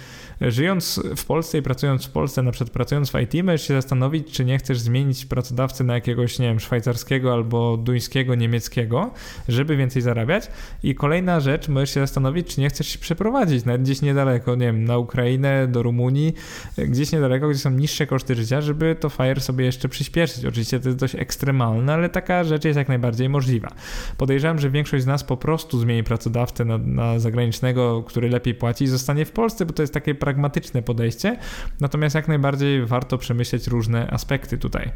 żyjąc 0.40 1.00
w 1.16 1.24
Polsce 1.24 1.58
i 1.58 1.62
pracując 1.62 2.06
w 2.06 2.10
Polsce, 2.10 2.42
na 2.42 2.50
przykład 2.50 2.70
pracując 2.70 3.10
w 3.10 3.20
IT, 3.20 3.44
możesz 3.44 3.68
się 3.68 3.74
zastanowić, 3.74 4.32
czy 4.32 4.44
nie 4.44 4.58
chcesz 4.58 4.80
zmienić 4.80 5.26
pracodawcy 5.26 5.84
na 5.84 5.94
jakiegoś, 5.94 6.38
nie 6.38 6.46
wiem, 6.46 6.60
szwajcarskiego 6.60 7.32
albo 7.32 7.76
duńskiego, 7.76 8.34
niemieckiego, 8.34 9.10
żeby 9.48 9.76
więcej 9.76 10.02
zarabiać. 10.02 10.50
I 10.82 10.94
kolejna 10.94 11.40
rzecz, 11.40 11.68
możesz 11.68 11.94
się 11.94 12.00
zastanowić, 12.00 12.54
czy 12.54 12.60
nie 12.60 12.68
chcesz 12.68 12.88
się 12.88 12.98
przeprowadzić 12.98 13.64
nawet 13.64 13.82
gdzieś 13.82 14.02
niedaleko, 14.02 14.54
nie 14.54 14.66
wiem, 14.66 14.84
na 14.84 14.98
Ukrainę, 14.98 15.68
do 15.68 15.82
Rumunii, 15.82 16.34
gdzieś 16.78 17.12
niedaleko, 17.12 17.48
gdzie 17.48 17.58
są 17.58 17.70
niższe 17.70 18.06
koszty 18.06 18.34
życia, 18.34 18.60
żeby 18.60 18.96
to 19.00 19.08
FIRE 19.08 19.40
sobie 19.40 19.64
jeszcze 19.64 19.88
przyspieszyć. 19.88 20.44
Oczywiście 20.44 20.80
to 20.80 20.88
jest 20.88 20.98
dość 20.98 21.14
ekstremalne, 21.14 21.94
ale 21.94 22.08
taka 22.08 22.44
rzecz 22.44 22.64
jest 22.64 22.76
jak 22.76 22.88
najbardziej 22.88 23.28
możliwa. 23.28 23.68
Podejrzewam, 24.16 24.58
że 24.58 24.70
większość 24.70 25.04
z 25.04 25.06
nas 25.06 25.24
po 25.24 25.36
prostu 25.36 25.78
zmieni 25.78 26.04
pracodawcę 26.04 26.64
na, 26.64 26.78
na 26.78 27.18
zagranicznego, 27.18 28.02
który 28.02 28.28
lepiej 28.28 28.54
płaci 28.54 28.84
i 28.84 28.88
zostanie 28.88 29.24
w 29.24 29.30
Polsce, 29.30 29.66
bo 29.66 29.72
to 29.72 29.82
jest 29.82 29.94
takie 29.94 30.14
pragmatyczne 30.14 30.82
podejście. 30.82 31.38
Natomiast 31.80 32.14
jak 32.14 32.28
najbardziej 32.28 32.86
warto 32.86 33.18
przemyśleć 33.18 33.66
różne 33.66 34.10
aspekty 34.10 34.58
tutaj. 34.58 34.90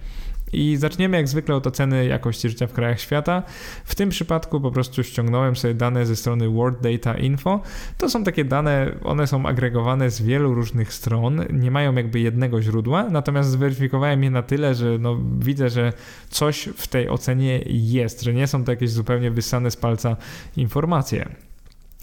I 0.53 0.77
zaczniemy 0.77 1.17
jak 1.17 1.29
zwykle 1.29 1.55
od 1.55 1.67
oceny 1.67 2.07
jakości 2.07 2.49
życia 2.49 2.67
w 2.67 2.73
krajach 2.73 3.01
świata. 3.01 3.43
W 3.85 3.95
tym 3.95 4.09
przypadku 4.09 4.61
po 4.61 4.71
prostu 4.71 5.03
ściągnąłem 5.03 5.57
sobie 5.57 5.75
dane 5.75 6.07
ze 6.07 6.17
strony 6.17 6.49
World 6.49 6.81
Data 6.81 7.19
Info. 7.19 7.61
To 7.99 8.11
są 8.11 8.25
takie 8.25 8.45
dane, 8.45 8.95
one 9.05 9.27
są 9.27 9.47
agregowane 9.47 10.11
z 10.11 10.23
wielu 10.23 10.55
różnych 10.55 10.93
stron, 10.93 11.41
nie 11.53 11.71
mają 11.71 11.95
jakby 11.95 12.21
jednego 12.21 12.63
źródła, 12.63 13.05
natomiast 13.11 13.51
zweryfikowałem 13.51 14.25
je 14.25 14.31
na 14.31 14.43
tyle, 14.43 14.75
że 14.75 14.99
no, 14.99 15.19
widzę, 15.39 15.71
że 15.71 15.93
coś 16.31 16.69
w 16.77 16.87
tej 16.87 17.09
ocenie 17.09 17.61
jest, 17.67 18.23
że 18.23 18.35
nie 18.35 18.47
są 18.47 18.65
to 18.65 18.73
jakieś 18.73 18.91
zupełnie 18.91 19.31
wysane 19.31 19.71
z 19.71 19.77
palca 19.77 20.17
informacje. 20.57 21.29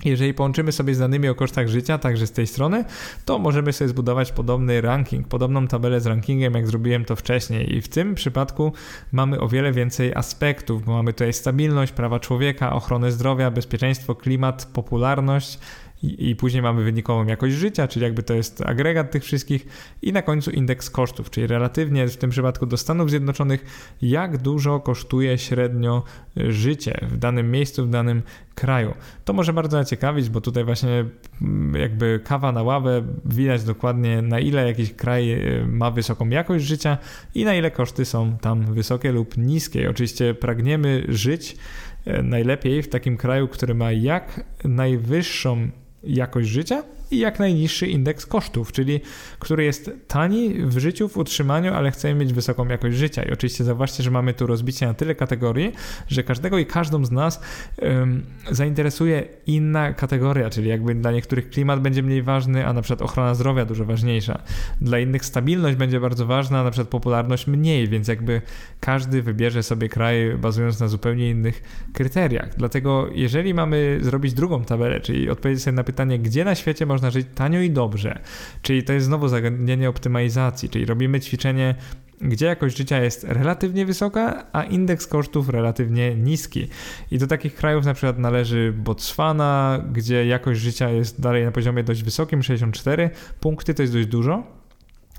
Jeżeli 0.06 0.34
połączymy 0.34 0.72
sobie 0.72 0.96
z 0.96 1.00
danymi 1.00 1.30
o 1.30 1.36
kosztach 1.36 1.68
życia, 1.68 1.98
także 1.98 2.28
z 2.28 2.32
tej 2.32 2.48
strony, 2.48 2.86
to 3.26 3.40
możemy 3.40 3.74
sobie 3.74 3.90
zbudować 3.90 4.32
podobny 4.32 4.82
ranking, 4.82 5.28
podobną 5.28 5.68
tabelę 5.68 6.02
z 6.02 6.06
rankingiem, 6.06 6.54
jak 6.54 6.68
zrobiłem 6.68 7.06
to 7.06 7.16
wcześniej. 7.16 7.76
I 7.76 7.82
w 7.82 7.88
tym 7.88 8.16
przypadku 8.16 8.74
mamy 9.12 9.40
o 9.40 9.48
wiele 9.48 9.72
więcej 9.72 10.14
aspektów, 10.16 10.86
bo 10.86 10.94
mamy 10.94 11.14
tutaj 11.14 11.34
stabilność, 11.34 11.92
prawa 11.92 12.20
człowieka, 12.20 12.74
ochronę 12.74 13.12
zdrowia, 13.12 13.52
bezpieczeństwo, 13.52 14.16
klimat, 14.16 14.66
popularność, 14.74 15.60
i, 16.04 16.36
później 16.36 16.62
mamy 16.62 16.84
wynikową 16.84 17.26
jakość 17.26 17.56
życia, 17.56 17.88
czyli 17.88 18.04
jakby 18.04 18.24
to 18.24 18.34
jest 18.34 18.62
agregat 18.62 19.12
tych 19.12 19.24
wszystkich 19.24 19.66
i 20.02 20.14
na 20.14 20.22
końcu 20.22 20.52
indeks 20.52 20.90
kosztów, 20.90 21.30
czyli 21.30 21.48
relatywnie 21.48 22.08
w 22.08 22.18
tym 22.18 22.30
przypadku 22.30 22.66
do 22.66 22.78
Stanów 22.78 23.10
Zjednoczonych, 23.10 23.66
jak 24.02 24.38
dużo 24.38 24.80
kosztuje 24.80 25.38
średnio 25.38 26.04
życie 26.38 27.00
w 27.02 27.18
danym 27.18 27.52
miejscu, 27.52 27.86
w 27.86 27.90
danym 27.90 28.22
kraju. 28.56 28.94
To 29.26 29.34
może 29.34 29.54
bardzo 29.54 29.78
zaciekawić, 29.78 30.30
bo 30.30 30.42
tutaj 30.42 30.64
właśnie 30.64 31.06
mm, 31.42 31.82
jakby 31.82 32.20
kawa 32.24 32.52
na 32.52 32.64
ławę 32.64 33.04
widać 33.26 33.64
dokładnie 33.64 34.22
na 34.22 34.40
ile 34.40 34.68
jakiś 34.68 34.94
kraj 34.94 35.32
e, 35.32 35.66
ma 35.68 35.92
wysoką 35.92 36.30
jakość 36.30 36.66
życia 36.66 36.98
i 37.36 37.46
na 37.46 37.56
ile 37.56 37.72
koszty 37.72 38.06
są 38.06 38.38
tam 38.38 38.74
wysokie 38.74 39.12
lub 39.12 39.38
niskie. 39.38 39.90
Oczywiście 39.90 40.34
pragniemy 40.34 41.04
żyć 41.08 41.58
e, 42.06 42.24
najlepiej 42.24 42.84
w 42.84 42.90
takim 42.90 43.18
kraju, 43.18 43.48
który 43.48 43.74
ma 43.74 43.92
jak 43.92 44.44
najwyższą 44.64 45.70
jakość 46.04 46.50
życia 46.50 46.84
i 47.12 47.20
jak 47.20 47.40
najniższy 47.40 47.88
indeks 47.88 48.26
kosztów, 48.26 48.72
czyli 48.72 49.02
który 49.40 49.64
jest 49.64 49.92
tani 50.08 50.54
w 50.54 50.78
życiu, 50.78 51.10
w 51.10 51.18
utrzymaniu, 51.18 51.74
ale 51.74 51.92
chcemy 51.92 52.16
mieć 52.20 52.34
wysoką 52.34 52.68
jakość 52.68 52.98
życia. 52.98 53.24
I 53.24 53.32
oczywiście 53.32 53.64
zauważcie, 53.64 54.04
że 54.04 54.12
mamy 54.12 54.34
tu 54.34 54.48
rozbicie 54.48 54.88
na 54.88 54.94
tyle 54.94 55.16
kategorii, 55.16 55.72
że 56.08 56.24
każdego 56.24 56.58
i 56.58 56.66
każdą 56.66 57.06
z 57.06 57.12
nas 57.12 57.42
um, 57.82 58.24
zainteresuje 58.52 59.24
inna 59.48 59.94
kategoria, 59.94 60.50
czyli 60.50 60.70
jakby 60.70 60.96
dla 60.96 61.12
niektórych 61.12 61.50
klimat 61.50 61.82
będzie 61.82 62.04
mniej 62.04 62.24
ważny, 62.24 62.68
a 62.68 62.74
na 62.74 62.82
przykład 62.82 63.02
ochrona 63.02 63.36
zdrowia 63.36 63.66
dużo 63.66 63.86
ważniejsza. 63.86 64.42
Dla 64.82 65.00
innych 65.00 65.26
stabilność 65.26 65.78
będzie 65.78 66.00
bardzo 66.00 66.26
ważna, 66.26 66.60
a 66.60 66.64
na 66.64 66.72
przykład 66.72 66.90
popularność 66.90 67.48
mniej, 67.48 67.88
więc 67.88 68.08
jakby 68.08 68.42
każdy 68.80 69.22
wybierze 69.22 69.64
sobie 69.64 69.90
kraj 69.90 70.38
bazując 70.38 70.80
na 70.80 70.88
zupełnie 70.88 71.30
innych 71.30 71.64
kryteriach. 71.94 72.50
Dlatego 72.58 73.08
jeżeli 73.14 73.54
mamy 73.54 74.00
zrobić 74.02 74.34
drugą 74.34 74.64
tabelę, 74.64 75.02
czyli 75.02 75.30
odpowiedzieć 75.30 75.64
sobie 75.64 75.76
na 75.76 75.84
pytanie, 75.84 76.20
gdzie 76.20 76.46
na 76.46 76.56
świecie 76.56 76.86
można 76.86 76.99
można 77.00 77.12
żyć 77.12 77.28
tanio 77.36 77.62
i 77.62 77.72
dobrze. 77.72 78.20
Czyli 78.62 78.84
to 78.84 78.94
jest 78.94 79.06
znowu 79.06 79.28
zagadnienie 79.28 79.90
optymalizacji, 79.90 80.70
czyli 80.70 80.86
robimy 80.86 81.20
ćwiczenie 81.20 81.76
gdzie 82.22 82.46
jakość 82.46 82.78
życia 82.78 83.04
jest 83.04 83.24
relatywnie 83.24 83.86
wysoka, 83.86 84.46
a 84.52 84.64
indeks 84.64 85.08
kosztów 85.08 85.50
relatywnie 85.50 86.16
niski. 86.16 86.68
I 87.12 87.18
do 87.18 87.28
takich 87.28 87.56
krajów 87.56 87.86
na 87.86 87.94
przykład 87.94 88.20
należy 88.20 88.74
Botswana, 88.78 89.84
gdzie 89.92 90.26
jakość 90.26 90.62
życia 90.62 90.90
jest 90.90 91.22
dalej 91.22 91.46
na 91.46 91.52
poziomie 91.52 91.84
dość 91.84 92.04
wysokim, 92.04 92.44
64 92.44 93.10
punkty 93.40 93.74
to 93.74 93.82
jest 93.82 93.94
dość 93.94 94.08
dużo. 94.08 94.59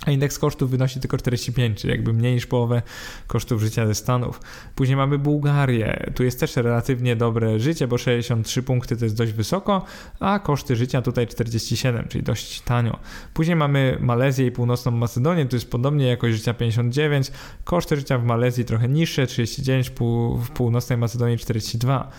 A 0.06 0.10
indeks 0.10 0.38
kosztów 0.38 0.70
wynosi 0.70 1.00
tylko 1.00 1.18
45, 1.18 1.80
czyli 1.80 1.90
jakby 1.90 2.12
mniej 2.12 2.34
niż 2.34 2.46
połowę 2.46 2.82
kosztów 3.26 3.60
życia 3.60 3.86
ze 3.86 3.94
Stanów. 3.94 4.40
Później 4.74 4.96
mamy 4.96 5.18
Bułgarię, 5.18 6.12
tu 6.14 6.24
jest 6.24 6.40
też 6.40 6.56
relatywnie 6.56 7.16
dobre 7.16 7.58
życie, 7.58 7.88
bo 7.88 7.98
63 7.98 8.62
punkty 8.62 8.96
to 8.96 9.04
jest 9.04 9.16
dość 9.16 9.32
wysoko, 9.32 9.84
a 10.20 10.38
koszty 10.38 10.76
życia 10.76 11.02
tutaj 11.02 11.26
47, 11.26 12.08
czyli 12.08 12.24
dość 12.24 12.60
tanio. 12.60 12.98
Później 13.34 13.56
mamy 13.56 13.96
Malezję 14.00 14.46
i 14.46 14.50
Północną 14.50 14.92
Macedonię, 14.92 15.46
tu 15.46 15.56
jest 15.56 15.70
podobnie 15.70 16.06
jakość 16.06 16.36
życia 16.36 16.54
59, 16.54 17.30
koszty 17.64 17.96
życia 17.96 18.18
w 18.18 18.24
Malezji 18.24 18.64
trochę 18.64 18.88
niższe, 18.88 19.26
39, 19.26 19.90
w 20.36 20.50
Północnej 20.50 20.98
Macedonii 20.98 21.38
42. 21.38 22.10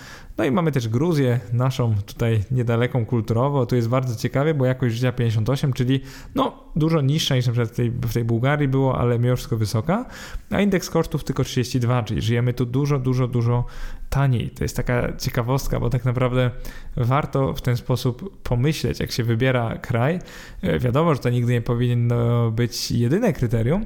No 0.42 0.46
i 0.46 0.52
mamy 0.52 0.72
też 0.72 0.88
Gruzję, 0.88 1.40
naszą 1.54 1.96
tutaj 2.06 2.44
niedaleką 2.52 3.06
kulturowo. 3.06 3.66
Tu 3.66 3.76
jest 3.76 3.90
bardzo 3.90 4.16
ciekawie, 4.16 4.54
bo 4.54 4.66
jakość 4.66 4.96
życia 4.96 5.12
58, 5.12 5.74
czyli 5.74 6.02
no 6.36 6.64
dużo 6.76 7.02
niższa 7.02 7.36
niż 7.36 7.46
na 7.46 7.52
przykład 7.52 7.72
w 7.72 7.76
tej, 7.76 7.92
w 7.92 8.14
tej 8.14 8.24
Bułgarii 8.24 8.68
było, 8.68 9.00
ale 9.00 9.20
mimo 9.20 9.36
wszystko 9.36 9.58
wysoka. 9.58 10.06
A 10.50 10.62
indeks 10.62 10.90
kosztów 10.90 11.24
tylko 11.24 11.44
32, 11.44 12.04
czyli 12.04 12.22
żyjemy 12.22 12.54
tu 12.54 12.66
dużo, 12.66 13.00
dużo, 13.00 13.28
dużo 13.28 13.66
taniej. 14.10 14.50
To 14.50 14.64
jest 14.64 14.76
taka 14.76 15.18
ciekawostka, 15.18 15.80
bo 15.80 15.90
tak 15.90 16.06
naprawdę 16.06 16.52
warto 16.96 17.54
w 17.54 17.62
ten 17.62 17.78
sposób 17.78 18.42
pomyśleć, 18.44 19.00
jak 19.00 19.12
się 19.12 19.24
wybiera 19.24 19.78
kraj. 19.78 20.20
E, 20.62 20.80
wiadomo, 20.80 21.16
że 21.16 21.22
to 21.22 21.30
nigdy 21.30 21.54
nie 21.54 21.62
powinno 21.62 22.52
być 22.52 22.92
jedyne 22.92 23.34
kryterium, 23.34 23.86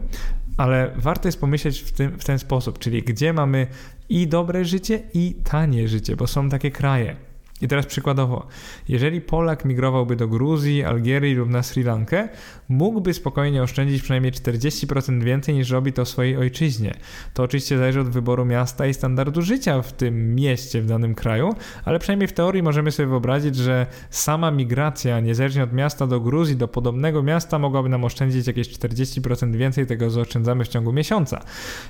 ale 0.58 0.92
warto 0.96 1.28
jest 1.28 1.40
pomyśleć 1.40 1.80
w, 1.80 1.92
tym, 1.92 2.20
w 2.20 2.26
ten 2.26 2.40
sposób, 2.40 2.80
czyli 2.80 3.04
gdzie 3.04 3.34
mamy 3.34 3.68
i 4.10 4.28
dobre 4.28 4.66
życie, 4.66 5.02
i 5.14 5.36
tanie 5.44 5.88
życie, 5.88 6.16
bo 6.16 6.28
są 6.28 6.50
takie 6.50 6.72
kraje. 6.72 7.16
I 7.62 7.68
teraz 7.68 7.86
przykładowo, 7.86 8.48
jeżeli 8.88 9.22
Polak 9.22 9.66
migrowałby 9.66 10.16
do 10.16 10.28
Gruzji, 10.28 10.84
Algierii 10.84 11.36
lub 11.36 11.50
na 11.50 11.64
Sri 11.64 11.84
Lankę, 11.84 12.30
mógłby 12.70 13.14
spokojnie 13.14 13.64
oszczędzić 13.64 14.02
przynajmniej 14.02 14.32
40% 14.32 15.24
więcej 15.24 15.56
niż 15.56 15.70
robi 15.70 15.94
to 15.94 16.06
w 16.06 16.10
swojej 16.10 16.38
ojczyźnie. 16.38 16.94
To 17.34 17.44
oczywiście 17.44 17.78
zależy 17.78 18.02
od 18.02 18.10
wyboru 18.10 18.46
miasta 18.46 18.88
i 18.88 18.94
standardu 18.94 19.42
życia 19.42 19.82
w 19.82 19.94
tym 19.94 20.36
mieście, 20.36 20.82
w 20.82 20.86
danym 20.86 21.16
kraju, 21.16 21.56
ale 21.86 22.00
przynajmniej 22.00 22.28
w 22.28 22.34
teorii 22.34 22.64
możemy 22.64 22.92
sobie 22.92 23.08
wyobrazić, 23.08 23.56
że 23.56 23.86
sama 24.10 24.52
migracja, 24.52 25.20
niezależnie 25.20 25.64
od 25.64 25.74
miasta 25.74 26.08
do 26.08 26.20
Gruzji, 26.20 26.56
do 26.56 26.68
podobnego 26.68 27.24
miasta, 27.24 27.60
mogłaby 27.60 27.90
nam 27.90 28.04
oszczędzić 28.04 28.48
jakieś 28.48 28.70
40% 28.70 29.56
więcej 29.56 29.86
tego, 29.86 30.12
co 30.12 30.22
oszczędzamy 30.22 30.66
w 30.66 30.68
ciągu 30.68 30.94
miesiąca. 30.94 31.42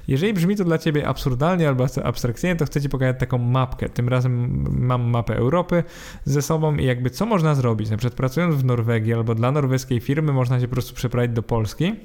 Jeżeli 0.08 0.34
brzmi 0.34 0.56
to 0.56 0.64
dla 0.64 0.78
Ciebie 0.78 1.08
absurdalnie 1.08 1.68
albo 1.68 1.86
abstrakcyjnie, 2.04 2.56
to 2.56 2.66
chcę 2.66 2.82
Ci 2.82 2.90
pokazać 2.90 3.20
taką 3.20 3.38
mapkę. 3.38 3.90
Tym 3.90 4.10
razem 4.10 4.64
mam 4.80 5.04
mapę 5.04 5.36
Europy 5.36 5.55
Europy 5.56 5.84
ze 6.26 6.42
sobą 6.42 6.76
i 6.76 6.86
jakby 6.86 7.10
co 7.10 7.26
można 7.26 7.56
zrobić. 7.56 7.90
Na 7.90 7.98
przykład 7.98 8.18
pracując 8.18 8.56
w 8.56 8.66
Norwegii 8.66 9.14
albo 9.14 9.36
dla 9.36 9.52
norweskiej 9.52 10.00
firmy 10.00 10.34
można 10.34 10.60
się 10.60 10.68
po 10.68 10.74
prostu 10.74 10.96
przeprawić 10.96 11.32
do 11.36 11.44
Polski 11.44 11.96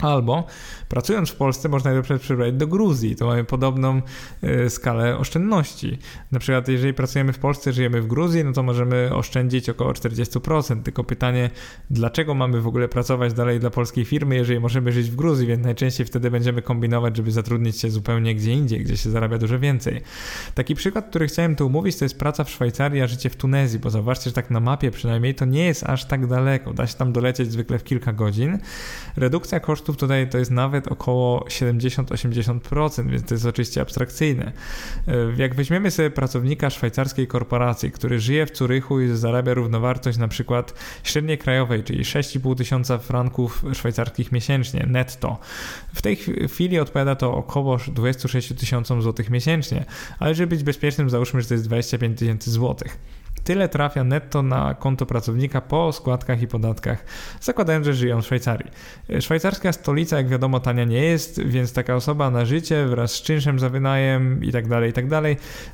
Albo 0.00 0.46
pracując 0.88 1.30
w 1.30 1.36
Polsce 1.36 1.68
można 1.68 1.90
je 1.90 2.02
przebrać 2.18 2.54
do 2.54 2.66
Gruzji. 2.66 3.16
To 3.16 3.26
mamy 3.26 3.44
podobną 3.44 4.02
y, 4.44 4.70
skalę 4.70 5.18
oszczędności. 5.18 5.98
Na 6.32 6.38
przykład 6.38 6.68
jeżeli 6.68 6.94
pracujemy 6.94 7.32
w 7.32 7.38
Polsce, 7.38 7.72
żyjemy 7.72 8.02
w 8.02 8.06
Gruzji, 8.06 8.44
no 8.44 8.52
to 8.52 8.62
możemy 8.62 9.14
oszczędzić 9.14 9.68
około 9.68 9.92
40%. 9.92 10.82
Tylko 10.82 11.04
pytanie, 11.04 11.50
dlaczego 11.90 12.34
mamy 12.34 12.60
w 12.60 12.66
ogóle 12.66 12.88
pracować 12.88 13.32
dalej 13.32 13.60
dla 13.60 13.70
polskiej 13.70 14.04
firmy, 14.04 14.36
jeżeli 14.36 14.60
możemy 14.60 14.92
żyć 14.92 15.10
w 15.10 15.16
Gruzji, 15.16 15.46
więc 15.46 15.64
najczęściej 15.64 16.06
wtedy 16.06 16.30
będziemy 16.30 16.62
kombinować, 16.62 17.16
żeby 17.16 17.30
zatrudnić 17.30 17.80
się 17.80 17.90
zupełnie 17.90 18.34
gdzie 18.34 18.52
indziej, 18.52 18.80
gdzie 18.80 18.96
się 18.96 19.10
zarabia 19.10 19.38
dużo 19.38 19.58
więcej. 19.58 20.00
Taki 20.54 20.74
przykład, 20.74 21.08
który 21.08 21.26
chciałem 21.26 21.56
tu 21.56 21.66
umówić, 21.66 21.96
to 21.96 22.04
jest 22.04 22.18
praca 22.18 22.44
w 22.44 22.50
Szwajcarii, 22.50 23.02
a 23.02 23.06
życie 23.06 23.30
w 23.30 23.36
Tunezji, 23.36 23.78
bo 23.78 23.90
zauważcie, 23.90 24.30
że 24.30 24.34
tak 24.34 24.50
na 24.50 24.60
mapie 24.60 24.90
przynajmniej 24.90 25.34
to 25.34 25.44
nie 25.44 25.64
jest 25.64 25.84
aż 25.84 26.04
tak 26.04 26.26
daleko. 26.26 26.72
Da 26.72 26.86
się 26.86 26.94
tam 26.94 27.12
dolecieć 27.12 27.52
zwykle 27.52 27.78
w 27.78 27.84
kilka 27.84 28.12
godzin. 28.12 28.58
Redukcja 29.16 29.60
kosztów 29.60 29.91
kosztów 29.92 30.08
tutaj 30.08 30.28
to 30.28 30.38
jest 30.38 30.50
nawet 30.50 30.88
około 30.88 31.40
70-80%, 31.48 33.10
więc 33.10 33.24
to 33.24 33.34
jest 33.34 33.46
oczywiście 33.46 33.80
abstrakcyjne. 33.80 34.52
E, 35.08 35.12
jak 35.36 35.54
weźmiemy 35.54 35.90
sobie 35.90 36.10
pracownika 36.10 36.70
szwajcarskiej 36.70 37.26
korporacji, 37.26 37.90
który 37.90 38.20
żyje 38.20 38.46
w 38.46 38.50
Curychu 38.50 39.00
i 39.00 39.08
zarabia 39.08 39.54
równowartość 39.54 40.18
na 40.18 40.28
przykład 40.28 40.74
średniej 41.04 41.38
krajowej, 41.38 41.84
czyli 41.84 42.04
6,5 42.04 42.56
tysiąca 42.56 42.98
franków 42.98 43.64
szwajcarskich 43.72 44.32
miesięcznie 44.32 44.86
netto. 44.86 45.38
W 45.94 46.02
tej 46.02 46.16
chwili 46.48 46.78
odpowiada 46.78 47.16
to 47.16 47.34
około 47.34 47.76
26 47.76 48.54
tysiącom 48.54 49.02
złotych 49.02 49.30
miesięcznie, 49.30 49.84
ale 50.18 50.34
żeby 50.34 50.56
być 50.56 50.64
bezpiecznym 50.64 51.10
załóżmy, 51.10 51.42
że 51.42 51.48
to 51.48 51.54
jest 51.54 51.66
25 51.66 52.18
tysięcy 52.18 52.50
złotych. 52.50 52.98
Tyle 53.44 53.68
trafia 53.68 54.04
netto 54.04 54.42
na 54.42 54.74
konto 54.74 55.06
pracownika 55.06 55.60
po 55.60 55.92
składkach 55.92 56.42
i 56.42 56.46
podatkach, 56.46 57.04
zakładając, 57.40 57.86
że 57.86 57.94
żyją 57.94 58.22
w 58.22 58.24
Szwajcarii. 58.24 58.70
Szwajcarska 59.20 59.72
stolica, 59.72 60.16
jak 60.16 60.28
wiadomo, 60.28 60.60
tania 60.60 60.84
nie 60.84 61.04
jest, 61.04 61.42
więc 61.42 61.72
taka 61.72 61.94
osoba 61.94 62.30
na 62.30 62.44
życie 62.44 62.86
wraz 62.86 63.12
z 63.12 63.22
czynszem 63.22 63.58
za 63.58 63.68
wynajem 63.68 64.44
i 64.44 64.52
tak 64.52 64.68
dalej, 64.68 64.90
i 64.90 64.92
tak 64.92 65.04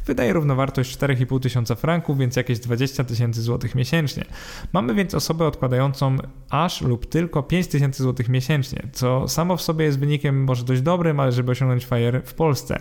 wydaje 0.07 0.33
równowartość 0.33 0.99
4,5 0.99 1.41
tysiąca 1.41 1.75
franków, 1.75 2.19
więc 2.19 2.37
jakieś 2.37 2.59
20 2.59 3.05
tysięcy 3.05 3.43
złotych 3.43 3.75
miesięcznie. 3.75 4.25
Mamy 4.73 4.95
więc 4.95 5.15
osobę 5.15 5.47
odkładającą 5.47 6.17
aż 6.51 6.83
lub 6.83 7.07
tylko 7.07 7.43
5 7.43 7.67
tysięcy 7.67 8.03
złotych 8.03 8.29
miesięcznie, 8.29 8.83
co 8.93 9.29
samo 9.29 9.57
w 9.57 9.63
sobie 9.63 9.85
jest 9.85 9.99
wynikiem 9.99 10.45
może 10.45 10.65
dość 10.65 10.83
dobrym, 10.83 11.21
ale 11.21 11.33
żeby 11.33 11.53
osiągnąć 11.53 11.85
FIRE 11.85 12.23
w 12.25 12.35
Polsce. 12.35 12.81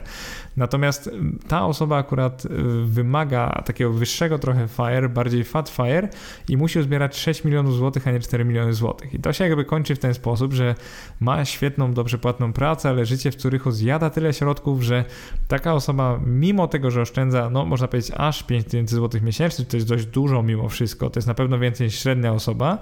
Natomiast 0.57 1.09
ta 1.47 1.65
osoba 1.65 1.97
akurat 1.97 2.43
wymaga 2.85 3.63
takiego 3.65 3.93
wyższego 3.93 4.39
trochę 4.39 4.67
FIRE, 4.77 5.09
bardziej 5.09 5.43
fat 5.43 5.69
FIRE 5.69 6.09
i 6.49 6.57
musi 6.57 6.79
uzbierać 6.79 7.17
6 7.17 7.43
milionów 7.43 7.75
złotych, 7.75 8.07
a 8.07 8.11
nie 8.11 8.19
4 8.19 8.45
miliony 8.45 8.73
złotych. 8.73 9.13
I 9.13 9.19
to 9.19 9.33
się 9.33 9.47
jakby 9.47 9.65
kończy 9.65 9.95
w 9.95 9.99
ten 9.99 10.13
sposób, 10.13 10.53
że 10.53 10.75
ma 11.19 11.45
świetną, 11.45 11.93
dobrze 11.93 12.17
płatną 12.17 12.53
pracę, 12.53 12.89
ale 12.89 13.05
życie 13.05 13.31
w 13.31 13.35
Curychu 13.35 13.71
zjada 13.71 14.09
tyle 14.09 14.33
środków, 14.33 14.83
że 14.83 15.05
taka 15.47 15.73
osoba, 15.73 16.19
mimo 16.25 16.67
tego, 16.67 16.91
że 16.91 17.01
oszczędza, 17.01 17.49
no 17.49 17.65
można 17.65 17.87
powiedzieć, 17.87 18.11
aż 18.17 18.43
5 18.43 18.65
tysięcy 18.65 18.95
złotych 18.95 19.21
miesięcznie, 19.21 19.65
to 19.65 19.77
jest 19.77 19.87
dość 19.87 20.05
dużo 20.05 20.43
mimo 20.43 20.69
wszystko, 20.69 21.09
to 21.09 21.17
jest 21.17 21.27
na 21.27 21.33
pewno 21.33 21.59
więcej 21.59 21.87
niż 21.87 21.99
średnia 21.99 22.33
osoba, 22.33 22.77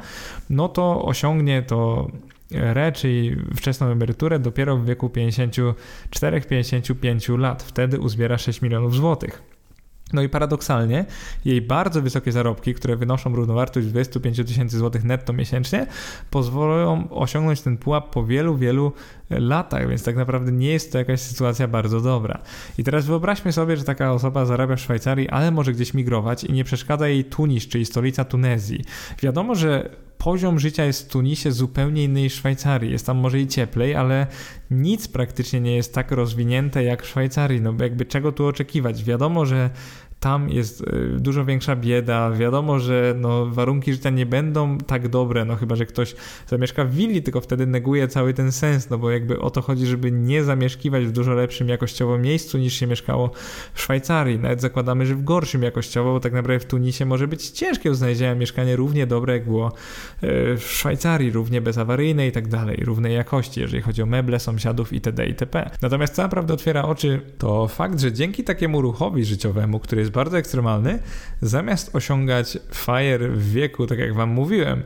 no 0.49 0.69
to 0.69 1.05
osiągnie 1.05 1.61
to 1.61 2.07
RE, 2.51 2.91
czyli 2.91 3.35
wczesną 3.55 3.87
emeryturę, 3.87 4.39
dopiero 4.39 4.77
w 4.77 4.85
wieku 4.85 5.07
54-55 5.07 7.39
lat. 7.39 7.63
Wtedy 7.63 7.99
uzbiera 7.99 8.37
6 8.37 8.61
milionów 8.61 8.95
złotych. 8.95 9.54
No 10.13 10.21
i 10.21 10.29
paradoksalnie, 10.29 11.05
jej 11.45 11.61
bardzo 11.61 12.01
wysokie 12.01 12.31
zarobki, 12.31 12.73
które 12.73 12.95
wynoszą 12.95 13.35
równowartość 13.35 13.87
25 13.87 14.37
tysięcy 14.37 14.77
złotych 14.77 15.03
netto 15.03 15.33
miesięcznie, 15.33 15.87
pozwolą 16.29 17.09
osiągnąć 17.09 17.61
ten 17.61 17.77
pułap 17.77 18.09
po 18.09 18.25
wielu, 18.25 18.57
wielu 18.57 18.91
latach, 19.29 19.89
więc 19.89 20.03
tak 20.03 20.15
naprawdę 20.15 20.51
nie 20.51 20.69
jest 20.69 20.91
to 20.91 20.97
jakaś 20.97 21.19
sytuacja 21.19 21.67
bardzo 21.67 22.01
dobra. 22.01 22.39
I 22.77 22.83
teraz 22.83 23.05
wyobraźmy 23.05 23.51
sobie, 23.51 23.77
że 23.77 23.83
taka 23.83 24.13
osoba 24.13 24.45
zarabia 24.45 24.75
w 24.75 24.81
Szwajcarii, 24.81 25.29
ale 25.29 25.51
może 25.51 25.73
gdzieś 25.73 25.93
migrować 25.93 26.43
i 26.43 26.53
nie 26.53 26.63
przeszkadza 26.63 27.07
jej 27.07 27.23
Tunis, 27.23 27.67
czyli 27.67 27.85
stolica 27.85 28.25
Tunezji. 28.25 28.83
Wiadomo, 29.21 29.55
że 29.55 29.89
poziom 30.17 30.59
życia 30.59 30.85
jest 30.85 31.05
w 31.05 31.11
Tunisie 31.11 31.51
zupełnie 31.51 32.03
inny 32.03 32.21
niż 32.21 32.33
w 32.33 32.37
Szwajcarii. 32.37 32.91
Jest 32.91 33.05
tam 33.05 33.17
może 33.17 33.39
i 33.39 33.47
cieplej, 33.47 33.95
ale 33.95 34.27
nic 34.71 35.07
praktycznie 35.07 35.61
nie 35.61 35.75
jest 35.75 35.93
tak 35.93 36.11
rozwinięte 36.11 36.83
jak 36.83 37.03
w 37.03 37.07
Szwajcarii. 37.07 37.61
No 37.61 37.73
jakby 37.79 38.05
czego 38.05 38.31
tu 38.31 38.45
oczekiwać? 38.45 39.03
Wiadomo, 39.03 39.45
że 39.45 39.69
tam 40.19 40.49
jest 40.49 40.81
y, 40.81 40.85
dużo 41.19 41.45
większa 41.45 41.75
bieda. 41.75 42.31
Wiadomo, 42.31 42.79
że 42.79 43.15
no, 43.17 43.45
warunki 43.45 43.93
życia 43.93 44.09
nie 44.09 44.25
będą 44.25 44.77
tak 44.77 45.07
dobre, 45.07 45.45
no 45.45 45.55
chyba, 45.55 45.75
że 45.75 45.85
ktoś 45.85 46.15
zamieszka 46.47 46.85
w 46.85 46.91
willi, 46.91 47.23
tylko 47.23 47.41
wtedy 47.41 47.67
neguje 47.67 48.07
cały 48.07 48.33
ten 48.33 48.51
sens, 48.51 48.89
no 48.89 48.97
bo 48.97 49.11
jakby 49.11 49.39
o 49.39 49.49
to 49.49 49.61
chodzi, 49.61 49.85
żeby 49.85 50.11
nie 50.11 50.43
zamieszkiwać 50.43 51.05
w 51.05 51.11
dużo 51.11 51.33
lepszym 51.33 51.69
jakościowo 51.69 52.17
miejscu 52.17 52.57
niż 52.57 52.73
się 52.73 52.87
mieszkało 52.87 53.31
w 53.73 53.81
Szwajcarii. 53.81 54.39
Nawet 54.39 54.61
zakładamy, 54.61 55.05
że 55.05 55.15
w 55.15 55.23
gorszym 55.23 55.63
jakościowo, 55.63 56.13
bo 56.13 56.19
tak 56.19 56.33
naprawdę 56.33 56.59
w 56.59 56.65
Tunisie 56.65 57.05
może 57.05 57.27
być 57.27 57.49
ciężkie 57.49 57.89
do 57.89 57.95
znalezienia 57.95 58.35
mieszkanie 58.35 58.75
równie 58.75 59.07
dobre, 59.07 59.33
jak 59.33 59.45
było 59.45 59.67
y, 59.67 59.71
w 60.57 60.63
Szwajcarii, 60.63 61.31
równie 61.31 61.61
bezawaryjne 61.61 62.27
i 62.27 62.31
tak 62.31 62.47
dalej, 62.47 62.77
równej 62.85 63.13
jakości, 63.13 63.59
jeżeli 63.59 63.83
chodzi 63.83 64.01
o 64.01 64.05
meble, 64.05 64.39
sąsiadów 64.39 64.93
itd. 64.93 65.25
itp. 65.25 65.69
Natomiast 65.81 66.15
co 66.15 66.21
naprawdę 66.21 66.53
otwiera 66.53 66.83
oczy, 66.83 67.21
to 67.37 67.67
fakt, 67.67 67.99
że 67.99 68.13
dzięki 68.13 68.43
takiemu 68.43 68.81
ruchowi 68.81 69.25
życiowemu, 69.25 69.79
który 69.79 70.01
jest 70.01 70.14
bardzo 70.15 70.37
ekstremalny, 70.37 70.99
zamiast 71.41 71.95
osiągać 71.95 72.57
FIRE 72.73 73.29
w 73.29 73.51
wieku, 73.51 73.87
tak 73.87 73.99
jak 73.99 74.13
Wam 74.13 74.29
mówiłem, 74.29 74.83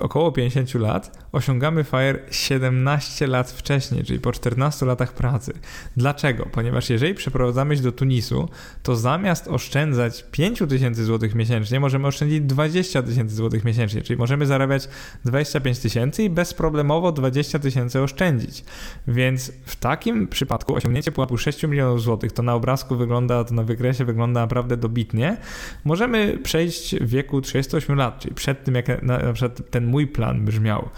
około 0.00 0.32
50 0.32 0.74
lat, 0.74 1.28
osiągamy 1.32 1.84
FIRE 1.84 2.18
17 2.30 3.26
lat 3.26 3.50
wcześniej, 3.50 4.04
czyli 4.04 4.20
po 4.20 4.32
14 4.32 4.86
latach 4.86 5.12
pracy. 5.12 5.52
Dlaczego? 5.96 6.46
Ponieważ 6.52 6.90
jeżeli 6.90 7.14
przeprowadzamy 7.14 7.76
się 7.76 7.82
do 7.82 7.92
Tunisu, 7.92 8.48
to 8.82 8.96
zamiast 8.96 9.48
oszczędzać 9.48 10.24
5 10.30 10.62
tysięcy 10.68 11.04
złotych 11.04 11.34
miesięcznie, 11.34 11.80
możemy 11.80 12.06
oszczędzić 12.06 12.40
20 12.40 13.02
tysięcy 13.02 13.34
złotych 13.34 13.64
miesięcznie, 13.64 14.02
czyli 14.02 14.18
możemy 14.18 14.46
zarabiać 14.46 14.88
25 15.24 15.78
tysięcy 15.78 16.22
i 16.22 16.30
bezproblemowo 16.30 17.12
20 17.12 17.58
tysięcy 17.58 18.00
oszczędzić. 18.00 18.64
Więc 19.08 19.52
w 19.64 19.76
takim 19.76 20.28
przypadku 20.28 20.74
osiągnięcie 20.74 21.12
pułapu 21.12 21.38
6 21.38 21.62
milionów 21.62 22.02
złotych, 22.02 22.32
to 22.32 22.42
na 22.42 22.54
obrazku 22.54 22.96
wygląda, 22.96 23.44
to 23.44 23.54
na 23.54 23.62
wykresie 23.62 24.04
wygląda 24.04 24.40
naprawdę 24.40 24.76
dobitnie, 24.76 25.36
możemy 25.84 26.38
przejść 26.38 26.96
w 26.96 27.08
wieku 27.08 27.40
38 27.40 27.96
lat, 27.96 28.18
czyli 28.20 28.34
przed 28.34 28.64
tym, 28.64 28.74
jak 28.74 29.02
na, 29.02 29.18
na 29.18 29.32
przykład 29.32 29.70
ten 29.70 29.86
mój 29.88 30.06
plan 30.06 30.44
brzmiał. 30.44 30.88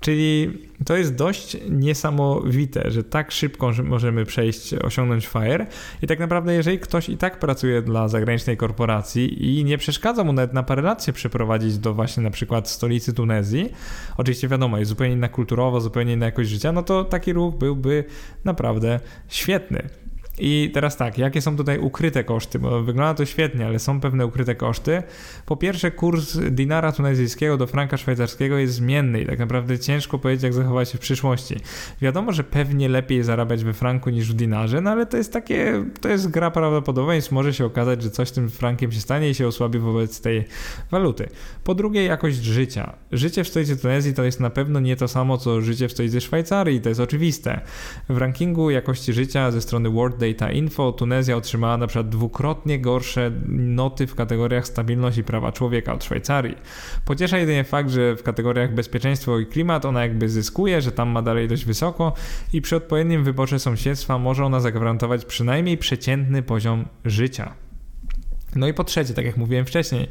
Czyli 0.00 0.58
to 0.86 0.96
jest 0.96 1.14
dość 1.14 1.56
niesamowite, 1.70 2.90
że 2.90 3.04
tak 3.04 3.32
szybko 3.32 3.72
możemy 3.84 4.24
przejść, 4.24 4.74
osiągnąć 4.74 5.26
FIRE 5.26 5.66
i 6.02 6.06
tak 6.06 6.18
naprawdę 6.18 6.54
jeżeli 6.54 6.78
ktoś 6.78 7.08
i 7.08 7.16
tak 7.16 7.38
pracuje 7.38 7.82
dla 7.82 8.08
zagranicznej 8.08 8.56
korporacji 8.56 9.58
i 9.58 9.64
nie 9.64 9.78
przeszkadza 9.78 10.24
mu 10.24 10.32
nawet 10.32 10.52
na 10.52 10.62
parę 10.62 10.82
lat 10.82 11.04
się 11.04 11.12
przeprowadzić 11.12 11.78
do 11.78 11.94
właśnie 11.94 12.22
na 12.22 12.30
przykład 12.30 12.68
stolicy 12.68 13.12
Tunezji, 13.12 13.72
oczywiście 14.16 14.48
wiadomo, 14.48 14.78
jest 14.78 14.88
zupełnie 14.88 15.14
inna 15.14 15.28
kulturowo, 15.28 15.80
zupełnie 15.80 16.12
inna 16.12 16.26
jakość 16.26 16.50
życia, 16.50 16.72
no 16.72 16.82
to 16.82 17.04
taki 17.04 17.32
ruch 17.32 17.54
byłby 17.54 18.04
naprawdę 18.44 19.00
świetny. 19.28 19.88
I 20.40 20.70
teraz 20.74 20.96
tak, 20.96 21.18
jakie 21.18 21.40
są 21.40 21.56
tutaj 21.56 21.78
ukryte 21.78 22.24
koszty? 22.24 22.58
Bo 22.58 22.82
wygląda 22.82 23.14
to 23.14 23.24
świetnie, 23.24 23.66
ale 23.66 23.78
są 23.78 24.00
pewne 24.00 24.26
ukryte 24.26 24.54
koszty. 24.54 25.02
Po 25.46 25.56
pierwsze, 25.56 25.90
kurs 25.90 26.38
dinara 26.50 26.92
tunezyjskiego 26.92 27.56
do 27.56 27.66
franka 27.66 27.96
szwajcarskiego 27.96 28.58
jest 28.58 28.74
zmienny 28.74 29.20
i 29.20 29.26
tak 29.26 29.38
naprawdę 29.38 29.78
ciężko 29.78 30.18
powiedzieć, 30.18 30.42
jak 30.42 30.54
zachować 30.54 30.90
się 30.90 30.98
w 30.98 31.00
przyszłości. 31.00 31.56
Wiadomo, 32.00 32.32
że 32.32 32.44
pewnie 32.44 32.88
lepiej 32.88 33.22
zarabiać 33.22 33.64
we 33.64 33.72
franku 33.72 34.10
niż 34.10 34.32
w 34.32 34.34
dinarze, 34.34 34.80
no 34.80 34.90
ale 34.90 35.06
to 35.06 35.16
jest 35.16 35.32
takie, 35.32 35.84
to 36.00 36.08
jest 36.08 36.30
gra 36.30 36.50
prawdopodobieństw. 36.50 37.32
Może 37.32 37.54
się 37.54 37.64
okazać, 37.64 38.02
że 38.02 38.10
coś 38.10 38.30
tym 38.30 38.50
frankiem 38.50 38.92
się 38.92 39.00
stanie 39.00 39.30
i 39.30 39.34
się 39.34 39.46
osłabi 39.46 39.78
wobec 39.78 40.20
tej 40.20 40.44
waluty. 40.90 41.28
Po 41.64 41.74
drugie, 41.74 42.04
jakość 42.04 42.36
życia. 42.36 42.92
Życie 43.12 43.44
w 43.44 43.48
stolicy 43.48 43.76
Tunezji 43.76 44.14
to 44.14 44.24
jest 44.24 44.40
na 44.40 44.50
pewno 44.50 44.80
nie 44.80 44.96
to 44.96 45.08
samo, 45.08 45.38
co 45.38 45.60
życie 45.60 45.88
w 45.88 45.92
stolicy 45.92 46.20
Szwajcarii, 46.20 46.80
to 46.80 46.88
jest 46.88 47.00
oczywiste. 47.00 47.60
W 48.08 48.16
rankingu 48.16 48.70
jakości 48.70 49.12
życia 49.12 49.50
ze 49.50 49.60
strony 49.60 49.90
World 49.90 50.18
Data 50.32 50.52
Info 50.52 50.92
Tunezja 50.92 51.36
otrzymała 51.36 51.76
na 51.76 51.86
przykład 51.86 52.08
dwukrotnie 52.08 52.80
gorsze 52.80 53.30
noty 53.48 54.06
w 54.06 54.14
kategoriach 54.14 54.66
stabilność 54.66 55.18
i 55.18 55.24
prawa 55.24 55.52
człowieka 55.52 55.94
od 55.94 56.04
Szwajcarii. 56.04 56.54
Pociesza 57.04 57.38
jedynie 57.38 57.64
fakt, 57.64 57.90
że 57.90 58.16
w 58.16 58.22
kategoriach 58.22 58.74
bezpieczeństwo 58.74 59.38
i 59.38 59.46
klimat 59.46 59.84
ona 59.84 60.02
jakby 60.02 60.28
zyskuje, 60.28 60.82
że 60.82 60.92
tam 60.92 61.08
ma 61.08 61.22
dalej 61.22 61.48
dość 61.48 61.64
wysoko 61.64 62.12
i 62.52 62.62
przy 62.62 62.76
odpowiednim 62.76 63.24
wyborze 63.24 63.58
sąsiedztwa 63.58 64.18
może 64.18 64.44
ona 64.44 64.60
zagwarantować 64.60 65.24
przynajmniej 65.24 65.78
przeciętny 65.78 66.42
poziom 66.42 66.84
życia. 67.04 67.67
No 68.58 68.68
i 68.68 68.74
po 68.74 68.84
trzecie, 68.84 69.14
tak 69.14 69.24
jak 69.24 69.36
mówiłem 69.36 69.66
wcześniej, 69.66 70.08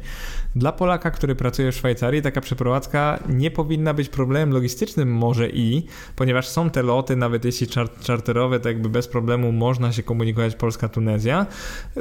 dla 0.56 0.72
Polaka, 0.72 1.10
który 1.10 1.34
pracuje 1.34 1.72
w 1.72 1.76
Szwajcarii, 1.76 2.22
taka 2.22 2.40
przeprowadzka 2.40 3.18
nie 3.28 3.50
powinna 3.50 3.94
być 3.94 4.08
problemem 4.08 4.52
logistycznym, 4.52 5.12
może 5.12 5.48
i, 5.48 5.86
ponieważ 6.16 6.48
są 6.48 6.70
te 6.70 6.82
loty, 6.82 7.16
nawet 7.16 7.44
jeśli 7.44 7.66
czarterowe, 8.00 8.60
to 8.60 8.68
jakby 8.68 8.88
bez 8.88 9.08
problemu 9.08 9.52
można 9.52 9.92
się 9.92 10.02
komunikować 10.02 10.56
Polska-Tunezja, 10.56 11.46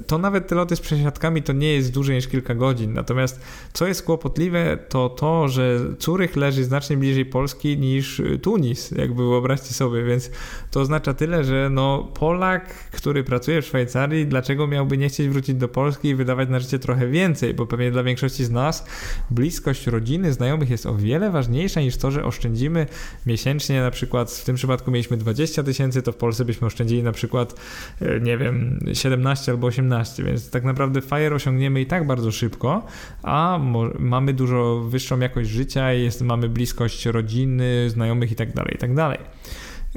to 0.07 0.17
nawet 0.17 0.47
te 0.47 0.55
loty 0.55 0.75
z 0.75 0.81
przesiadkami 0.81 1.43
to 1.43 1.53
nie 1.53 1.73
jest 1.73 1.93
dłużej 1.93 2.15
niż 2.15 2.27
kilka 2.27 2.55
godzin. 2.55 2.93
Natomiast 2.93 3.41
co 3.73 3.87
jest 3.87 4.03
kłopotliwe, 4.03 4.77
to 4.89 5.09
to, 5.09 5.47
że 5.47 5.79
Curych 5.99 6.35
leży 6.35 6.63
znacznie 6.63 6.97
bliżej 6.97 7.25
Polski 7.25 7.77
niż 7.77 8.21
Tunis, 8.41 8.91
jakby 8.91 9.15
wyobraźcie 9.29 9.73
sobie, 9.73 10.03
więc 10.03 10.31
to 10.71 10.79
oznacza 10.79 11.13
tyle, 11.13 11.43
że 11.43 11.69
no 11.71 12.11
Polak, 12.19 12.73
który 12.91 13.23
pracuje 13.23 13.61
w 13.61 13.65
Szwajcarii, 13.65 14.25
dlaczego 14.25 14.67
miałby 14.67 14.97
nie 14.97 15.09
chcieć 15.09 15.29
wrócić 15.29 15.55
do 15.55 15.67
Polski 15.67 16.07
i 16.07 16.15
wydawać 16.15 16.36
na 16.45 16.59
życie 16.59 16.79
trochę 16.79 17.07
więcej, 17.07 17.53
bo 17.53 17.65
pewnie 17.65 17.91
dla 17.91 18.03
większości 18.03 18.45
z 18.45 18.51
nas 18.51 18.85
bliskość 19.29 19.87
rodziny, 19.87 20.33
znajomych 20.33 20.69
jest 20.69 20.85
o 20.85 20.95
wiele 20.95 21.31
ważniejsza 21.31 21.81
niż 21.81 21.97
to, 21.97 22.11
że 22.11 22.23
oszczędzimy 22.23 22.85
miesięcznie, 23.25 23.81
na 23.81 23.91
przykład 23.91 24.31
w 24.31 24.45
tym 24.45 24.55
przypadku 24.55 24.91
mieliśmy 24.91 25.17
20 25.17 25.63
tysięcy, 25.63 26.01
to 26.01 26.11
w 26.11 26.15
Polsce 26.15 26.45
byśmy 26.45 26.67
oszczędzili 26.67 27.03
na 27.03 27.11
przykład, 27.11 27.55
e, 28.01 28.19
nie 28.19 28.37
wiem, 28.37 28.79
17 28.93 29.51
albo 29.51 29.67
18, 29.67 30.23
więc 30.23 30.49
tak 30.49 30.63
naprawdę 30.63 31.01
FIRE 31.01 31.35
osiągniemy 31.35 31.81
i 31.81 31.85
tak 31.85 32.07
bardzo 32.07 32.31
szybko, 32.31 32.85
a 33.23 33.59
mamy 33.99 34.33
dużo 34.33 34.79
wyższą 34.79 35.19
jakość 35.19 35.49
życia 35.49 35.93
jest, 35.93 36.21
mamy 36.21 36.49
bliskość 36.49 37.05
rodziny, 37.05 37.89
znajomych 37.89 38.29
itd., 38.29 38.53
tak 38.53 38.71
itd. 38.71 39.17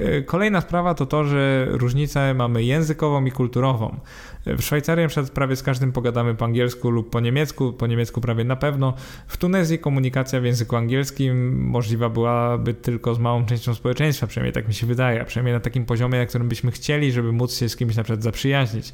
E, 0.01 0.21
kolejna 0.21 0.61
sprawa 0.61 0.93
to 0.93 1.05
to, 1.05 1.23
że 1.23 1.65
różnicę 1.69 2.33
mamy 2.33 2.63
językową 2.63 3.25
i 3.25 3.31
kulturową. 3.31 3.99
W 4.45 4.61
Szwajcarii 4.61 5.07
przed 5.07 5.31
prawie 5.31 5.55
z 5.55 5.63
każdym 5.63 5.91
pogadamy 5.91 6.35
po 6.35 6.45
angielsku 6.45 6.89
lub 6.89 7.09
po 7.09 7.19
niemiecku, 7.19 7.73
po 7.73 7.87
niemiecku 7.87 8.21
prawie 8.21 8.43
na 8.43 8.55
pewno. 8.55 8.93
W 9.27 9.37
Tunezji 9.37 9.79
komunikacja 9.79 10.41
w 10.41 10.43
języku 10.43 10.75
angielskim 10.75 11.63
możliwa 11.65 12.09
byłaby 12.09 12.73
tylko 12.73 13.15
z 13.15 13.19
małą 13.19 13.45
częścią 13.45 13.73
społeczeństwa, 13.73 14.27
przynajmniej 14.27 14.53
tak 14.53 14.67
mi 14.67 14.73
się 14.73 14.87
wydaje, 14.87 15.21
a 15.21 15.25
przynajmniej 15.25 15.53
na 15.53 15.59
takim 15.59 15.85
poziomie, 15.85 16.19
na 16.19 16.25
którym 16.25 16.49
byśmy 16.49 16.71
chcieli, 16.71 17.11
żeby 17.11 17.31
móc 17.31 17.57
się 17.57 17.69
z 17.69 17.75
kimś 17.75 17.95
na 17.95 18.03
przykład 18.03 18.23
zaprzyjaźnić. 18.23 18.93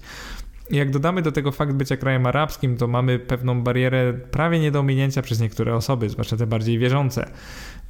Jak 0.72 0.92
dodamy 0.92 1.22
do 1.22 1.32
tego 1.32 1.52
fakt 1.52 1.74
bycia 1.74 1.98
krajem 1.98 2.26
arabskim, 2.26 2.78
to 2.78 2.88
mamy 2.88 3.20
pewną 3.20 3.62
barierę 3.64 4.14
prawie 4.14 4.60
nie 4.60 4.72
do 4.72 4.80
ominięcia 4.80 5.22
przez 5.22 5.40
niektóre 5.40 5.76
osoby, 5.76 6.10
zwłaszcza 6.10 6.38
te 6.38 6.48
bardziej 6.48 6.80
wierzące. 6.80 7.32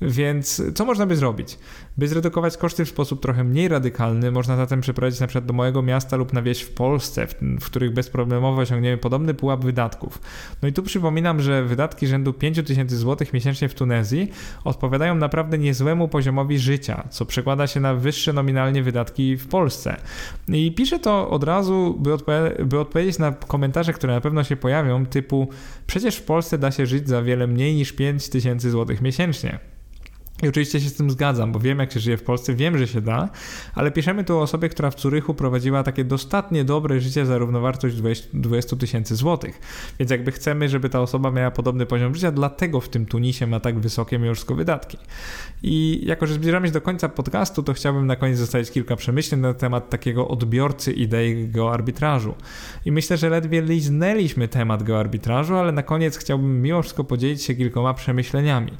Więc 0.02 0.62
co 0.76 0.86
można 0.86 1.06
by 1.06 1.16
zrobić? 1.16 1.58
By 1.98 2.08
zredukować 2.08 2.58
koszty 2.58 2.86
w 2.86 2.90
sposób 2.90 3.22
trochę 3.22 3.44
mniej 3.44 3.68
radykalny, 3.68 4.32
można 4.32 4.56
zatem 4.56 4.82
przeprowadzić 4.82 5.20
na 5.20 5.28
przykład 5.28 5.46
do 5.46 5.54
mojego 5.54 5.82
miasta 5.82 6.16
lub 6.16 6.34
na 6.34 6.42
wieś 6.42 6.62
w 6.62 6.74
Polsce, 6.74 7.28
w, 7.28 7.36
w 7.62 7.66
których 7.66 7.94
bezproblemowo 7.94 8.62
osiągniemy 8.62 8.98
podobny 8.98 9.34
pułap 9.34 9.64
wydatków. 9.64 10.22
No 10.62 10.68
i 10.68 10.74
tu 10.74 10.84
przypominam, 10.84 11.42
że 11.42 11.64
wydatki 11.64 12.08
rzędu 12.08 12.34
5000 12.34 12.98
zł 12.98 13.28
miesięcznie 13.34 13.70
w 13.70 13.74
Tunezji 13.74 14.32
odpowiadają 14.64 15.16
naprawdę 15.16 15.58
niezłemu 15.58 16.08
poziomowi 16.08 16.60
życia, 16.60 17.08
co 17.10 17.26
przekłada 17.26 17.68
się 17.68 17.80
na 17.80 17.94
wyższe 17.94 18.34
nominalnie 18.34 18.84
wydatki 18.84 19.38
w 19.38 19.48
Polsce. 19.48 19.98
I 20.48 20.72
piszę 20.72 21.00
to 21.00 21.30
od 21.30 21.44
razu, 21.44 21.98
by, 22.00 22.18
by 22.66 22.80
odpowiedzieć 22.80 23.20
na 23.20 23.32
komentarze, 23.32 23.94
które 23.94 24.14
na 24.14 24.22
pewno 24.22 24.44
się 24.44 24.56
pojawią, 24.56 25.06
typu 25.06 25.50
przecież 25.88 26.16
w 26.16 26.24
Polsce 26.24 26.58
da 26.58 26.72
się 26.72 26.86
żyć 26.86 27.08
za 27.08 27.22
wiele 27.22 27.48
mniej 27.48 27.76
niż 27.76 27.94
5000 27.94 28.72
zł 28.72 28.98
miesięcznie. 29.02 29.60
I 30.44 30.48
oczywiście 30.48 30.80
się 30.80 30.90
z 30.90 30.94
tym 30.94 31.12
zgadzam, 31.12 31.52
bo 31.52 31.60
wiem, 31.60 31.80
jak 31.80 31.92
się 31.92 32.00
żyje 32.00 32.18
w 32.18 32.24
Polsce, 32.24 32.54
wiem, 32.54 32.78
że 32.78 32.88
się 32.88 33.02
da, 33.02 33.30
ale 33.76 33.92
piszemy 33.92 34.24
tu 34.24 34.38
o 34.38 34.42
osobie, 34.42 34.70
która 34.70 34.92
w 34.92 34.96
Curychu 34.96 35.34
prowadziła 35.34 35.84
takie 35.84 36.04
dostatnie 36.04 36.64
dobre 36.64 37.00
życie 37.00 37.26
za 37.26 37.38
równowartość 37.38 37.96
20 38.34 38.76
tysięcy 38.76 39.16
złotych. 39.16 39.60
Więc 40.00 40.12
jakby 40.12 40.32
chcemy, 40.32 40.70
żeby 40.70 40.90
ta 40.90 41.02
osoba 41.02 41.32
miała 41.32 41.52
podobny 41.52 41.86
poziom 41.86 42.16
życia, 42.16 42.32
dlatego 42.32 42.82
w 42.82 42.90
tym 42.90 43.06
Tunisie 43.06 43.48
ma 43.48 43.60
tak 43.60 43.80
wysokie 43.80 44.20
mimo 44.20 44.34
wszystko 44.34 44.56
wydatki. 44.56 44.98
I 45.64 46.02
jako, 46.06 46.28
że 46.28 46.34
zbliżamy 46.34 46.68
się 46.68 46.74
do 46.74 46.82
końca 46.82 47.10
podcastu, 47.10 47.64
to 47.64 47.74
chciałbym 47.74 48.08
na 48.08 48.16
koniec 48.16 48.38
zostawić 48.38 48.72
kilka 48.72 48.96
przemyśleń 48.96 49.42
na 49.42 49.54
temat 49.54 49.90
takiego 49.90 50.28
odbiorcy 50.28 50.94
idei 50.94 51.48
geoarbitrażu. 51.48 52.36
I 52.86 52.92
myślę, 52.92 53.18
że 53.18 53.30
ledwie 53.30 53.62
liznęliśmy 53.62 54.48
temat 54.48 54.84
geoarbitrażu, 54.84 55.56
ale 55.56 55.72
na 55.72 55.84
koniec 55.84 56.18
chciałbym 56.18 56.62
mimo 56.62 56.82
wszystko 56.82 57.04
podzielić 57.04 57.44
się 57.44 57.56
kilkoma 57.56 57.94
przemyśleniami. 57.94 58.72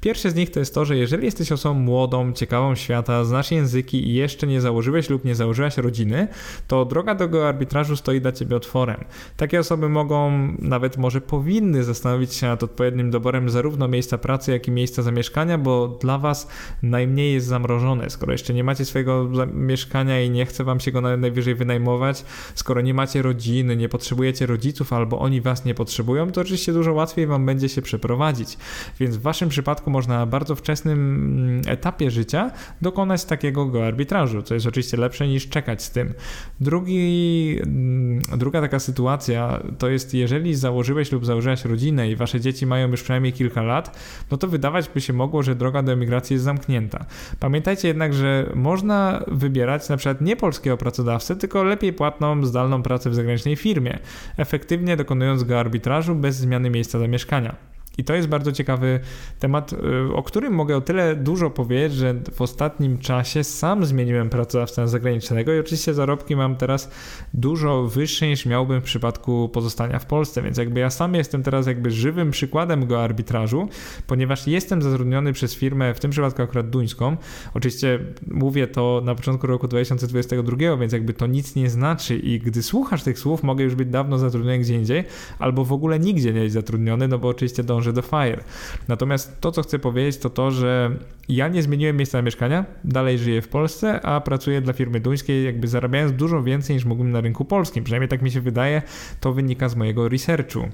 Pierwsze 0.00 0.30
z 0.30 0.34
nich 0.34 0.50
to 0.50 0.60
jest 0.60 0.74
to, 0.74 0.84
że 0.84 0.97
jeżeli 0.98 1.24
jesteś 1.24 1.52
osobą 1.52 1.74
młodą, 1.74 2.32
ciekawą 2.32 2.74
świata, 2.74 3.24
znasz 3.24 3.50
języki 3.50 4.08
i 4.08 4.14
jeszcze 4.14 4.46
nie 4.46 4.60
założyłeś 4.60 5.10
lub 5.10 5.24
nie 5.24 5.34
założyłaś 5.34 5.76
rodziny, 5.76 6.28
to 6.68 6.84
droga 6.84 7.14
do 7.14 7.28
geoarbitrażu 7.28 7.96
stoi 7.96 8.20
dla 8.20 8.32
ciebie 8.32 8.56
otworem. 8.56 9.04
Takie 9.36 9.60
osoby 9.60 9.88
mogą, 9.88 10.48
nawet 10.58 10.96
może 10.96 11.20
powinny 11.20 11.84
zastanowić 11.84 12.34
się 12.34 12.46
nad 12.46 12.62
odpowiednim 12.62 13.10
doborem 13.10 13.50
zarówno 13.50 13.88
miejsca 13.88 14.18
pracy, 14.18 14.52
jak 14.52 14.68
i 14.68 14.70
miejsca 14.70 15.02
zamieszkania, 15.02 15.58
bo 15.58 15.88
dla 15.88 16.18
was 16.18 16.48
najmniej 16.82 17.34
jest 17.34 17.46
zamrożone. 17.46 18.10
Skoro 18.10 18.32
jeszcze 18.32 18.54
nie 18.54 18.64
macie 18.64 18.84
swojego 18.84 19.28
mieszkania 19.52 20.22
i 20.22 20.30
nie 20.30 20.46
chce 20.46 20.64
wam 20.64 20.80
się 20.80 20.92
go 20.92 21.00
najwyżej 21.00 21.54
wynajmować, 21.54 22.24
skoro 22.54 22.80
nie 22.80 22.94
macie 22.94 23.22
rodziny, 23.22 23.76
nie 23.76 23.88
potrzebujecie 23.88 24.46
rodziców 24.46 24.92
albo 24.92 25.18
oni 25.18 25.40
was 25.40 25.64
nie 25.64 25.74
potrzebują, 25.74 26.30
to 26.30 26.40
oczywiście 26.40 26.72
dużo 26.72 26.92
łatwiej 26.92 27.26
wam 27.26 27.46
będzie 27.46 27.68
się 27.68 27.82
przeprowadzić. 27.82 28.58
Więc 29.00 29.16
w 29.16 29.22
waszym 29.22 29.48
przypadku 29.48 29.90
można 29.90 30.26
bardzo 30.26 30.54
wczesny 30.54 30.87
wczesnym 30.88 31.62
etapie 31.66 32.10
życia 32.10 32.50
dokonać 32.82 33.24
takiego 33.24 33.66
geoarbitrażu, 33.66 34.42
co 34.42 34.54
jest 34.54 34.66
oczywiście 34.66 34.96
lepsze 34.96 35.28
niż 35.28 35.48
czekać 35.48 35.82
z 35.82 35.90
tym. 35.90 36.14
Drugi, 36.60 37.58
mm, 37.62 38.22
druga 38.36 38.60
taka 38.60 38.78
sytuacja 38.78 39.62
to 39.78 39.88
jest, 39.88 40.14
jeżeli 40.14 40.54
założyłeś 40.54 41.12
lub 41.12 41.26
założyłaś 41.26 41.64
rodzinę 41.64 42.10
i 42.10 42.16
wasze 42.16 42.40
dzieci 42.40 42.66
mają 42.66 42.90
już 42.90 43.02
przynajmniej 43.02 43.32
kilka 43.32 43.62
lat, 43.62 43.98
no 44.30 44.36
to 44.36 44.48
wydawać 44.48 44.88
by 44.88 45.00
się 45.00 45.12
mogło, 45.12 45.42
że 45.42 45.54
droga 45.54 45.82
do 45.82 45.92
emigracji 45.92 46.34
jest 46.34 46.44
zamknięta. 46.44 47.06
Pamiętajcie 47.40 47.88
jednak, 47.88 48.14
że 48.14 48.50
można 48.54 49.24
wybierać 49.26 49.88
na 49.88 49.96
przykład 49.96 50.20
nie 50.20 50.36
polskiego 50.36 50.76
pracodawcę, 50.76 51.36
tylko 51.36 51.64
lepiej 51.64 51.92
płatną, 51.92 52.44
zdalną 52.44 52.82
pracę 52.82 53.10
w 53.10 53.14
zagranicznej 53.14 53.56
firmie, 53.56 53.98
efektywnie 54.36 54.96
dokonując 54.96 55.44
geoarbitrażu 55.44 56.14
bez 56.14 56.36
zmiany 56.36 56.70
miejsca 56.70 56.98
zamieszkania. 56.98 57.77
I 57.98 58.04
to 58.04 58.14
jest 58.14 58.28
bardzo 58.28 58.52
ciekawy 58.52 59.00
temat, 59.38 59.72
y, 59.72 60.14
o 60.14 60.22
którym 60.22 60.52
mogę 60.52 60.76
o 60.76 60.80
tyle 60.80 61.16
dużo 61.16 61.50
powiedzieć, 61.50 61.92
że 61.92 62.14
w 62.32 62.42
ostatnim 62.42 62.98
czasie 62.98 63.44
sam 63.44 63.84
zmieniłem 63.84 64.30
pracodawcę 64.30 64.88
zagranicznego 64.88 65.54
i 65.54 65.58
oczywiście 65.58 65.94
zarobki 65.94 66.36
mam 66.36 66.56
teraz 66.56 66.90
dużo 67.34 67.86
wyższe 67.86 68.28
niż 68.28 68.46
miałbym 68.46 68.80
w 68.80 68.84
przypadku 68.84 69.48
pozostania 69.48 69.98
w 69.98 70.06
Polsce, 70.06 70.42
więc 70.42 70.58
jakby 70.58 70.80
ja 70.80 70.90
sam 70.90 71.14
jestem 71.14 71.42
teraz 71.42 71.66
jakby 71.66 71.90
żywym 71.90 72.30
przykładem 72.30 72.86
go 72.86 73.04
arbitrażu, 73.04 73.68
ponieważ 74.06 74.46
jestem 74.46 74.82
zatrudniony 74.82 75.32
przez 75.32 75.54
firmę, 75.54 75.94
w 75.94 76.00
tym 76.00 76.10
przypadku 76.10 76.42
akurat 76.42 76.70
duńską. 76.70 77.16
Oczywiście 77.54 77.98
mówię 78.26 78.66
to 78.66 79.02
na 79.04 79.14
początku 79.14 79.46
roku 79.46 79.68
2022, 79.68 80.76
więc 80.76 80.92
jakby 80.92 81.14
to 81.14 81.26
nic 81.26 81.56
nie 81.56 81.70
znaczy 81.70 82.16
i 82.16 82.40
gdy 82.40 82.62
słuchasz 82.62 83.02
tych 83.02 83.18
słów, 83.18 83.42
mogę 83.42 83.64
już 83.64 83.74
być 83.74 83.88
dawno 83.88 84.18
zatrudniony 84.18 84.58
gdzie 84.58 84.74
indziej, 84.74 85.04
albo 85.38 85.64
w 85.64 85.72
ogóle 85.72 85.98
nigdzie 85.98 86.32
nie 86.32 86.40
być 86.40 86.52
zatrudniony, 86.52 87.08
no 87.08 87.18
bo 87.18 87.28
oczywiście 87.28 87.62
dążę 87.62 87.87
do 87.92 88.02
FIRE. 88.02 88.44
Natomiast 88.88 89.40
to, 89.40 89.52
co 89.52 89.62
chcę 89.62 89.78
powiedzieć, 89.78 90.18
to 90.20 90.30
to, 90.30 90.50
że 90.50 90.90
ja 91.28 91.48
nie 91.48 91.62
zmieniłem 91.62 91.96
miejsca 91.96 92.22
mieszkania, 92.22 92.64
dalej 92.84 93.18
żyję 93.18 93.42
w 93.42 93.48
Polsce, 93.48 94.00
a 94.00 94.20
pracuję 94.20 94.60
dla 94.60 94.72
firmy 94.72 95.00
duńskiej, 95.00 95.44
jakby 95.44 95.68
zarabiając 95.68 96.12
dużo 96.12 96.42
więcej 96.42 96.76
niż 96.76 96.84
mógłbym 96.84 97.12
na 97.12 97.20
rynku 97.20 97.44
polskim. 97.44 97.84
Przynajmniej 97.84 98.08
tak 98.08 98.22
mi 98.22 98.30
się 98.30 98.40
wydaje, 98.40 98.82
to 99.20 99.32
wynika 99.32 99.68
z 99.68 99.76
mojego 99.76 100.08
researchu. 100.08 100.68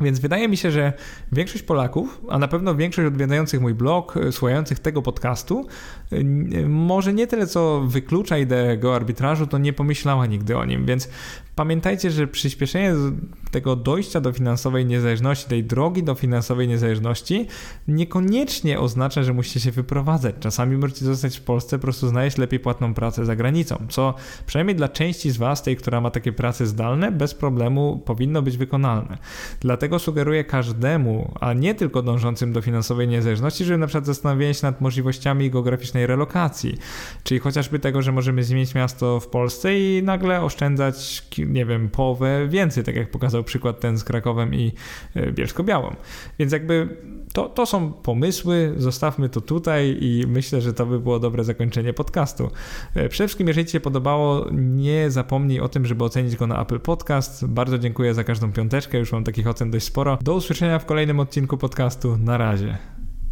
Więc 0.00 0.18
wydaje 0.18 0.48
mi 0.48 0.56
się, 0.56 0.70
że 0.70 0.92
większość 1.32 1.64
Polaków, 1.64 2.20
a 2.28 2.38
na 2.38 2.48
pewno 2.48 2.74
większość 2.74 3.08
odwiedzających 3.08 3.60
mój 3.60 3.74
blog, 3.74 4.16
e, 4.16 4.32
słuchających 4.32 4.78
tego 4.78 5.02
podcastu, 5.02 5.66
e, 6.12 6.22
może 6.68 7.12
nie 7.12 7.26
tyle 7.26 7.46
co 7.46 7.80
wyklucza 7.80 8.38
ideę 8.38 8.78
arbitrażu, 8.94 9.46
to 9.46 9.58
nie 9.58 9.72
pomyślała 9.72 10.26
nigdy 10.26 10.56
o 10.56 10.64
nim. 10.64 10.86
Więc 10.86 11.08
pamiętajcie, 11.56 12.10
że 12.10 12.26
przyspieszenie 12.26 12.94
tego 13.50 13.76
dojścia 13.76 14.20
do 14.20 14.32
finansowej 14.32 14.86
niezależności, 14.86 15.48
tej 15.48 15.64
drogi 15.64 16.02
do 16.02 16.14
finansowej 16.14 16.68
niezależności, 16.68 17.46
niekoniecznie 17.88 18.80
oznacza, 18.80 19.22
że 19.22 19.32
musicie 19.32 19.60
się 19.60 19.70
wyprowadzać. 19.70 20.34
Czasami 20.40 20.76
możecie 20.76 21.04
zostać 21.04 21.38
w 21.38 21.42
Polsce, 21.42 21.78
po 21.78 21.82
prostu 21.82 22.08
znaleźć 22.08 22.38
lepiej 22.38 22.60
płatną 22.60 22.94
pracę 22.94 23.24
za 23.24 23.36
granicą, 23.36 23.86
co 23.88 24.14
przynajmniej 24.46 24.76
dla 24.76 24.88
części 24.88 25.30
z 25.30 25.36
Was, 25.36 25.62
tej, 25.62 25.76
która 25.76 26.00
ma 26.00 26.10
takie 26.10 26.32
prace 26.32 26.66
zdalne, 26.66 27.12
bez 27.12 27.34
problemu 27.34 28.02
powinno 28.04 28.42
być 28.42 28.56
wykonalne. 28.56 29.18
Dlatego 29.60 29.98
sugeruję 29.98 30.44
każdemu, 30.44 31.34
a 31.40 31.52
nie 31.52 31.74
tylko 31.74 32.02
dążącym 32.02 32.52
do 32.52 32.60
finansowej 32.60 33.08
niezależności, 33.08 33.64
żeby 33.64 33.78
na 33.78 33.86
przykład 33.86 34.06
zastanawiali 34.06 34.54
się 34.54 34.66
nad 34.66 34.80
możliwościami 34.80 35.50
geograficznej 35.50 36.06
relokacji, 36.06 36.78
czyli 37.24 37.40
chociażby 37.40 37.78
tego, 37.78 38.02
że 38.02 38.12
możemy 38.12 38.44
zmienić 38.44 38.74
miasto 38.74 39.20
w 39.20 39.26
Polsce 39.26 39.78
i 39.78 40.02
nagle 40.02 40.42
oszczędzać, 40.42 41.26
nie 41.38 41.66
wiem, 41.66 41.88
połowę 41.88 42.48
więcej, 42.48 42.84
tak 42.84 42.96
jak 42.96 43.10
pokazał 43.10 43.39
przykład 43.42 43.80
ten 43.80 43.98
z 43.98 44.04
Krakowem 44.04 44.54
i 44.54 44.72
e, 45.14 45.32
Bielsko-Białą. 45.32 45.96
Więc 46.38 46.52
jakby 46.52 46.96
to, 47.32 47.48
to 47.48 47.66
są 47.66 47.92
pomysły, 47.92 48.74
zostawmy 48.76 49.28
to 49.28 49.40
tutaj 49.40 49.98
i 50.00 50.24
myślę, 50.28 50.60
że 50.60 50.72
to 50.72 50.86
by 50.86 51.00
było 51.00 51.18
dobre 51.18 51.44
zakończenie 51.44 51.92
podcastu. 51.92 52.50
E, 52.94 53.08
przede 53.08 53.28
wszystkim, 53.28 53.48
jeżeli 53.48 53.66
Ci 53.66 53.72
się 53.72 53.80
podobało, 53.80 54.46
nie 54.52 55.10
zapomnij 55.10 55.60
o 55.60 55.68
tym, 55.68 55.86
żeby 55.86 56.04
ocenić 56.04 56.36
go 56.36 56.46
na 56.46 56.62
Apple 56.62 56.80
Podcast. 56.80 57.46
Bardzo 57.46 57.78
dziękuję 57.78 58.14
za 58.14 58.24
każdą 58.24 58.52
piąteczkę, 58.52 58.98
już 58.98 59.12
mam 59.12 59.24
takich 59.24 59.46
ocen 59.46 59.70
dość 59.70 59.86
sporo. 59.86 60.18
Do 60.22 60.34
usłyszenia 60.34 60.78
w 60.78 60.86
kolejnym 60.86 61.20
odcinku 61.20 61.56
podcastu. 61.56 62.16
Na 62.16 62.38
razie. 62.38 62.78